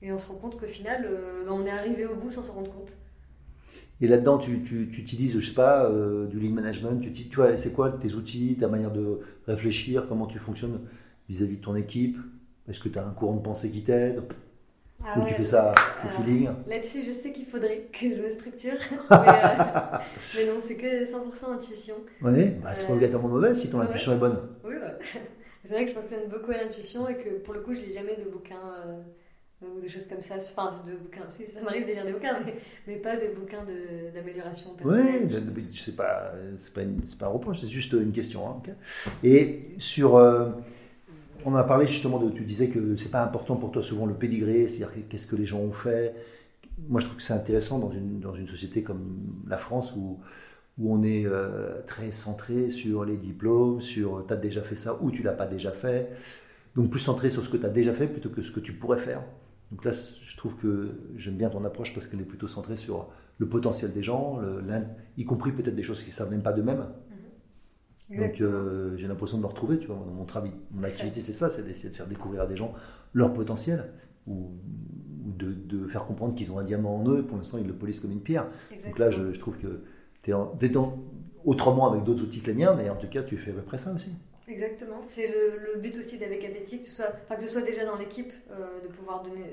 Et 0.00 0.12
on 0.12 0.18
se 0.18 0.28
rend 0.28 0.36
compte 0.36 0.58
qu'au 0.58 0.66
final, 0.66 1.04
euh, 1.04 1.44
on 1.48 1.66
est 1.66 1.70
arrivé 1.70 2.06
au 2.06 2.14
bout 2.14 2.30
sans 2.30 2.42
se 2.42 2.50
rendre 2.50 2.72
compte. 2.72 2.96
Et 4.00 4.06
là-dedans, 4.06 4.38
tu, 4.38 4.62
tu, 4.62 4.88
tu, 4.92 5.00
utilises, 5.00 5.38
je 5.38 5.48
sais 5.48 5.54
pas, 5.54 5.86
euh, 5.86 6.26
du 6.26 6.38
lean 6.38 6.52
management. 6.52 7.00
Tu, 7.00 7.10
tu 7.12 7.36
vois, 7.36 7.56
c'est 7.56 7.72
quoi 7.72 7.90
tes 7.90 8.14
outils, 8.14 8.56
ta 8.58 8.68
manière 8.68 8.92
de 8.92 9.20
réfléchir, 9.46 10.06
comment 10.08 10.26
tu 10.26 10.38
fonctionnes 10.38 10.80
vis-à-vis 11.28 11.56
de 11.56 11.62
ton 11.62 11.74
équipe? 11.74 12.16
Est-ce 12.68 12.80
que 12.80 12.88
tu 12.88 12.98
as 12.98 13.06
un 13.06 13.10
courant 13.10 13.34
de 13.34 13.42
pensée 13.42 13.70
qui 13.70 13.82
t'aide? 13.82 14.22
Ah 15.04 15.18
Ou 15.18 15.24
tu 15.24 15.34
fais 15.34 15.44
ça 15.44 15.72
au 16.04 16.08
feeling? 16.08 16.48
Là-dessus, 16.66 17.02
je 17.04 17.12
sais 17.12 17.32
qu'il 17.32 17.46
faudrait 17.46 17.88
que 17.92 18.14
je 18.14 18.22
me 18.22 18.30
structure. 18.30 18.74
Euh, 19.10 20.36
mais, 20.36 20.46
non, 20.46 20.60
c'est 20.66 20.74
que 20.74 21.04
100% 21.04 21.54
intuition. 21.54 21.94
Oui, 22.22 22.50
bah, 22.62 22.74
c'est 22.74 22.86
pas 22.86 22.92
euh, 22.92 22.96
obligatoirement 22.96 23.28
mauvais 23.28 23.54
si 23.54 23.70
ton 23.70 23.80
intuition 23.80 24.12
est 24.12 24.18
bonne. 24.18 24.38
Oui, 24.64 24.74
c'est 25.64 25.74
vrai 25.74 25.84
que 25.84 25.90
je 25.90 25.96
fonctionne 25.96 26.28
beaucoup 26.28 26.50
à 26.50 26.56
l'intuition 26.56 27.08
et 27.08 27.16
que 27.16 27.38
pour 27.38 27.54
le 27.54 27.60
coup, 27.60 27.74
je 27.74 27.80
lis 27.80 27.92
jamais 27.92 28.16
de 28.16 28.30
bouquins 28.30 28.74
ou 29.62 29.80
des 29.80 29.88
choses 29.88 30.06
comme 30.06 30.22
ça, 30.22 30.36
enfin 30.36 30.82
de 30.86 30.94
bouquins, 30.94 31.28
ça 31.28 31.62
m'arrive 31.62 31.86
de 31.86 31.92
lire 31.92 32.04
des 32.04 32.12
bouquins, 32.12 32.38
mais, 32.86 32.96
pas 32.96 33.16
des 33.16 33.28
bouquins 33.28 33.64
d'amélioration 34.14 34.74
personnelle. 34.74 35.28
Oui, 35.28 35.64
c'est 35.70 35.96
pas, 35.96 36.32
pas, 36.74 36.82
pas 37.18 37.26
un 37.26 37.28
reproche, 37.28 37.60
c'est 37.60 37.68
juste 37.68 37.92
une 37.92 38.12
question. 38.12 38.48
Hein, 38.48 38.62
Et 39.24 39.74
sur, 39.78 40.16
euh, 40.16 40.50
on 41.44 41.54
a 41.56 41.64
parlé 41.64 41.86
justement 41.86 42.20
de, 42.20 42.30
tu 42.30 42.44
disais 42.44 42.68
que 42.68 42.96
c'est 42.96 43.10
pas 43.10 43.22
important 43.22 43.56
pour 43.56 43.72
toi 43.72 43.82
souvent 43.82 44.06
le 44.06 44.14
pédigré, 44.14 44.68
c'est-à-dire 44.68 44.92
qu'est-ce 45.08 45.26
que 45.26 45.36
les 45.36 45.46
gens 45.46 45.60
ont 45.60 45.72
fait. 45.72 46.14
Moi 46.88 47.00
je 47.00 47.06
trouve 47.06 47.18
que 47.18 47.24
c'est 47.24 47.32
intéressant 47.32 47.80
dans 47.80 47.90
une, 47.90 48.20
dans 48.20 48.34
une 48.34 48.46
société 48.46 48.84
comme 48.84 49.44
la 49.48 49.58
France 49.58 49.92
où, 49.96 50.20
où 50.78 50.94
on 50.94 51.02
est 51.02 51.26
euh, 51.26 51.82
très 51.84 52.12
centré 52.12 52.68
sur 52.68 53.04
les 53.04 53.16
diplômes, 53.16 53.80
sur 53.80 54.24
tu 54.24 54.32
as 54.32 54.36
déjà 54.36 54.62
fait 54.62 54.76
ça 54.76 54.96
ou 55.00 55.10
tu 55.10 55.24
l'as 55.24 55.32
pas 55.32 55.46
déjà 55.46 55.72
fait. 55.72 56.10
Donc 56.76 56.90
plus 56.90 57.00
centré 57.00 57.30
sur 57.30 57.44
ce 57.44 57.48
que 57.48 57.56
tu 57.56 57.66
as 57.66 57.70
déjà 57.70 57.92
fait 57.92 58.06
plutôt 58.06 58.28
que 58.28 58.40
ce 58.40 58.52
que 58.52 58.60
tu 58.60 58.72
pourrais 58.72 58.98
faire. 58.98 59.24
Donc 59.70 59.84
là, 59.84 59.92
je 59.92 60.36
trouve 60.36 60.56
que 60.56 60.94
j'aime 61.16 61.36
bien 61.36 61.50
ton 61.50 61.64
approche 61.64 61.92
parce 61.92 62.06
qu'elle 62.06 62.20
est 62.20 62.24
plutôt 62.24 62.48
centrée 62.48 62.76
sur 62.76 63.08
le 63.38 63.48
potentiel 63.48 63.92
des 63.92 64.02
gens, 64.02 64.40
y 65.16 65.24
compris 65.24 65.52
peut-être 65.52 65.76
des 65.76 65.82
choses 65.82 66.00
qu'ils 66.00 66.12
ne 66.12 66.16
savent 66.16 66.30
même 66.30 66.42
pas 66.42 66.52
d'eux-mêmes. 66.52 66.86
Mhm. 68.10 68.18
Donc 68.18 68.40
euh, 68.40 68.96
j'ai 68.96 69.06
l'impression 69.06 69.36
de 69.36 69.42
me 69.42 69.48
retrouver, 69.48 69.78
tu 69.78 69.86
vois, 69.86 69.96
mon 69.96 70.24
travail, 70.24 70.52
mon 70.70 70.82
activité 70.82 71.20
c'est 71.20 71.32
ça, 71.32 71.50
c'est 71.50 71.62
d'essayer 71.62 71.90
de 71.90 71.94
faire 71.94 72.06
découvrir 72.06 72.42
à 72.42 72.46
des 72.46 72.56
gens 72.56 72.72
leur 73.12 73.34
potentiel 73.34 73.92
ou, 74.26 74.50
de, 75.36 75.86
faire 75.86 76.04
comprendre 76.04 76.34
qu'ils 76.34 76.50
ont 76.50 76.58
un 76.58 76.64
diamant 76.64 76.96
en 76.96 77.08
eux 77.08 77.20
et 77.20 77.22
pour 77.22 77.36
l'instant 77.36 77.58
ils 77.58 77.66
le 77.66 77.74
polissent 77.74 78.00
comme 78.00 78.12
une 78.12 78.22
pierre. 78.22 78.46
Donc 78.84 78.98
là 78.98 79.10
je, 79.10 79.38
trouve 79.38 79.56
que 79.58 79.84
tu 80.22 80.30
es, 80.30 80.76
autrement 81.44 81.90
avec 81.90 82.04
d'autres 82.04 82.24
outils 82.24 82.40
que 82.40 82.48
les 82.48 82.54
miens, 82.54 82.74
mais 82.74 82.90
en 82.90 82.96
tout 82.96 83.06
cas 83.08 83.22
tu 83.22 83.36
fais 83.36 83.52
à 83.52 83.54
peu 83.54 83.62
près 83.62 83.78
ça 83.78 83.92
aussi. 83.94 84.12
Exactement. 84.48 85.02
C'est 85.08 85.28
le, 85.28 85.78
but 85.78 85.96
aussi 85.96 86.18
d'Avec 86.18 86.44
Appétit, 86.44 86.80
que 86.80 86.86
tu 86.86 86.90
sois, 86.90 87.06
que 87.06 87.40
tu 87.40 87.48
sois 87.48 87.62
déjà 87.62 87.84
dans 87.84 87.96
l'équipe, 87.96 88.32
euh, 88.50 88.80
de 88.82 88.88
pouvoir 88.88 89.22
donner, 89.22 89.44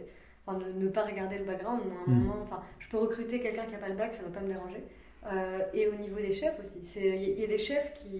enfin, 0.45 0.59
ne, 0.59 0.87
pas 0.87 1.03
regarder 1.03 1.37
le 1.37 1.45
background. 1.45 1.81
un 2.07 2.11
mm. 2.11 2.15
moment, 2.15 2.39
enfin, 2.41 2.61
je 2.79 2.89
peux 2.89 2.97
recruter 2.97 3.39
quelqu'un 3.39 3.65
qui 3.65 3.73
n'a 3.73 3.77
pas 3.77 3.89
le 3.89 3.95
bac, 3.95 4.13
ça 4.13 4.23
ne 4.23 4.29
va 4.29 4.39
pas 4.39 4.41
me 4.41 4.51
déranger. 4.51 4.83
Euh, 5.31 5.59
et 5.73 5.87
au 5.87 5.95
niveau 5.95 6.17
des 6.17 6.31
chefs 6.31 6.59
aussi, 6.59 6.99
il 6.99 7.39
y, 7.39 7.43
a 7.43 7.47
des 7.47 7.57
chefs 7.57 7.93
qui 7.95 8.17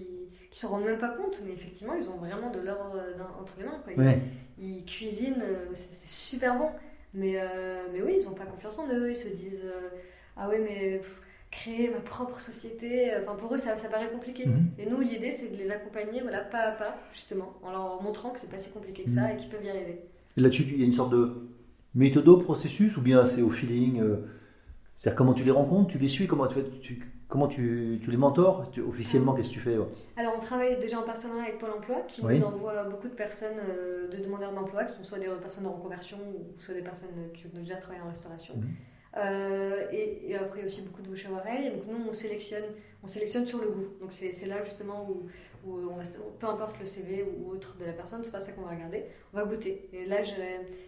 ne 0.50 0.54
se 0.54 0.66
rendent 0.66 0.84
même 0.84 0.98
pas 0.98 1.10
compte, 1.10 1.40
mais 1.46 1.52
effectivement, 1.52 1.94
ils 1.94 2.08
ont 2.08 2.16
vraiment 2.16 2.50
de 2.50 2.58
l'or 2.58 2.96
euh, 2.96 3.14
entre 3.40 3.54
les 3.58 3.64
mains. 3.64 4.20
Ils, 4.58 4.84
cuisinent, 4.84 5.44
c'est 5.74 6.08
super 6.08 6.58
bon. 6.58 6.70
Mais, 7.14 7.40
mais 7.92 8.02
oui, 8.02 8.16
ils 8.20 8.24
n'ont 8.24 8.34
pas 8.34 8.44
confiance 8.44 8.78
en 8.78 8.88
eux, 8.88 9.10
ils 9.10 9.16
se 9.16 9.28
disent 9.28 9.64
Ah 10.36 10.48
ouais, 10.48 10.58
mais 10.58 11.00
créer 11.56 11.90
ma 11.90 12.00
propre 12.00 12.40
société. 12.40 13.10
Enfin, 13.22 13.34
pour 13.36 13.54
eux, 13.54 13.58
ça, 13.58 13.76
ça 13.76 13.88
paraît 13.88 14.10
compliqué. 14.10 14.46
Mhm. 14.46 14.70
Et 14.78 14.86
nous, 14.88 15.00
l'idée, 15.00 15.32
c'est 15.32 15.48
de 15.48 15.56
les 15.56 15.70
accompagner 15.70 16.20
voilà, 16.20 16.40
pas 16.40 16.58
à 16.58 16.72
pas, 16.72 16.96
justement, 17.12 17.54
en 17.62 17.70
leur 17.70 18.02
montrant 18.02 18.30
que 18.30 18.40
c'est 18.40 18.50
pas 18.50 18.58
si 18.58 18.70
compliqué 18.70 19.04
que 19.04 19.10
ça 19.10 19.22
mhm. 19.22 19.30
et 19.30 19.36
qu'ils 19.36 19.50
peuvent 19.50 19.64
y 19.64 19.70
arriver. 19.70 20.00
Et 20.36 20.40
là-dessus, 20.40 20.64
il 20.70 20.78
y 20.78 20.82
a 20.82 20.86
une 20.86 20.92
sorte 20.92 21.10
de 21.10 21.48
méthode, 21.94 22.42
processus, 22.42 22.96
ou 22.96 23.00
bien 23.00 23.24
c'est 23.24 23.42
au 23.42 23.50
feeling 23.50 24.00
euh, 24.00 24.16
C'est-à-dire 24.96 25.16
comment 25.16 25.32
tu 25.32 25.44
les 25.44 25.50
rencontres, 25.50 25.88
tu 25.88 25.98
les 25.98 26.08
suis, 26.08 26.26
comment 26.26 26.46
tu, 26.46 26.62
tu 26.82 27.02
comment 27.28 27.48
tu, 27.48 27.98
tu 28.02 28.10
les 28.10 28.16
mentors 28.16 28.70
Officiellement, 28.86 29.34
qu'est-ce 29.34 29.48
que 29.48 29.54
tu 29.54 29.60
fais 29.60 29.76
Alors, 30.16 30.34
on 30.36 30.40
travaille 30.40 30.78
déjà 30.78 31.00
en 31.00 31.02
partenariat 31.02 31.44
avec 31.44 31.58
Pôle 31.58 31.70
emploi, 31.70 32.02
qui 32.06 32.22
nous 32.22 32.42
envoie 32.42 32.84
beaucoup 32.84 33.08
de 33.08 33.14
personnes, 33.14 33.58
euh, 33.68 34.08
de 34.08 34.22
demandeurs 34.22 34.52
d'emploi, 34.52 34.84
qui 34.84 34.94
sont 34.94 35.04
soit 35.04 35.18
des 35.18 35.26
personnes 35.40 35.66
en 35.66 35.72
reconversion, 35.72 36.18
ou 36.18 36.60
soit 36.60 36.74
des 36.74 36.82
personnes 36.82 37.32
qui 37.34 37.46
ont 37.46 37.58
déjà 37.58 37.76
travaillé 37.76 38.02
en 38.02 38.08
restauration. 38.08 38.54
Mhm. 38.56 38.68
Euh, 39.16 39.86
et, 39.92 40.34
après, 40.34 40.58
il 40.58 40.60
y 40.60 40.64
a 40.64 40.66
aussi 40.66 40.82
beaucoup 40.82 41.02
de 41.02 41.08
bouche 41.08 41.26
à 41.26 41.32
oreille. 41.32 41.70
Donc, 41.70 41.86
nous, 41.88 42.10
on 42.10 42.12
sélectionne, 42.12 42.64
on 43.02 43.06
sélectionne 43.06 43.46
sur 43.46 43.58
le 43.58 43.68
goût. 43.68 43.88
Donc, 44.00 44.12
c'est 44.12 44.46
là 44.46 44.64
justement 44.64 45.08
où, 45.08 45.26
où 45.66 45.78
on 45.90 46.02
peu 46.38 46.46
importe 46.46 46.78
le 46.78 46.86
CV 46.86 47.24
ou 47.24 47.50
autre 47.50 47.76
de 47.78 47.84
la 47.84 47.92
personne, 47.92 48.22
c'est 48.24 48.30
pas 48.30 48.40
ça 48.40 48.52
qu'on 48.52 48.62
va 48.62 48.70
regarder. 48.70 49.04
On 49.32 49.38
va 49.38 49.44
goûter. 49.44 49.88
Et 49.92 50.04
là, 50.04 50.18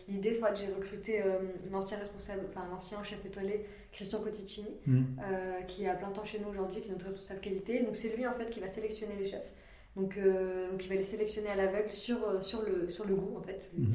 l'idée, 0.08 0.34
c'est 0.34 0.40
que 0.40 0.56
j'ai 0.56 0.72
recruté 0.72 1.22
euh, 1.22 1.38
l'ancien 1.70 1.98
responsable, 1.98 2.42
enfin 2.50 2.66
l'ancien 2.70 3.02
chef 3.02 3.24
étoilé, 3.24 3.64
Christian 3.92 4.20
Coticini, 4.20 4.76
mmh. 4.86 5.02
euh, 5.22 5.62
qui 5.62 5.84
est 5.84 5.88
à 5.88 5.94
plein 5.94 6.10
temps 6.10 6.24
chez 6.24 6.38
nous 6.38 6.48
aujourd'hui, 6.48 6.80
qui 6.82 6.88
est 6.88 6.92
notre 6.92 7.06
responsable 7.06 7.40
qualité. 7.40 7.82
Donc, 7.82 7.96
c'est 7.96 8.14
lui 8.14 8.26
en 8.26 8.34
fait 8.34 8.50
qui 8.50 8.60
va 8.60 8.68
sélectionner 8.68 9.14
les 9.18 9.26
chefs. 9.26 9.52
Donc, 9.96 10.16
donc 10.16 10.84
il 10.84 10.88
va 10.88 10.94
les 10.94 11.02
sélectionner 11.02 11.48
à 11.48 11.56
l'aveugle 11.56 11.90
sur, 11.90 12.18
sur, 12.44 12.62
le, 12.62 12.88
sur 12.88 13.04
le 13.04 13.16
goût 13.16 13.36
en 13.36 13.42
fait. 13.42 13.68
Mmh. 13.76 13.86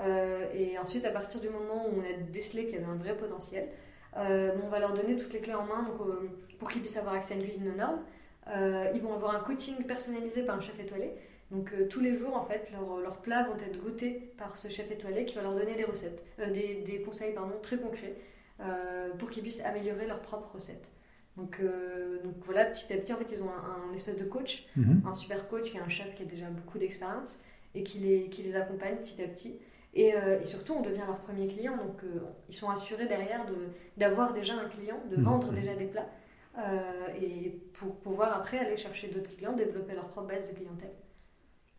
Euh, 0.00 0.46
et 0.54 0.78
ensuite, 0.78 1.04
à 1.04 1.10
partir 1.10 1.40
du 1.40 1.48
moment 1.48 1.86
où 1.88 1.98
on 1.98 2.00
a 2.00 2.16
décelé 2.30 2.66
qu'il 2.66 2.74
y 2.74 2.78
avait 2.78 2.90
un 2.90 2.96
vrai 2.96 3.16
potentiel, 3.16 3.68
euh, 4.16 4.52
on 4.64 4.68
va 4.68 4.78
leur 4.78 4.94
donner 4.94 5.16
toutes 5.16 5.32
les 5.32 5.40
clés 5.40 5.54
en 5.54 5.64
main 5.64 5.82
donc, 5.82 6.00
euh, 6.00 6.28
pour 6.58 6.68
qu'ils 6.68 6.80
puissent 6.80 6.96
avoir 6.96 7.14
accès 7.14 7.34
à 7.34 7.36
une 7.36 7.44
cuisine 7.44 7.68
aux 7.68 7.76
normes. 7.76 8.00
ils 8.94 9.00
vont 9.00 9.14
avoir 9.14 9.36
un 9.36 9.40
coaching 9.40 9.84
personnalisé 9.84 10.42
par 10.42 10.56
un 10.56 10.60
chef 10.60 10.78
étoilé. 10.80 11.12
Donc 11.50 11.72
tous 11.88 12.00
les 12.00 12.16
jours, 12.16 12.36
en 12.36 12.44
fait, 12.44 12.70
leurs 13.02 13.18
plats 13.18 13.42
vont 13.44 13.56
être 13.56 13.82
goûtés 13.82 14.32
par 14.38 14.56
ce 14.56 14.68
chef 14.68 14.90
étoilé 14.90 15.24
qui 15.24 15.34
va 15.34 15.42
leur 15.42 15.54
donner 15.54 15.74
des 15.74 15.84
recettes, 15.84 16.22
des, 16.38 16.82
des, 16.86 17.02
conseils 17.02 17.34
pardon, 17.34 17.54
très 17.60 17.76
concrets 17.76 18.14
pour 19.18 19.30
qu'ils 19.30 19.42
puissent 19.42 19.64
améliorer 19.64 20.06
leurs 20.06 20.20
propres 20.20 20.54
recettes. 20.54 20.86
Donc, 21.36 21.60
donc, 22.22 22.34
voilà, 22.42 22.66
petit 22.66 22.92
à 22.92 22.96
petit, 22.96 23.12
en 23.12 23.16
fait, 23.16 23.32
ils 23.32 23.42
ont 23.42 23.50
un, 23.50 23.92
espèce 23.94 24.16
de 24.16 24.24
coach, 24.24 24.66
mhm. 24.76 25.02
un 25.06 25.14
super 25.14 25.48
coach 25.48 25.70
qui 25.70 25.76
est 25.76 25.80
un 25.80 25.88
chef 25.88 26.14
qui 26.14 26.22
a 26.22 26.26
déjà 26.26 26.46
beaucoup 26.46 26.78
d'expérience 26.78 27.40
et 27.74 27.82
qui 27.82 27.98
les, 27.98 28.28
qui 28.28 28.42
les 28.42 28.54
accompagne 28.54 28.96
petit 28.96 29.22
à 29.22 29.26
petit. 29.26 29.58
Euh, 29.96 30.40
et, 30.40 30.46
surtout, 30.46 30.74
on 30.74 30.82
devient 30.82 31.02
leur 31.06 31.18
premier 31.18 31.48
client, 31.48 31.76
donc 31.76 32.02
euh, 32.04 32.20
ils 32.48 32.54
sont 32.54 32.70
assurés 32.70 33.06
derrière 33.06 33.44
d'avoir 33.96 34.32
déjà 34.32 34.54
un 34.54 34.68
client, 34.68 35.00
de 35.10 35.16
mmh. 35.16 35.22
vendre 35.22 35.52
déjà 35.52 35.74
des 35.74 35.86
plats, 35.86 36.08
euh, 36.58 37.08
et 37.20 37.60
pour 37.74 37.96
pouvoir 37.96 38.36
après 38.36 38.58
aller 38.58 38.76
chercher 38.76 39.08
d'autres 39.08 39.34
clients, 39.36 39.52
développer 39.52 39.94
leur 39.94 40.08
propre 40.08 40.28
base 40.28 40.48
de 40.48 40.54
clientèle. 40.54 40.92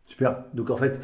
Super. 0.06 0.44
Donc 0.52 0.70
en 0.70 0.76
fait, 0.76 1.00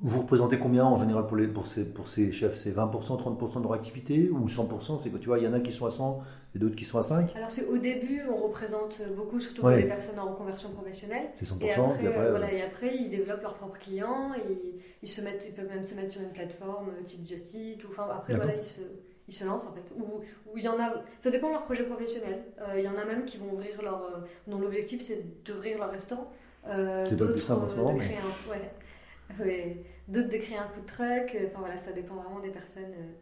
vous 0.00 0.20
représentez 0.20 0.58
combien 0.58 0.84
en 0.84 0.96
général 0.96 1.26
pour, 1.26 1.36
les, 1.36 1.48
pour, 1.48 1.66
ces, 1.66 1.84
pour 1.84 2.06
ces 2.06 2.30
chefs? 2.30 2.56
C'est 2.56 2.70
20%, 2.70 2.92
30% 3.20 3.58
de 3.58 3.62
leur 3.64 3.72
activité 3.72 4.30
ou 4.30 4.46
100% 4.46 5.00
C'est 5.02 5.10
que 5.10 5.16
tu 5.18 5.26
vois, 5.26 5.38
il 5.38 5.44
y 5.44 5.48
en 5.48 5.52
a 5.52 5.58
qui 5.58 5.72
sont 5.72 5.86
à 5.86 5.90
100 5.90 6.22
et 6.54 6.58
d'autres 6.60 6.76
qui 6.76 6.84
sont 6.84 6.98
à 6.98 7.02
5 7.02 7.34
Alors 7.34 7.50
c'est 7.50 7.66
au 7.66 7.78
début, 7.78 8.22
on 8.30 8.36
représente 8.36 9.02
beaucoup, 9.16 9.40
surtout 9.40 9.62
pour 9.62 9.70
les 9.70 9.88
personnes 9.88 10.20
en 10.20 10.30
reconversion 10.30 10.70
professionnelle. 10.70 11.30
C'est 11.34 11.48
100%. 11.48 11.62
Et 11.62 11.72
après, 11.72 12.06
après, 12.06 12.30
voilà, 12.30 12.52
et 12.52 12.62
après, 12.62 12.94
ils 12.94 13.10
développent 13.10 13.42
leurs 13.42 13.54
propres 13.54 13.78
clients, 13.78 14.34
et 14.36 14.76
ils, 15.02 15.08
se 15.08 15.20
mettent, 15.20 15.42
ils 15.48 15.54
peuvent 15.54 15.68
même 15.68 15.84
se 15.84 15.96
mettre 15.96 16.12
sur 16.12 16.22
une 16.22 16.30
plateforme 16.30 16.90
type 17.04 17.26
Justit, 17.26 17.78
ou 17.84 17.90
enfin 17.90 18.06
après 18.14 18.36
voilà, 18.36 18.54
ils 18.54 18.64
se, 18.64 18.80
ils 19.26 19.34
se 19.34 19.44
lancent 19.44 19.66
en 19.66 19.72
fait. 19.72 19.82
Ou, 19.96 20.22
il 20.56 20.62
y 20.62 20.68
en 20.68 20.78
a, 20.78 20.92
ça 21.18 21.32
dépend 21.32 21.48
de 21.48 21.54
leur 21.54 21.64
projet 21.64 21.82
professionnel. 21.82 22.44
Euh, 22.60 22.78
il 22.78 22.84
y 22.84 22.88
en 22.88 22.96
a 22.96 23.04
même 23.04 23.24
qui 23.24 23.38
vont 23.38 23.52
ouvrir 23.52 23.82
leur, 23.82 24.02
euh, 24.02 24.20
dont 24.46 24.60
l'objectif 24.60 25.02
c'est 25.02 25.44
d'ouvrir 25.44 25.78
leur 25.78 25.90
restaurant. 25.90 26.30
Euh, 26.68 27.04
c'est 27.04 27.16
plus 27.16 27.40
simple 27.40 27.64
en 27.64 27.68
ce 27.68 27.76
moment. 27.76 27.94
Mais... 27.94 28.04
Un, 28.04 28.50
ouais, 28.50 28.70
d'autres 30.08 30.30
de 30.30 30.38
créer 30.38 30.58
un 30.58 30.68
food 30.68 30.86
truck. 30.86 31.34
Euh, 31.34 31.46
enfin 31.48 31.60
voilà, 31.60 31.76
ça 31.76 31.92
dépend 31.92 32.16
vraiment 32.16 32.40
des 32.40 32.50
personnes 32.50 32.92
euh, 32.98 33.12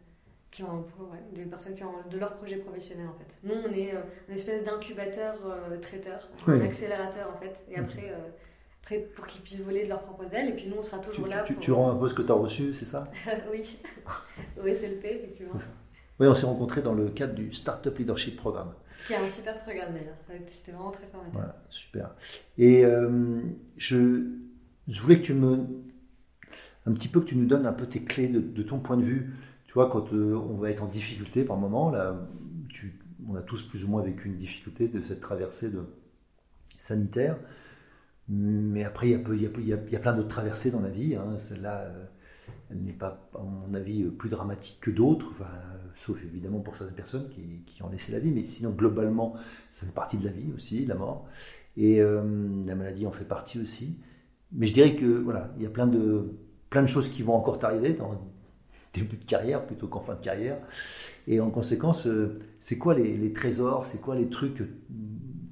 qui 0.51 0.63
ont 0.63 0.85
des 1.33 1.43
personnes 1.43 1.75
qui 1.75 1.83
ont 1.83 1.93
de 2.09 2.17
leur 2.17 2.37
projet 2.37 2.57
professionnel 2.57 3.07
en 3.07 3.17
fait. 3.17 3.37
Nous, 3.43 3.53
on 3.53 3.73
est 3.73 3.93
euh, 3.93 4.01
une 4.27 4.35
espèce 4.35 4.63
d'incubateur 4.63 5.35
traiteur, 5.81 6.29
un 6.47 6.61
accélérateur 6.61 7.31
en 7.35 7.39
fait. 7.39 7.65
Et 7.69 7.77
après, 7.77 8.13
après 8.83 8.99
pour 8.99 9.27
qu'ils 9.27 9.41
puissent 9.41 9.61
voler 9.61 9.83
de 9.83 9.89
leurs 9.89 10.03
propres 10.03 10.33
ailes. 10.33 10.49
Et 10.49 10.53
puis 10.53 10.67
nous, 10.67 10.77
on 10.79 10.83
sera 10.83 10.99
toujours 10.99 11.27
là. 11.27 11.43
Tu, 11.43 11.55
tu, 11.57 11.71
rends 11.71 11.91
un 11.91 11.95
peu 11.95 12.09
ce 12.09 12.15
que 12.15 12.21
tu 12.21 12.31
as 12.31 12.35
reçu, 12.35 12.73
c'est 12.73 12.85
ça? 12.85 13.03
Oui, 13.51 13.61
oui 14.63 14.73
c'est 14.79 14.89
le 14.89 14.95
P, 14.95 15.15
effectivement. 15.15 15.53
Oui, 16.19 16.25
on 16.27 16.33
s'est 16.33 16.47
rencontrés 16.47 16.81
dans 16.81 16.93
le 16.93 17.09
cadre 17.09 17.35
du 17.35 17.51
Startup 17.51 17.95
Leadership 17.95 18.37
Programme. 18.37 18.73
Qui 19.05 19.13
est 19.13 19.17
un 19.17 19.27
super 19.27 19.61
programme 19.61 19.93
d'ailleurs. 19.93 20.41
C'était 20.47 20.71
vraiment 20.71 20.89
très 20.89 21.05
formateur. 21.05 21.33
Voilà, 21.33 21.55
super. 21.69 22.15
Et 22.57 22.83
je, 23.77 24.23
je 24.87 25.01
voulais 25.01 25.19
que 25.19 25.25
tu 25.25 25.33
me 25.33 25.67
un 26.87 26.93
petit 26.93 27.07
peu 27.07 27.19
que 27.19 27.25
tu 27.25 27.35
nous 27.35 27.45
donnes 27.45 27.65
un 27.65 27.73
peu 27.73 27.85
tes 27.85 28.01
clés 28.01 28.29
de, 28.29 28.63
ton 28.63 28.79
point 28.79 28.97
de 28.97 29.03
vue. 29.03 29.33
Tu 29.65 29.73
vois, 29.73 29.89
quand 29.89 30.13
euh, 30.13 30.35
on 30.35 30.57
va 30.57 30.71
être 30.71 30.83
en 30.83 30.87
difficulté 30.87 31.43
par 31.43 31.57
moment, 31.57 31.91
là, 31.91 32.27
on 33.27 33.35
a 33.35 33.41
tous 33.41 33.61
plus 33.63 33.83
ou 33.83 33.89
moins 33.89 34.01
vécu 34.01 34.27
une 34.27 34.35
difficulté 34.35 34.87
de 34.87 35.01
cette 35.01 35.19
traversée 35.19 35.69
sanitaire. 36.79 37.37
Mais 38.29 38.83
après, 38.83 39.09
il 39.09 39.67
y 39.67 39.73
a, 39.73 39.99
plein 39.99 40.13
d'autres 40.13 40.29
traversées 40.29 40.71
dans 40.71 40.79
la 40.79 40.89
vie. 40.89 41.15
Hein. 41.15 41.37
Celle-là, 41.37 41.81
euh, 41.81 42.05
elle 42.71 42.81
n'est 42.81 42.93
pas, 42.93 43.29
à 43.35 43.41
mon 43.41 43.73
avis, 43.73 44.03
plus 44.03 44.29
dramatique 44.29 44.77
que 44.79 44.91
d'autres, 44.91 45.33
sauf 45.93 46.23
évidemment 46.23 46.59
pour 46.59 46.75
certaines 46.75 46.95
personnes 46.95 47.29
qui, 47.29 47.63
qui, 47.65 47.83
ont 47.83 47.89
laissé 47.89 48.13
la 48.13 48.19
vie. 48.19 48.31
Mais 48.31 48.43
sinon, 48.43 48.71
globalement, 48.71 49.35
ça 49.71 49.85
fait 49.85 49.93
partie 49.93 50.17
de 50.17 50.25
la 50.25 50.31
vie 50.31 50.53
aussi, 50.55 50.85
la 50.85 50.95
mort. 50.95 51.27
Et 51.75 52.01
euh, 52.01 52.21
la 52.65 52.75
maladie 52.75 53.05
en 53.05 53.11
fait 53.11 53.25
partie 53.25 53.59
aussi. 53.59 53.99
Mais 54.53 54.67
je 54.67 54.73
dirais 54.73 54.95
que 54.95 55.05
voilà, 55.05 55.53
il 55.57 55.63
y 55.63 55.65
a 55.65 55.69
plein 55.69 55.87
de, 55.87 56.31
plein 56.69 56.81
de 56.81 56.87
choses 56.87 57.09
qui 57.09 57.23
vont 57.23 57.33
encore 57.33 57.59
t'arriver 57.59 57.93
dans 57.93 58.19
début 58.93 59.17
de 59.17 59.25
carrière 59.25 59.65
plutôt 59.65 59.87
qu'en 59.87 60.01
fin 60.01 60.15
de 60.15 60.21
carrière. 60.21 60.57
Et 61.27 61.39
en 61.39 61.49
conséquence, 61.49 62.07
euh, 62.07 62.39
c'est 62.59 62.77
quoi 62.77 62.95
les, 62.95 63.33
trésors 63.33 63.85
C'est 63.85 64.01
quoi 64.01 64.15
les 64.15 64.29
trucs 64.29 64.57
Tu 64.57 64.65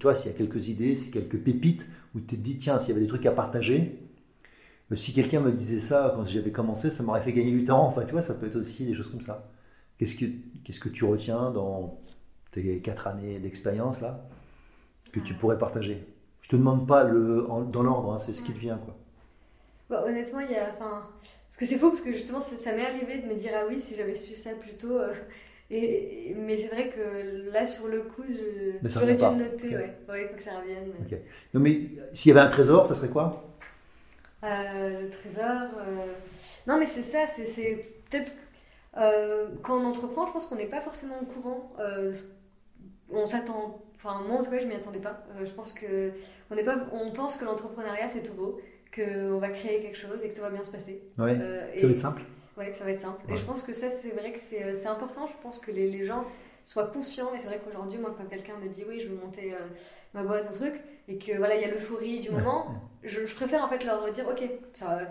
vois, 0.01 0.15
s'il 0.15 0.31
y 0.31 0.35
a 0.35 0.37
quelques 0.37 0.69
idées, 0.69 0.95
c'est 0.95 1.11
quelques 1.11 1.37
pépites 1.37 1.87
où 2.15 2.19
tu 2.19 2.27
te 2.27 2.35
dis, 2.35 2.57
tiens, 2.57 2.79
s'il 2.79 2.89
y 2.89 2.91
avait 2.93 3.01
des 3.01 3.07
trucs 3.07 3.25
à 3.25 3.31
partager, 3.31 3.99
si 4.93 5.13
quelqu'un 5.13 5.41
me 5.41 5.51
disait 5.51 5.79
ça 5.79 6.13
quand 6.15 6.25
j'avais 6.25 6.51
commencé, 6.51 6.89
ça 6.89 7.03
m'aurait 7.03 7.21
fait 7.21 7.33
gagner 7.33 7.51
du 7.51 7.63
temps. 7.63 7.87
Enfin, 7.87 8.05
tu 8.05 8.11
vois, 8.11 8.21
ça 8.21 8.35
peut 8.35 8.45
être 8.45 8.55
aussi 8.55 8.85
des 8.85 8.93
choses 8.93 9.09
comme 9.09 9.21
ça. 9.21 9.49
Qu'est-ce 9.97 10.15
que, 10.15 10.25
que 10.25 10.89
tu 10.89 11.05
retiens 11.05 11.51
dans 11.51 12.01
tes 12.51 12.79
quatre 12.81 13.07
années 13.07 13.39
d'expérience 13.39 14.01
là 14.01 14.27
que 15.11 15.19
tu 15.19 15.33
pourrais 15.33 15.57
partager? 15.57 16.05
Je 16.41 16.49
te 16.49 16.55
demande 16.55 16.87
pas 16.87 17.03
le, 17.03 17.47
dans 17.71 17.81
l'ordre, 17.81 18.13
hein, 18.13 18.19
c'est 18.19 18.33
ce 18.33 18.43
qui 18.43 18.53
te 18.53 18.59
vient. 18.59 18.77
Quoi. 18.77 18.95
Bah, 19.89 20.03
honnêtement, 20.05 20.39
il 20.39 20.51
y 20.51 20.55
a. 20.55 20.69
Enfin, 20.73 21.07
parce 21.47 21.57
que 21.57 21.65
c'est 21.65 21.77
faux, 21.79 21.89
parce 21.89 22.01
que 22.01 22.11
justement, 22.11 22.41
ça, 22.41 22.73
m'est 22.73 22.85
arrivé 22.85 23.19
de 23.19 23.27
me 23.27 23.35
dire 23.35 23.51
ah 23.55 23.65
oui, 23.67 23.79
si 23.79 23.95
j'avais 23.95 24.15
su 24.15 24.35
ça 24.35 24.51
plus 24.51 24.73
tôt. 24.73 24.97
Euh, 24.97 25.13
et, 25.71 26.35
mais 26.37 26.57
c'est 26.57 26.67
vrai 26.67 26.89
que 26.89 27.51
là, 27.51 27.65
sur 27.65 27.87
le 27.87 28.01
coup, 28.01 28.23
j'aurais 28.83 29.15
dû 29.15 29.23
le 29.23 29.35
noter. 29.35 29.69
Ouais. 29.69 29.95
il 30.21 30.27
faut 30.27 30.35
que 30.35 30.43
ça 30.43 30.59
revienne. 30.59 30.93
Non, 31.53 31.61
mais 31.61 31.81
s'il 32.13 32.33
y 32.33 32.37
avait 32.37 32.45
un 32.45 32.51
trésor, 32.51 32.87
ça 32.87 32.95
serait 32.95 33.09
quoi? 33.09 33.55
Euh, 34.43 35.03
Le 35.03 35.09
trésor. 35.09 35.69
Euh, 35.79 36.13
non, 36.67 36.77
mais 36.77 36.87
c'est 36.87 37.03
ça, 37.03 37.25
c'est 37.27 37.85
peut-être. 38.09 38.31
quand 39.63 39.81
on 39.81 39.85
entreprend, 39.85 40.27
je 40.27 40.33
pense 40.33 40.47
qu'on 40.47 40.55
n'est 40.55 40.65
pas 40.65 40.81
forcément 40.81 41.15
au 41.21 41.25
courant. 41.25 41.73
on 43.11 43.27
s'attend. 43.27 43.81
Enfin, 43.95 44.21
moi 44.27 44.39
en 44.39 44.43
tout 44.43 44.51
cas, 44.51 44.59
je 44.59 44.65
m'y 44.65 44.75
attendais 44.75 44.99
pas. 44.99 45.23
je 45.43 45.51
pense 45.51 45.73
que. 45.73 46.11
On, 46.51 46.55
pas, 46.63 46.75
on 46.91 47.11
pense 47.11 47.37
que 47.37 47.45
l'entrepreneuriat, 47.45 48.07
c'est 48.07 48.21
tout 48.21 48.33
beau 48.33 48.59
qu'on 48.95 49.39
va 49.39 49.49
créer 49.49 49.81
quelque 49.81 49.97
chose 49.97 50.19
et 50.23 50.29
que 50.29 50.35
tout 50.35 50.41
va 50.41 50.49
bien 50.49 50.63
se 50.63 50.69
passer. 50.69 51.03
Ouais, 51.17 51.37
euh, 51.39 51.77
ça 51.77 51.87
va 51.87 51.93
être 51.93 51.99
simple. 51.99 52.21
Ouais, 52.57 52.73
ça 52.73 52.85
va 52.85 52.91
être 52.91 53.01
simple. 53.01 53.21
Et 53.29 53.35
je 53.35 53.43
pense 53.43 53.63
que 53.63 53.73
ça, 53.73 53.89
c'est 53.89 54.09
vrai 54.09 54.31
que 54.31 54.39
c'est 54.39 54.63
euh, 54.63 54.89
important. 54.91 55.27
Je 55.27 55.41
pense 55.43 55.59
que 55.59 55.71
les, 55.71 55.89
les 55.89 56.05
gens 56.05 56.23
soient 56.63 56.87
conscients. 56.87 57.33
Et 57.35 57.39
c'est 57.39 57.47
vrai 57.47 57.61
qu'aujourd'hui, 57.63 57.99
moi, 57.99 58.15
quand 58.17 58.25
quelqu'un 58.25 58.53
me 58.63 58.69
dit 58.69 58.85
oui, 58.87 59.01
je 59.01 59.09
veux 59.09 59.17
monter 59.17 59.53
euh, 59.53 59.57
ma 60.13 60.23
boîte, 60.23 60.45
mon 60.45 60.53
truc, 60.53 60.75
et 61.07 61.17
que 61.17 61.37
voilà, 61.37 61.55
il 61.55 61.61
y 61.61 61.65
a 61.65 61.69
l'euphorie 61.69 62.21
du 62.21 62.31
moment, 62.31 62.67
je, 63.03 63.25
je, 63.25 63.35
préfère 63.35 63.63
en 63.63 63.67
fait 63.67 63.83
leur 63.83 64.09
dire 64.11 64.25
ok, 64.27 64.49
ça 64.73 64.85
va, 64.85 65.01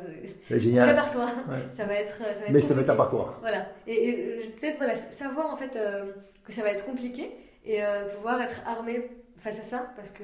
c'est 0.42 0.58
génial. 0.58 0.86
Prépare-toi, 0.88 1.30
ça 1.74 1.84
va 1.84 1.94
être. 1.94 2.16
Ça 2.16 2.24
va 2.24 2.30
être 2.30 2.50
Mais 2.50 2.60
ça 2.60 2.74
va 2.74 2.80
être 2.80 2.90
un 2.90 2.96
parcours. 2.96 3.34
Voilà. 3.40 3.66
Et, 3.86 4.40
peut-être 4.58 4.78
voilà, 4.78 4.96
savoir 4.96 5.52
en 5.52 5.56
fait 5.56 5.78
que 6.44 6.52
ça 6.52 6.62
va 6.62 6.70
être 6.70 6.86
compliqué 6.86 7.30
et 7.66 7.80
pouvoir 8.16 8.40
être 8.40 8.62
armé 8.66 9.10
face 9.36 9.60
à 9.60 9.62
ça 9.62 9.92
parce 9.96 10.10
que 10.10 10.22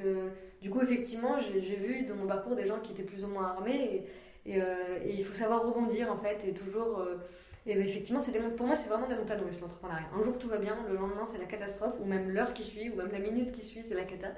du 0.61 0.69
coup, 0.69 0.81
effectivement, 0.81 1.39
j'ai 1.39 1.75
vu 1.75 2.03
dans 2.03 2.15
mon 2.15 2.27
parcours 2.27 2.55
des 2.55 2.67
gens 2.67 2.79
qui 2.79 2.91
étaient 2.91 3.03
plus 3.03 3.23
ou 3.23 3.27
moins 3.27 3.47
armés 3.47 4.05
et, 4.45 4.61
euh, 4.61 4.99
il 5.07 5.25
faut 5.25 5.33
savoir 5.33 5.63
rebondir 5.63 6.11
en 6.11 6.17
fait 6.17 6.47
et 6.47 6.53
toujours. 6.53 6.99
Euh, 6.99 7.17
et 7.65 7.75
ben, 7.75 7.83
effectivement, 7.83 8.21
c'est 8.21 8.31
pour 8.55 8.67
moi, 8.67 8.75
c'est 8.75 8.89
vraiment 8.89 9.07
des 9.07 9.15
montagnes 9.15 9.41
russes 9.41 9.59
l'entrepreneuriat. 9.59 10.07
Un 10.15 10.23
jour 10.23 10.37
tout 10.37 10.47
va 10.47 10.57
bien, 10.57 10.77
le 10.89 10.95
lendemain 10.95 11.25
c'est 11.27 11.39
la 11.39 11.45
catastrophe, 11.45 11.95
ou 11.99 12.05
même 12.05 12.29
l'heure 12.29 12.53
qui 12.53 12.63
suit, 12.63 12.89
ou 12.89 12.95
même 12.95 13.11
la 13.11 13.19
minute 13.19 13.51
qui 13.51 13.61
suit, 13.61 13.83
c'est 13.83 13.95
la 13.95 14.03
cata. 14.03 14.29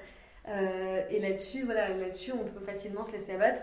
Euh, 0.48 1.02
et 1.10 1.20
là-dessus, 1.20 1.64
voilà, 1.64 1.90
là-dessus, 1.90 2.32
on 2.34 2.46
peut 2.46 2.66
facilement 2.66 3.06
se 3.06 3.14
laisser 3.14 3.34
abattre, 3.34 3.62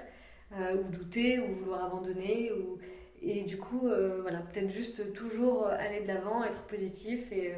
ou 0.53 0.91
douter, 0.91 1.39
ou 1.39 1.53
vouloir 1.53 1.85
abandonner, 1.85 2.53
ou, 2.53 2.79
et 3.23 3.43
du 3.43 3.59
coup, 3.59 3.89
voilà, 4.23 4.39
peut-être 4.41 4.71
juste 4.71 5.13
toujours 5.13 5.67
aller 5.67 6.01
de 6.01 6.09
l'avant, 6.09 6.43
être 6.43 6.63
positif 6.63 7.31
et, 7.31 7.55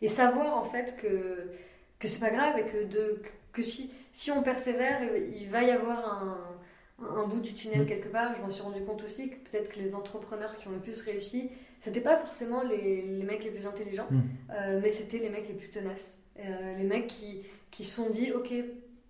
et 0.00 0.08
savoir 0.08 0.56
en 0.56 0.64
fait 0.64 0.96
que 0.96 1.50
que 2.00 2.08
c'est 2.08 2.18
pas 2.18 2.30
grave 2.30 2.58
et 2.58 2.66
que 2.66 2.84
de 2.84 3.22
que 3.52 3.62
si, 3.62 3.92
si 4.12 4.30
on 4.30 4.42
persévère, 4.42 5.00
il 5.34 5.48
va 5.48 5.62
y 5.62 5.70
avoir 5.70 6.22
un, 6.22 6.50
un 7.18 7.26
bout 7.26 7.40
du 7.40 7.54
tunnel 7.54 7.82
mm. 7.82 7.86
quelque 7.86 8.08
part. 8.08 8.34
Je 8.36 8.42
m'en 8.42 8.50
suis 8.50 8.62
rendu 8.62 8.82
compte 8.82 9.02
aussi 9.04 9.30
que 9.30 9.36
peut-être 9.36 9.70
que 9.70 9.78
les 9.78 9.94
entrepreneurs 9.94 10.56
qui 10.56 10.68
ont 10.68 10.72
le 10.72 10.80
plus 10.80 11.00
réussi, 11.02 11.50
c'était 11.78 12.00
pas 12.00 12.16
forcément 12.16 12.62
les, 12.62 13.02
les, 13.02 13.22
mecs 13.22 13.44
les 13.44 13.50
plus 13.50 13.66
intelligents, 13.66 14.08
mm. 14.10 14.20
euh, 14.50 14.80
mais 14.82 14.90
c'était 14.90 15.18
les 15.18 15.30
mecs 15.30 15.48
les 15.48 15.54
plus 15.54 15.70
tenaces. 15.70 16.18
Euh, 16.38 16.76
les 16.76 16.84
mecs 16.84 17.06
qui, 17.06 17.42
qui 17.70 17.84
se 17.84 17.94
sont 17.94 18.10
dit, 18.10 18.32
ok, 18.32 18.52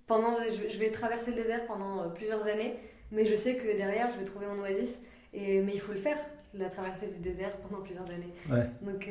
pendant, 0.07 0.37
je, 0.48 0.79
vais 0.79 0.90
traverser 0.90 1.33
le 1.33 1.42
désert 1.42 1.66
pendant 1.66 2.03
euh, 2.03 2.09
plusieurs 2.09 2.46
années, 2.46 2.74
mais 3.12 3.26
je 3.26 3.35
sais 3.35 3.57
que 3.57 3.76
derrière, 3.76 4.11
je 4.12 4.18
vais 4.18 4.24
trouver 4.24 4.46
mon 4.46 4.61
oasis. 4.62 5.00
Et, 5.33 5.61
mais 5.61 5.72
il 5.74 5.81
faut 5.81 5.92
le 5.92 5.98
faire, 5.98 6.18
la 6.55 6.69
traversée 6.69 7.07
du 7.09 7.19
désert 7.19 7.57
pendant 7.59 7.83
plusieurs 7.83 8.07
années. 8.07 8.35
Donc, 8.83 9.09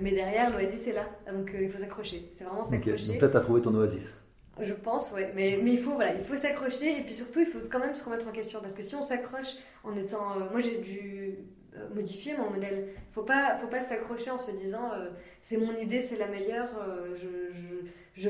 mais 0.00 0.10
derrière, 0.10 0.50
l'oasis 0.50 0.86
est 0.86 0.92
là. 0.92 1.06
Donc 1.32 1.50
il 1.60 1.70
faut 1.70 1.78
s'accrocher. 1.78 2.32
C'est 2.34 2.44
vraiment 2.44 2.64
s'accrocher. 2.64 3.12
Donc 3.12 3.22
là, 3.22 3.28
tu 3.28 3.36
as 3.36 3.40
trouvé 3.40 3.60
ton 3.62 3.74
oasis. 3.74 4.16
Je 4.60 4.74
pense, 4.74 5.12
ouais. 5.12 5.32
Mais, 5.34 5.58
mais 5.62 5.72
il 5.72 5.78
faut, 5.78 5.94
voilà, 5.94 6.14
il 6.14 6.24
faut 6.24 6.36
s'accrocher 6.36 6.98
et 6.98 7.02
puis 7.02 7.14
surtout, 7.14 7.40
il 7.40 7.46
faut 7.46 7.58
quand 7.70 7.78
même 7.78 7.94
se 7.94 8.04
remettre 8.04 8.28
en 8.28 8.32
question 8.32 8.60
parce 8.60 8.74
que 8.74 8.82
si 8.82 8.94
on 8.94 9.04
s'accroche 9.04 9.56
en 9.82 9.96
étant. 9.96 10.36
Euh, 10.36 10.50
moi, 10.50 10.60
j'ai 10.60 10.78
dû 10.78 11.38
euh, 11.74 11.88
modifier 11.94 12.36
mon 12.36 12.50
modèle. 12.50 12.88
Il 12.94 13.12
faut 13.12 13.22
pas, 13.22 13.56
faut 13.58 13.68
pas 13.68 13.80
s'accrocher 13.80 14.30
en 14.30 14.38
se 14.38 14.50
disant 14.50 14.92
euh, 14.92 15.08
c'est 15.40 15.56
mon 15.56 15.74
idée, 15.78 16.00
c'est 16.00 16.18
la 16.18 16.28
meilleure. 16.28 16.68
je, 17.16 17.54
je, 17.54 18.22
je, 18.22 18.28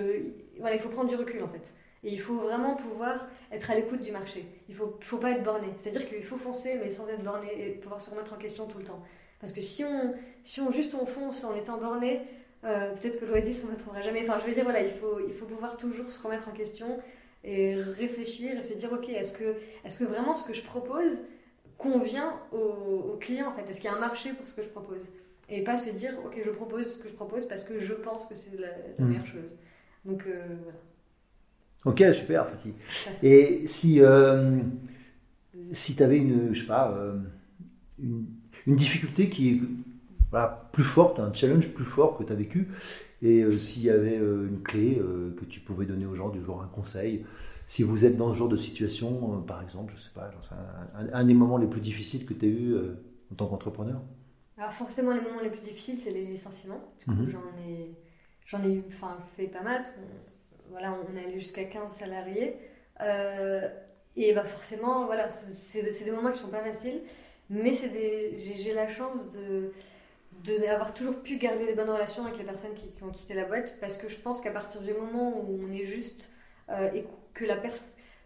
voilà, 0.60 0.76
il 0.76 0.80
faut 0.80 0.90
prendre 0.90 1.08
du 1.08 1.16
recul 1.16 1.42
en 1.42 1.48
fait. 1.48 1.74
Et 2.04 2.12
il 2.12 2.20
faut 2.20 2.36
vraiment 2.36 2.74
pouvoir 2.74 3.28
être 3.52 3.70
à 3.70 3.74
l'écoute 3.76 4.00
du 4.00 4.10
marché. 4.10 4.44
Il 4.68 4.74
faut, 4.74 4.98
faut 5.02 5.18
pas 5.18 5.30
être 5.30 5.44
borné. 5.44 5.68
C'est-à-dire 5.76 6.08
qu'il 6.08 6.24
faut 6.24 6.36
foncer, 6.36 6.78
mais 6.82 6.90
sans 6.90 7.08
être 7.08 7.22
borné 7.22 7.48
et 7.56 7.70
pouvoir 7.72 8.00
se 8.02 8.10
remettre 8.10 8.32
en 8.32 8.38
question 8.38 8.66
tout 8.66 8.78
le 8.78 8.84
temps. 8.84 9.02
Parce 9.40 9.52
que 9.52 9.60
si 9.60 9.84
on, 9.84 10.14
si 10.42 10.60
on 10.60 10.72
juste 10.72 10.94
on 10.94 11.06
fonce 11.06 11.44
en 11.44 11.54
étant 11.54 11.78
borné, 11.78 12.22
euh, 12.64 12.94
peut-être 12.94 13.18
que 13.18 13.24
l'Oasis, 13.24 13.64
on 13.68 13.72
ne 13.72 13.76
trouvera 13.76 14.02
jamais. 14.02 14.22
Enfin, 14.22 14.38
je 14.38 14.46
veux 14.46 14.54
dire, 14.54 14.64
voilà, 14.64 14.82
il 14.82 14.90
faut, 14.90 15.20
il 15.26 15.34
faut 15.34 15.46
pouvoir 15.46 15.76
toujours 15.76 16.08
se 16.08 16.22
remettre 16.22 16.48
en 16.48 16.52
question 16.52 17.00
et 17.44 17.74
réfléchir 17.74 18.56
et 18.56 18.62
se 18.62 18.74
dire, 18.74 18.92
ok, 18.92 19.08
est-ce 19.08 19.32
que, 19.32 19.56
est 19.84 19.98
que 19.98 20.04
vraiment 20.04 20.36
ce 20.36 20.44
que 20.44 20.54
je 20.54 20.62
propose 20.62 21.22
convient 21.76 22.40
au, 22.52 23.16
client 23.20 23.48
en 23.48 23.52
fait? 23.52 23.68
Est-ce 23.68 23.80
qu'il 23.80 23.90
y 23.90 23.92
a 23.92 23.96
un 23.96 24.00
marché 24.00 24.32
pour 24.32 24.46
ce 24.46 24.54
que 24.54 24.62
je 24.62 24.68
propose? 24.68 25.10
Et 25.48 25.64
pas 25.64 25.76
se 25.76 25.90
dire, 25.90 26.14
ok, 26.24 26.40
je 26.44 26.50
propose 26.50 26.94
ce 26.94 27.02
que 27.02 27.08
je 27.08 27.14
propose 27.14 27.46
parce 27.48 27.64
que 27.64 27.80
je 27.80 27.94
pense 27.94 28.26
que 28.26 28.36
c'est 28.36 28.56
la, 28.58 28.68
hmm. 28.98 29.08
meilleure 29.08 29.26
chose. 29.26 29.58
Donc, 30.04 30.24
euh, 30.26 30.44
voilà. 30.62 30.78
Ok, 31.84 32.02
super, 32.14 32.48
facile. 32.48 32.74
Et 33.22 33.66
si, 33.66 34.00
euh, 34.00 34.60
si 35.72 35.96
tu 35.96 36.02
avais 36.02 36.18
une, 36.18 36.52
je 36.54 36.60
sais 36.60 36.66
pas, 36.66 36.94
une, 38.02 38.26
une 38.66 38.76
difficulté 38.76 39.28
qui 39.28 39.62
voilà, 40.30 40.70
plus 40.72 40.84
forte, 40.84 41.20
un 41.20 41.32
challenge 41.32 41.68
plus 41.70 41.84
fort 41.84 42.18
que 42.18 42.24
tu 42.24 42.32
as 42.32 42.36
vécu. 42.36 42.68
Et 43.22 43.42
euh, 43.42 43.58
s'il 43.58 43.84
y 43.84 43.90
avait 43.90 44.18
euh, 44.18 44.48
une 44.48 44.62
clé 44.62 44.98
euh, 45.00 45.34
que 45.38 45.44
tu 45.44 45.60
pouvais 45.60 45.86
donner 45.86 46.06
aux 46.06 46.14
gens, 46.14 46.30
du 46.30 46.44
genre 46.44 46.62
un 46.62 46.68
conseil, 46.68 47.24
Si 47.66 47.82
vous 47.84 48.04
êtes 48.06 48.16
dans 48.16 48.32
ce 48.34 48.38
genre 48.38 48.48
de 48.48 48.56
situation, 48.56 49.36
euh, 49.36 49.40
par 49.40 49.62
exemple, 49.62 49.94
je 49.96 50.02
sais 50.02 50.10
pas, 50.14 50.30
un, 51.14 51.24
des 51.24 51.34
moments 51.34 51.58
les 51.58 51.66
plus 51.68 51.80
difficiles 51.80 52.26
que 52.26 52.34
tu 52.34 52.46
as 52.46 52.48
eu 52.48 52.76
en 53.32 53.34
tant 53.36 53.46
qu'entrepreneur? 53.48 54.02
Alors 54.58 54.72
forcément, 54.72 55.12
les 55.12 55.20
moments 55.20 55.40
les 55.40 55.50
plus 55.50 55.60
difficiles, 55.60 55.98
c'est 56.02 56.10
les 56.12 56.24
licenciements. 56.26 56.82
Mhm. 57.06 57.28
J'en 57.30 57.56
ai, 57.58 57.94
j'en 58.46 58.62
ai 58.62 58.74
eu, 58.74 58.84
enfin, 58.88 59.18
fait 59.36 59.46
pas 59.48 59.62
mal. 59.62 59.82
Parce 59.82 59.92
voilà, 60.72 60.94
on 60.94 61.16
est 61.16 61.24
allé 61.24 61.38
jusqu'à 61.38 61.64
15 61.64 61.90
salariés. 61.90 62.56
et 64.16 64.32
bah 64.34 64.44
forcément, 64.44 65.06
voilà, 65.06 65.28
c'est, 65.28 66.04
des 66.04 66.10
moments 66.10 66.32
qui 66.32 66.40
sont 66.40 66.48
pas 66.48 66.62
faciles. 66.62 67.02
Mais 67.50 67.72
j'ai, 67.74 68.72
la 68.72 68.88
chance 68.88 69.30
de 69.32 69.72
d'avoir 70.44 70.94
toujours 70.94 71.22
pu 71.22 71.36
garder 71.36 71.66
des 71.66 71.74
bonnes 71.74 71.90
relations 71.90 72.24
avec 72.24 72.38
les 72.38 72.44
personnes 72.44 72.74
qui, 72.74 73.02
ont 73.04 73.10
quitté 73.10 73.34
la 73.34 73.44
boîte 73.44 73.76
parce 73.80 73.96
que 73.96 74.08
je 74.08 74.16
pense 74.16 74.40
qu'à 74.40 74.50
partir 74.50 74.80
du 74.80 74.92
moment 74.92 75.38
où 75.38 75.60
on 75.62 75.72
est 75.72 75.84
juste 75.84 76.30
euh, 76.70 76.90
et 76.94 77.04
que 77.34 77.44
la 77.44 77.56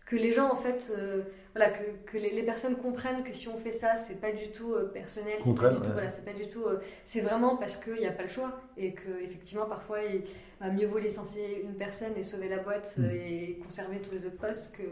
que 0.07 0.17
les 0.17 0.33
gens 0.33 0.51
en 0.51 0.57
fait 0.57 0.93
euh, 0.97 1.25
voilà 1.57 1.71
que, 1.71 2.11
que 2.11 2.19
les, 2.19 2.43
personnes 2.43 2.77
comprennent 2.77 3.25
que 3.25 3.33
si 3.33 3.49
on 3.49 3.57
fait 3.57 3.73
ça 3.73 3.97
c'est 3.97 4.21
pas 4.21 4.33
du 4.33 4.51
tout 4.51 4.75
euh, 4.75 4.91
personnel 4.93 5.37
c'est 5.43 5.55
pas, 5.55 5.71
du 5.71 5.77
tout, 5.77 5.93
voilà, 5.93 6.11
c'est 6.11 6.25
pas 6.25 6.33
du 6.33 6.49
tout 6.49 6.65
c'est 7.05 7.21
vraiment 7.21 7.57
parce 7.57 7.77
qu'il 7.77 7.95
n'y 7.97 8.07
a 8.07 8.13
pas 8.13 8.25
le 8.25 8.29
choix 8.29 8.61
et 8.77 8.93
que 8.93 9.23
effectivement 9.23 9.67
parfois 9.67 9.99
il 10.03 10.23
va 10.61 10.71
mieux 10.71 10.87
vaut 10.87 10.99
licencier 10.99 11.63
une 11.63 11.75
personne 11.75 12.13
et 12.17 12.23
sauver 12.23 12.49
la 12.49 12.59
boîte 12.59 12.97
mm. 12.99 13.11
et 13.11 13.59
conserver 13.65 13.99
tous 13.99 14.13
les 14.13 14.27
autres 14.27 14.39
postes 14.39 14.73
que 14.73 14.83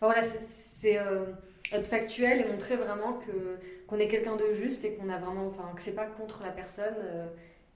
voilà 0.00 0.22
c'est 0.22 0.98
être 1.72 1.86
factuel 1.86 2.40
et 2.40 2.44
montrer 2.50 2.76
vraiment 2.76 3.14
que 3.14 3.58
qu'on 3.86 3.98
est 3.98 4.08
quelqu'un 4.08 4.36
de 4.36 4.54
juste 4.54 4.84
et 4.84 4.94
qu'on 4.94 5.08
a 5.08 5.18
vraiment 5.18 5.46
enfin 5.46 5.70
que 5.74 5.82
c'est 5.82 5.94
pas 5.94 6.06
contre 6.06 6.42
la 6.42 6.50
personne 6.50 6.94
euh, 7.02 7.26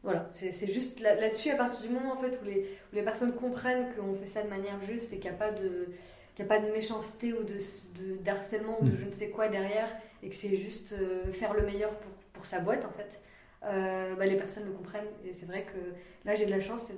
voilà 0.03 0.29
c'est 0.33 0.71
juste 0.71 1.01
là-dessus 1.01 1.51
à 1.51 1.57
partir 1.57 1.81
du 1.81 1.89
moment 1.89 2.13
en 2.13 2.17
fait 2.17 2.39
où 2.43 2.45
les, 2.45 2.67
où 2.93 2.95
les 2.95 3.03
personnes 3.03 3.35
comprennent 3.35 3.87
qu'on 3.95 4.15
fait 4.15 4.27
ça 4.27 4.43
de 4.43 4.49
manière 4.49 4.83
juste 4.83 5.13
et 5.13 5.19
qu'il 5.19 5.31
n'y 5.31 5.37
a 5.37 5.39
pas 5.39 5.53
de 5.53 5.89
qu'il 6.35 6.45
a 6.45 6.49
pas 6.49 6.61
de 6.61 6.71
méchanceté 6.71 7.33
ou 7.33 7.43
de, 7.43 7.55
de 7.55 8.17
d'harcèlement 8.23 8.79
ou 8.81 8.85
de 8.87 8.93
mm. 8.93 8.97
je 8.97 9.05
ne 9.07 9.13
sais 9.13 9.31
quoi 9.31 9.49
derrière 9.49 9.89
et 10.23 10.29
que 10.29 10.35
c'est 10.35 10.57
juste 10.57 10.93
euh, 10.93 11.33
faire 11.33 11.55
le 11.55 11.63
meilleur 11.63 11.91
pour, 11.99 12.13
pour 12.33 12.47
sa 12.47 12.61
boîte 12.61 12.85
en 12.85 12.93
fait 12.93 13.23
euh, 13.65 14.15
bah, 14.17 14.27
les 14.27 14.37
personnes 14.37 14.65
le 14.67 14.73
comprennent 14.73 15.11
et 15.25 15.33
c'est 15.33 15.47
vrai 15.47 15.65
que 15.65 15.79
là 16.25 16.35
j'ai 16.35 16.47
de 16.47 16.51
la 16.51 16.61
chance 16.61 16.91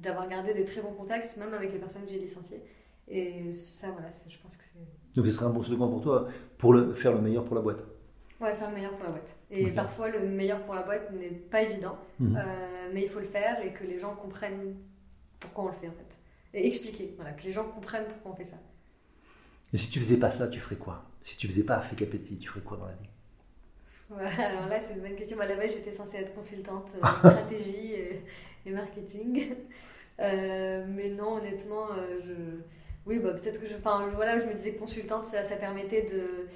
d'avoir 0.00 0.28
gardé 0.28 0.54
des 0.54 0.64
très 0.64 0.80
bons 0.80 0.92
contacts 0.92 1.36
même 1.36 1.54
avec 1.54 1.72
les 1.72 1.78
personnes 1.78 2.04
que 2.04 2.10
j'ai 2.10 2.18
licenciées 2.18 2.62
et 3.08 3.52
ça 3.52 3.88
voilà 3.90 4.08
je 4.08 4.38
pense 4.38 4.56
que 4.56 4.64
c'est 4.64 4.78
donc 5.18 5.26
ce 5.26 5.32
serait 5.32 5.46
un 5.46 5.50
bon 5.50 5.64
slogan 5.64 5.90
pour 5.90 6.00
toi, 6.00 6.28
pour 6.58 6.72
le, 6.72 6.94
faire 6.94 7.12
le 7.12 7.20
meilleur 7.20 7.44
pour 7.44 7.56
la 7.56 7.60
boîte. 7.60 7.80
Ouais, 8.40 8.54
faire 8.54 8.68
le 8.68 8.76
meilleur 8.76 8.92
pour 8.92 9.02
la 9.02 9.10
boîte. 9.10 9.36
Et 9.50 9.72
parfois, 9.72 10.08
le 10.10 10.20
meilleur 10.20 10.62
pour 10.62 10.76
la 10.76 10.82
boîte 10.82 11.12
n'est 11.12 11.30
pas 11.30 11.62
évident, 11.62 11.98
mhm. 12.20 12.36
euh, 12.36 12.90
mais 12.94 13.02
il 13.02 13.08
faut 13.08 13.18
le 13.18 13.26
faire 13.26 13.60
et 13.64 13.72
que 13.72 13.82
les 13.82 13.98
gens 13.98 14.14
comprennent 14.14 14.76
pourquoi 15.40 15.64
on 15.64 15.66
le 15.68 15.72
fait 15.72 15.88
en 15.88 15.92
fait. 15.92 16.18
Et 16.54 16.68
expliquer, 16.68 17.14
voilà, 17.16 17.32
que 17.32 17.42
les 17.42 17.52
gens 17.52 17.64
comprennent 17.64 18.06
pourquoi 18.06 18.30
on 18.30 18.36
fait 18.36 18.44
ça. 18.44 18.58
Et 19.72 19.76
si 19.76 19.90
tu 19.90 19.98
faisais 19.98 20.16
pas 20.16 20.30
ça, 20.30 20.48
tu 20.48 20.60
ferais 20.60 20.76
quoi? 20.76 21.04
Si 21.22 21.36
tu 21.36 21.46
faisais 21.46 21.64
pas 21.64 21.76
Africa 21.76 22.06
Petit, 22.06 22.36
tu 22.36 22.48
ferais 22.48 22.60
quoi 22.60 22.76
dans 22.76 22.86
la 22.86 22.92
vie? 22.92 23.08
Alors 24.40 24.68
là, 24.68 24.80
c'est 24.80 24.94
une 24.94 25.00
bonne 25.00 25.16
question. 25.16 25.38
à 25.40 25.46
la 25.46 25.56
base, 25.56 25.72
j'étais 25.72 25.92
censée 25.92 26.16
être 26.16 26.34
consultante 26.34 26.90
euh, 26.94 27.06
stratégie 27.18 27.94
et, 27.94 28.70
marketing. 28.70 29.54
Euh, 30.20 30.84
mais 30.88 31.10
non, 31.10 31.36
honnêtement, 31.36 31.88
je 32.24 32.60
oui, 33.08 33.18
bah, 33.20 33.30
peut-être 33.30 33.58
que 33.60 33.66
je, 33.66 33.74
enfin, 33.74 34.06
voilà, 34.14 34.38
je 34.38 34.44
me 34.44 34.52
disais 34.52 34.74
consultante, 34.74 35.24
ça, 35.24 35.42
ça 35.42 35.56
permettait 35.56 36.02
de, 36.02 36.46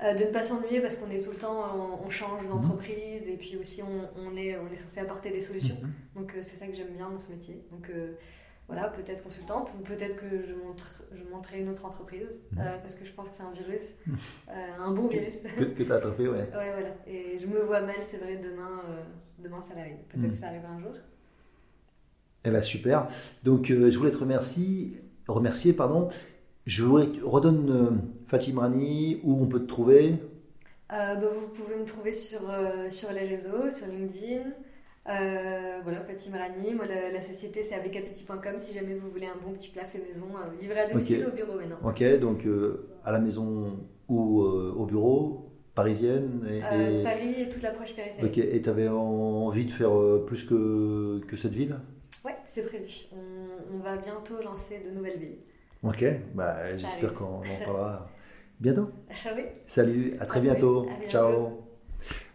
euh, 0.00 0.14
de 0.14 0.24
ne 0.24 0.30
pas 0.30 0.44
s'ennuyer 0.44 0.80
parce 0.80 0.94
qu'on 0.94 1.10
est 1.10 1.20
tout 1.20 1.32
le 1.32 1.36
temps, 1.36 1.98
on, 2.04 2.08
change 2.08 2.44
mhm. 2.44 2.50
d'entreprise 2.50 3.28
et 3.28 3.36
puis 3.36 3.56
aussi 3.56 3.82
on, 3.82 4.08
on, 4.16 4.36
est, 4.36 4.56
on 4.56 4.72
est 4.72 4.76
censé 4.76 5.00
apporter 5.00 5.30
des 5.30 5.40
solutions. 5.40 5.76
Mhm. 5.82 5.92
Donc 6.14 6.34
euh, 6.34 6.38
c'est 6.42 6.56
ça 6.56 6.68
que 6.68 6.74
j'aime 6.74 6.94
bien 6.96 7.10
dans 7.10 7.18
ce 7.18 7.32
métier. 7.32 7.64
Donc 7.72 7.90
euh, 7.90 8.12
voilà, 8.68 8.88
peut-être 8.88 9.24
consultante 9.24 9.70
ou 9.76 9.82
peut-être 9.82 10.16
que 10.16 10.42
je, 10.46 10.54
montre, 10.54 11.02
je 11.12 11.24
montrerai 11.24 11.60
une 11.60 11.70
autre 11.70 11.84
entreprise 11.84 12.40
mhm. 12.52 12.62
parce 12.82 12.94
que 12.94 13.04
je 13.04 13.12
pense 13.12 13.30
que 13.30 13.36
c'est 13.36 13.42
un 13.42 13.50
virus, 13.50 13.82
un 14.78 14.92
bon 14.92 15.08
virus. 15.08 15.42
Que, 15.56 15.64
que 15.64 15.82
tu 15.82 15.90
as 15.90 15.96
attrapé, 15.96 16.28
ouais. 16.28 16.38
ouais, 16.54 16.72
voilà. 16.72 16.94
Et 17.06 17.38
je 17.38 17.46
me 17.46 17.60
vois 17.60 17.80
mal, 17.80 17.96
c'est 18.02 18.18
vrai, 18.18 18.36
demain, 18.36 18.82
demain 19.38 19.60
salarié. 19.60 19.96
Peut-être 20.08 20.30
que 20.30 20.36
ça 20.36 20.48
arrivera 20.48 20.72
un 20.72 20.80
jour. 20.80 20.92
Eh 22.44 22.50
bien, 22.50 22.62
super. 22.62 23.08
Donc, 23.42 23.66
je 23.66 23.98
voulais 23.98 24.12
te 24.12 24.18
remercier 24.18 25.02
remercier. 25.28 25.72
Pardon. 25.72 26.08
Je 26.66 26.84
redonne 26.84 27.70
euh, 27.70 27.90
Fatim 28.26 28.58
Rani, 28.58 29.20
où 29.22 29.40
on 29.40 29.46
peut 29.46 29.60
te 29.60 29.68
trouver 29.68 30.16
euh, 30.92 31.14
bah, 31.14 31.28
Vous 31.34 31.48
pouvez 31.48 31.76
me 31.76 31.84
trouver 31.84 32.12
sur, 32.12 32.40
euh, 32.50 32.90
sur 32.90 33.10
les 33.12 33.26
réseaux, 33.26 33.70
sur 33.70 33.86
LinkedIn. 33.86 34.50
Voilà, 35.82 36.00
Fatim 36.06 36.36
Rani. 36.36 36.74
Moi, 36.74 36.86
la, 36.86 37.20
société, 37.20 37.62
c'est 37.62 37.74
avecapetit.com 37.74 38.54
si 38.58 38.74
jamais 38.74 38.94
vous 38.94 39.10
voulez 39.10 39.26
un 39.26 39.36
bon 39.42 39.52
petit 39.52 39.70
plat 39.70 39.84
fait 39.84 39.98
maison, 39.98 40.26
livré 40.60 40.80
à 40.80 40.88
domicile 40.88 41.26
au 41.26 41.34
bureau 41.34 41.54
maintenant. 41.58 41.78
Ok, 41.84 42.02
donc 42.20 42.46
à 43.04 43.12
la 43.12 43.18
maison 43.18 43.78
ou 44.08 44.40
au 44.42 44.86
bureau 44.86 45.48
Parisienne 45.78 46.44
et, 46.50 47.04
Paris 47.04 47.34
et 47.38 47.48
toute 47.48 47.62
l'approche 47.62 47.94
périphérique. 47.94 48.36
Ok, 48.36 48.38
et 48.38 48.60
tu 48.60 48.68
avais 48.68 48.88
envie 48.88 49.64
de 49.64 49.70
faire 49.70 49.92
plus 50.26 50.42
que, 50.42 51.20
que 51.28 51.36
cette 51.36 51.52
ville? 51.52 51.76
Ouais, 52.24 52.36
c'est 52.46 52.62
prévu. 52.62 53.06
On, 53.12 53.78
va 53.78 53.96
bientôt 53.96 54.42
lancer 54.42 54.82
de 54.84 54.90
nouvelles 54.90 55.20
villes. 55.20 55.38
Ok, 55.84 56.04
bah, 56.34 56.76
j'espère 56.76 57.14
qu'on 57.14 57.24
en 57.24 57.42
parlera 57.64 58.08
bientôt. 58.58 58.90
Ah 59.08 59.30
oui. 59.36 59.42
Salut, 59.66 60.16
à 60.18 60.26
très 60.26 60.40
bientôt. 60.40 60.88
Ciao. 61.06 61.64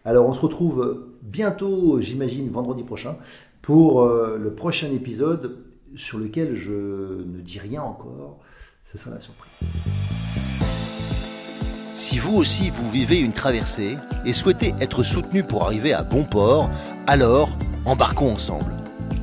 Alors, 0.06 0.26
on 0.26 0.32
se 0.32 0.40
retrouve 0.40 1.13
bientôt, 1.24 2.00
j'imagine, 2.00 2.48
vendredi 2.50 2.84
prochain, 2.84 3.16
pour 3.62 4.02
euh, 4.02 4.38
le 4.40 4.54
prochain 4.54 4.88
épisode 4.92 5.58
sur 5.96 6.18
lequel 6.18 6.54
je 6.56 6.72
ne 6.72 7.40
dis 7.40 7.58
rien 7.58 7.82
encore. 7.82 8.38
Ce 8.84 8.98
sera 8.98 9.14
la 9.14 9.20
surprise. 9.20 9.52
Si 11.96 12.18
vous 12.18 12.36
aussi 12.36 12.70
vous 12.70 12.90
vivez 12.90 13.20
une 13.20 13.32
traversée 13.32 13.96
et 14.26 14.32
souhaitez 14.32 14.74
être 14.80 15.02
soutenu 15.02 15.42
pour 15.42 15.64
arriver 15.64 15.92
à 15.92 16.02
bon 16.02 16.24
port, 16.24 16.70
alors 17.06 17.56
embarquons 17.86 18.32
ensemble 18.32 18.74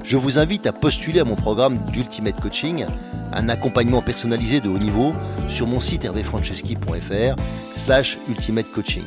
je 0.03 0.17
vous 0.17 0.39
invite 0.39 0.67
à 0.67 0.73
postuler 0.73 1.19
à 1.19 1.23
mon 1.23 1.35
programme 1.35 1.77
d'Ultimate 1.91 2.39
Coaching, 2.41 2.85
un 3.31 3.49
accompagnement 3.49 4.01
personnalisé 4.01 4.59
de 4.59 4.67
haut 4.67 4.77
niveau 4.77 5.13
sur 5.47 5.67
mon 5.67 5.79
site 5.79 6.03
hervéfranceschi.fr 6.03 7.35
slash 7.75 8.17
ultimate 8.27 8.69
coaching. 8.73 9.03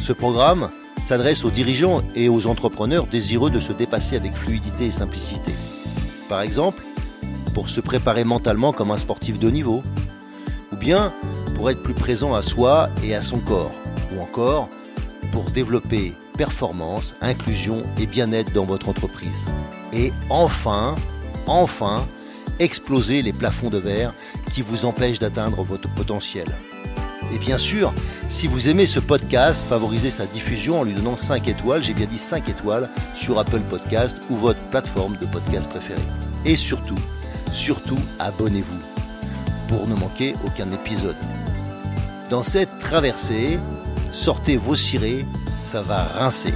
Ce 0.00 0.12
programme 0.12 0.68
s'adresse 1.04 1.44
aux 1.44 1.50
dirigeants 1.50 2.02
et 2.14 2.28
aux 2.28 2.46
entrepreneurs 2.46 3.06
désireux 3.06 3.50
de 3.50 3.60
se 3.60 3.72
dépasser 3.72 4.16
avec 4.16 4.34
fluidité 4.34 4.86
et 4.86 4.90
simplicité. 4.90 5.52
Par 6.28 6.42
exemple, 6.42 6.82
pour 7.54 7.68
se 7.68 7.80
préparer 7.80 8.24
mentalement 8.24 8.72
comme 8.72 8.90
un 8.90 8.96
sportif 8.96 9.38
de 9.38 9.50
niveau, 9.50 9.82
ou 10.72 10.76
bien 10.76 11.12
pour 11.54 11.70
être 11.70 11.82
plus 11.82 11.94
présent 11.94 12.34
à 12.34 12.42
soi 12.42 12.90
et 13.02 13.14
à 13.14 13.22
son 13.22 13.38
corps, 13.38 13.72
ou 14.14 14.20
encore 14.20 14.68
pour 15.32 15.44
développer 15.50 16.14
performance, 16.36 17.14
inclusion 17.20 17.82
et 17.98 18.06
bien-être 18.06 18.52
dans 18.52 18.64
votre 18.64 18.88
entreprise 18.88 19.44
et 19.92 20.12
enfin, 20.28 20.94
enfin, 21.46 22.06
exploser 22.58 23.22
les 23.22 23.32
plafonds 23.32 23.70
de 23.70 23.78
verre 23.78 24.14
qui 24.54 24.62
vous 24.62 24.84
empêchent 24.84 25.18
d'atteindre 25.18 25.62
votre 25.62 25.88
potentiel. 25.94 26.46
Et 27.32 27.38
bien 27.38 27.58
sûr, 27.58 27.92
si 28.28 28.46
vous 28.46 28.68
aimez 28.68 28.86
ce 28.86 29.00
podcast, 29.00 29.64
favorisez 29.68 30.10
sa 30.10 30.26
diffusion 30.26 30.80
en 30.80 30.84
lui 30.84 30.94
donnant 30.94 31.16
5 31.16 31.48
étoiles, 31.48 31.82
j'ai 31.82 31.94
bien 31.94 32.06
dit 32.06 32.18
5 32.18 32.48
étoiles, 32.48 32.88
sur 33.14 33.38
Apple 33.38 33.60
Podcast 33.60 34.16
ou 34.30 34.36
votre 34.36 34.60
plateforme 34.70 35.16
de 35.16 35.26
podcast 35.26 35.68
préférée. 35.68 36.00
Et 36.44 36.56
surtout, 36.56 36.98
surtout, 37.52 37.98
abonnez-vous 38.18 38.78
pour 39.68 39.86
ne 39.86 39.94
manquer 39.94 40.34
aucun 40.44 40.70
épisode. 40.72 41.16
Dans 42.30 42.44
cette 42.44 42.78
traversée, 42.78 43.58
sortez 44.12 44.56
vos 44.56 44.76
cirés, 44.76 45.24
ça 45.64 45.82
va 45.82 46.04
rincer. 46.04 46.54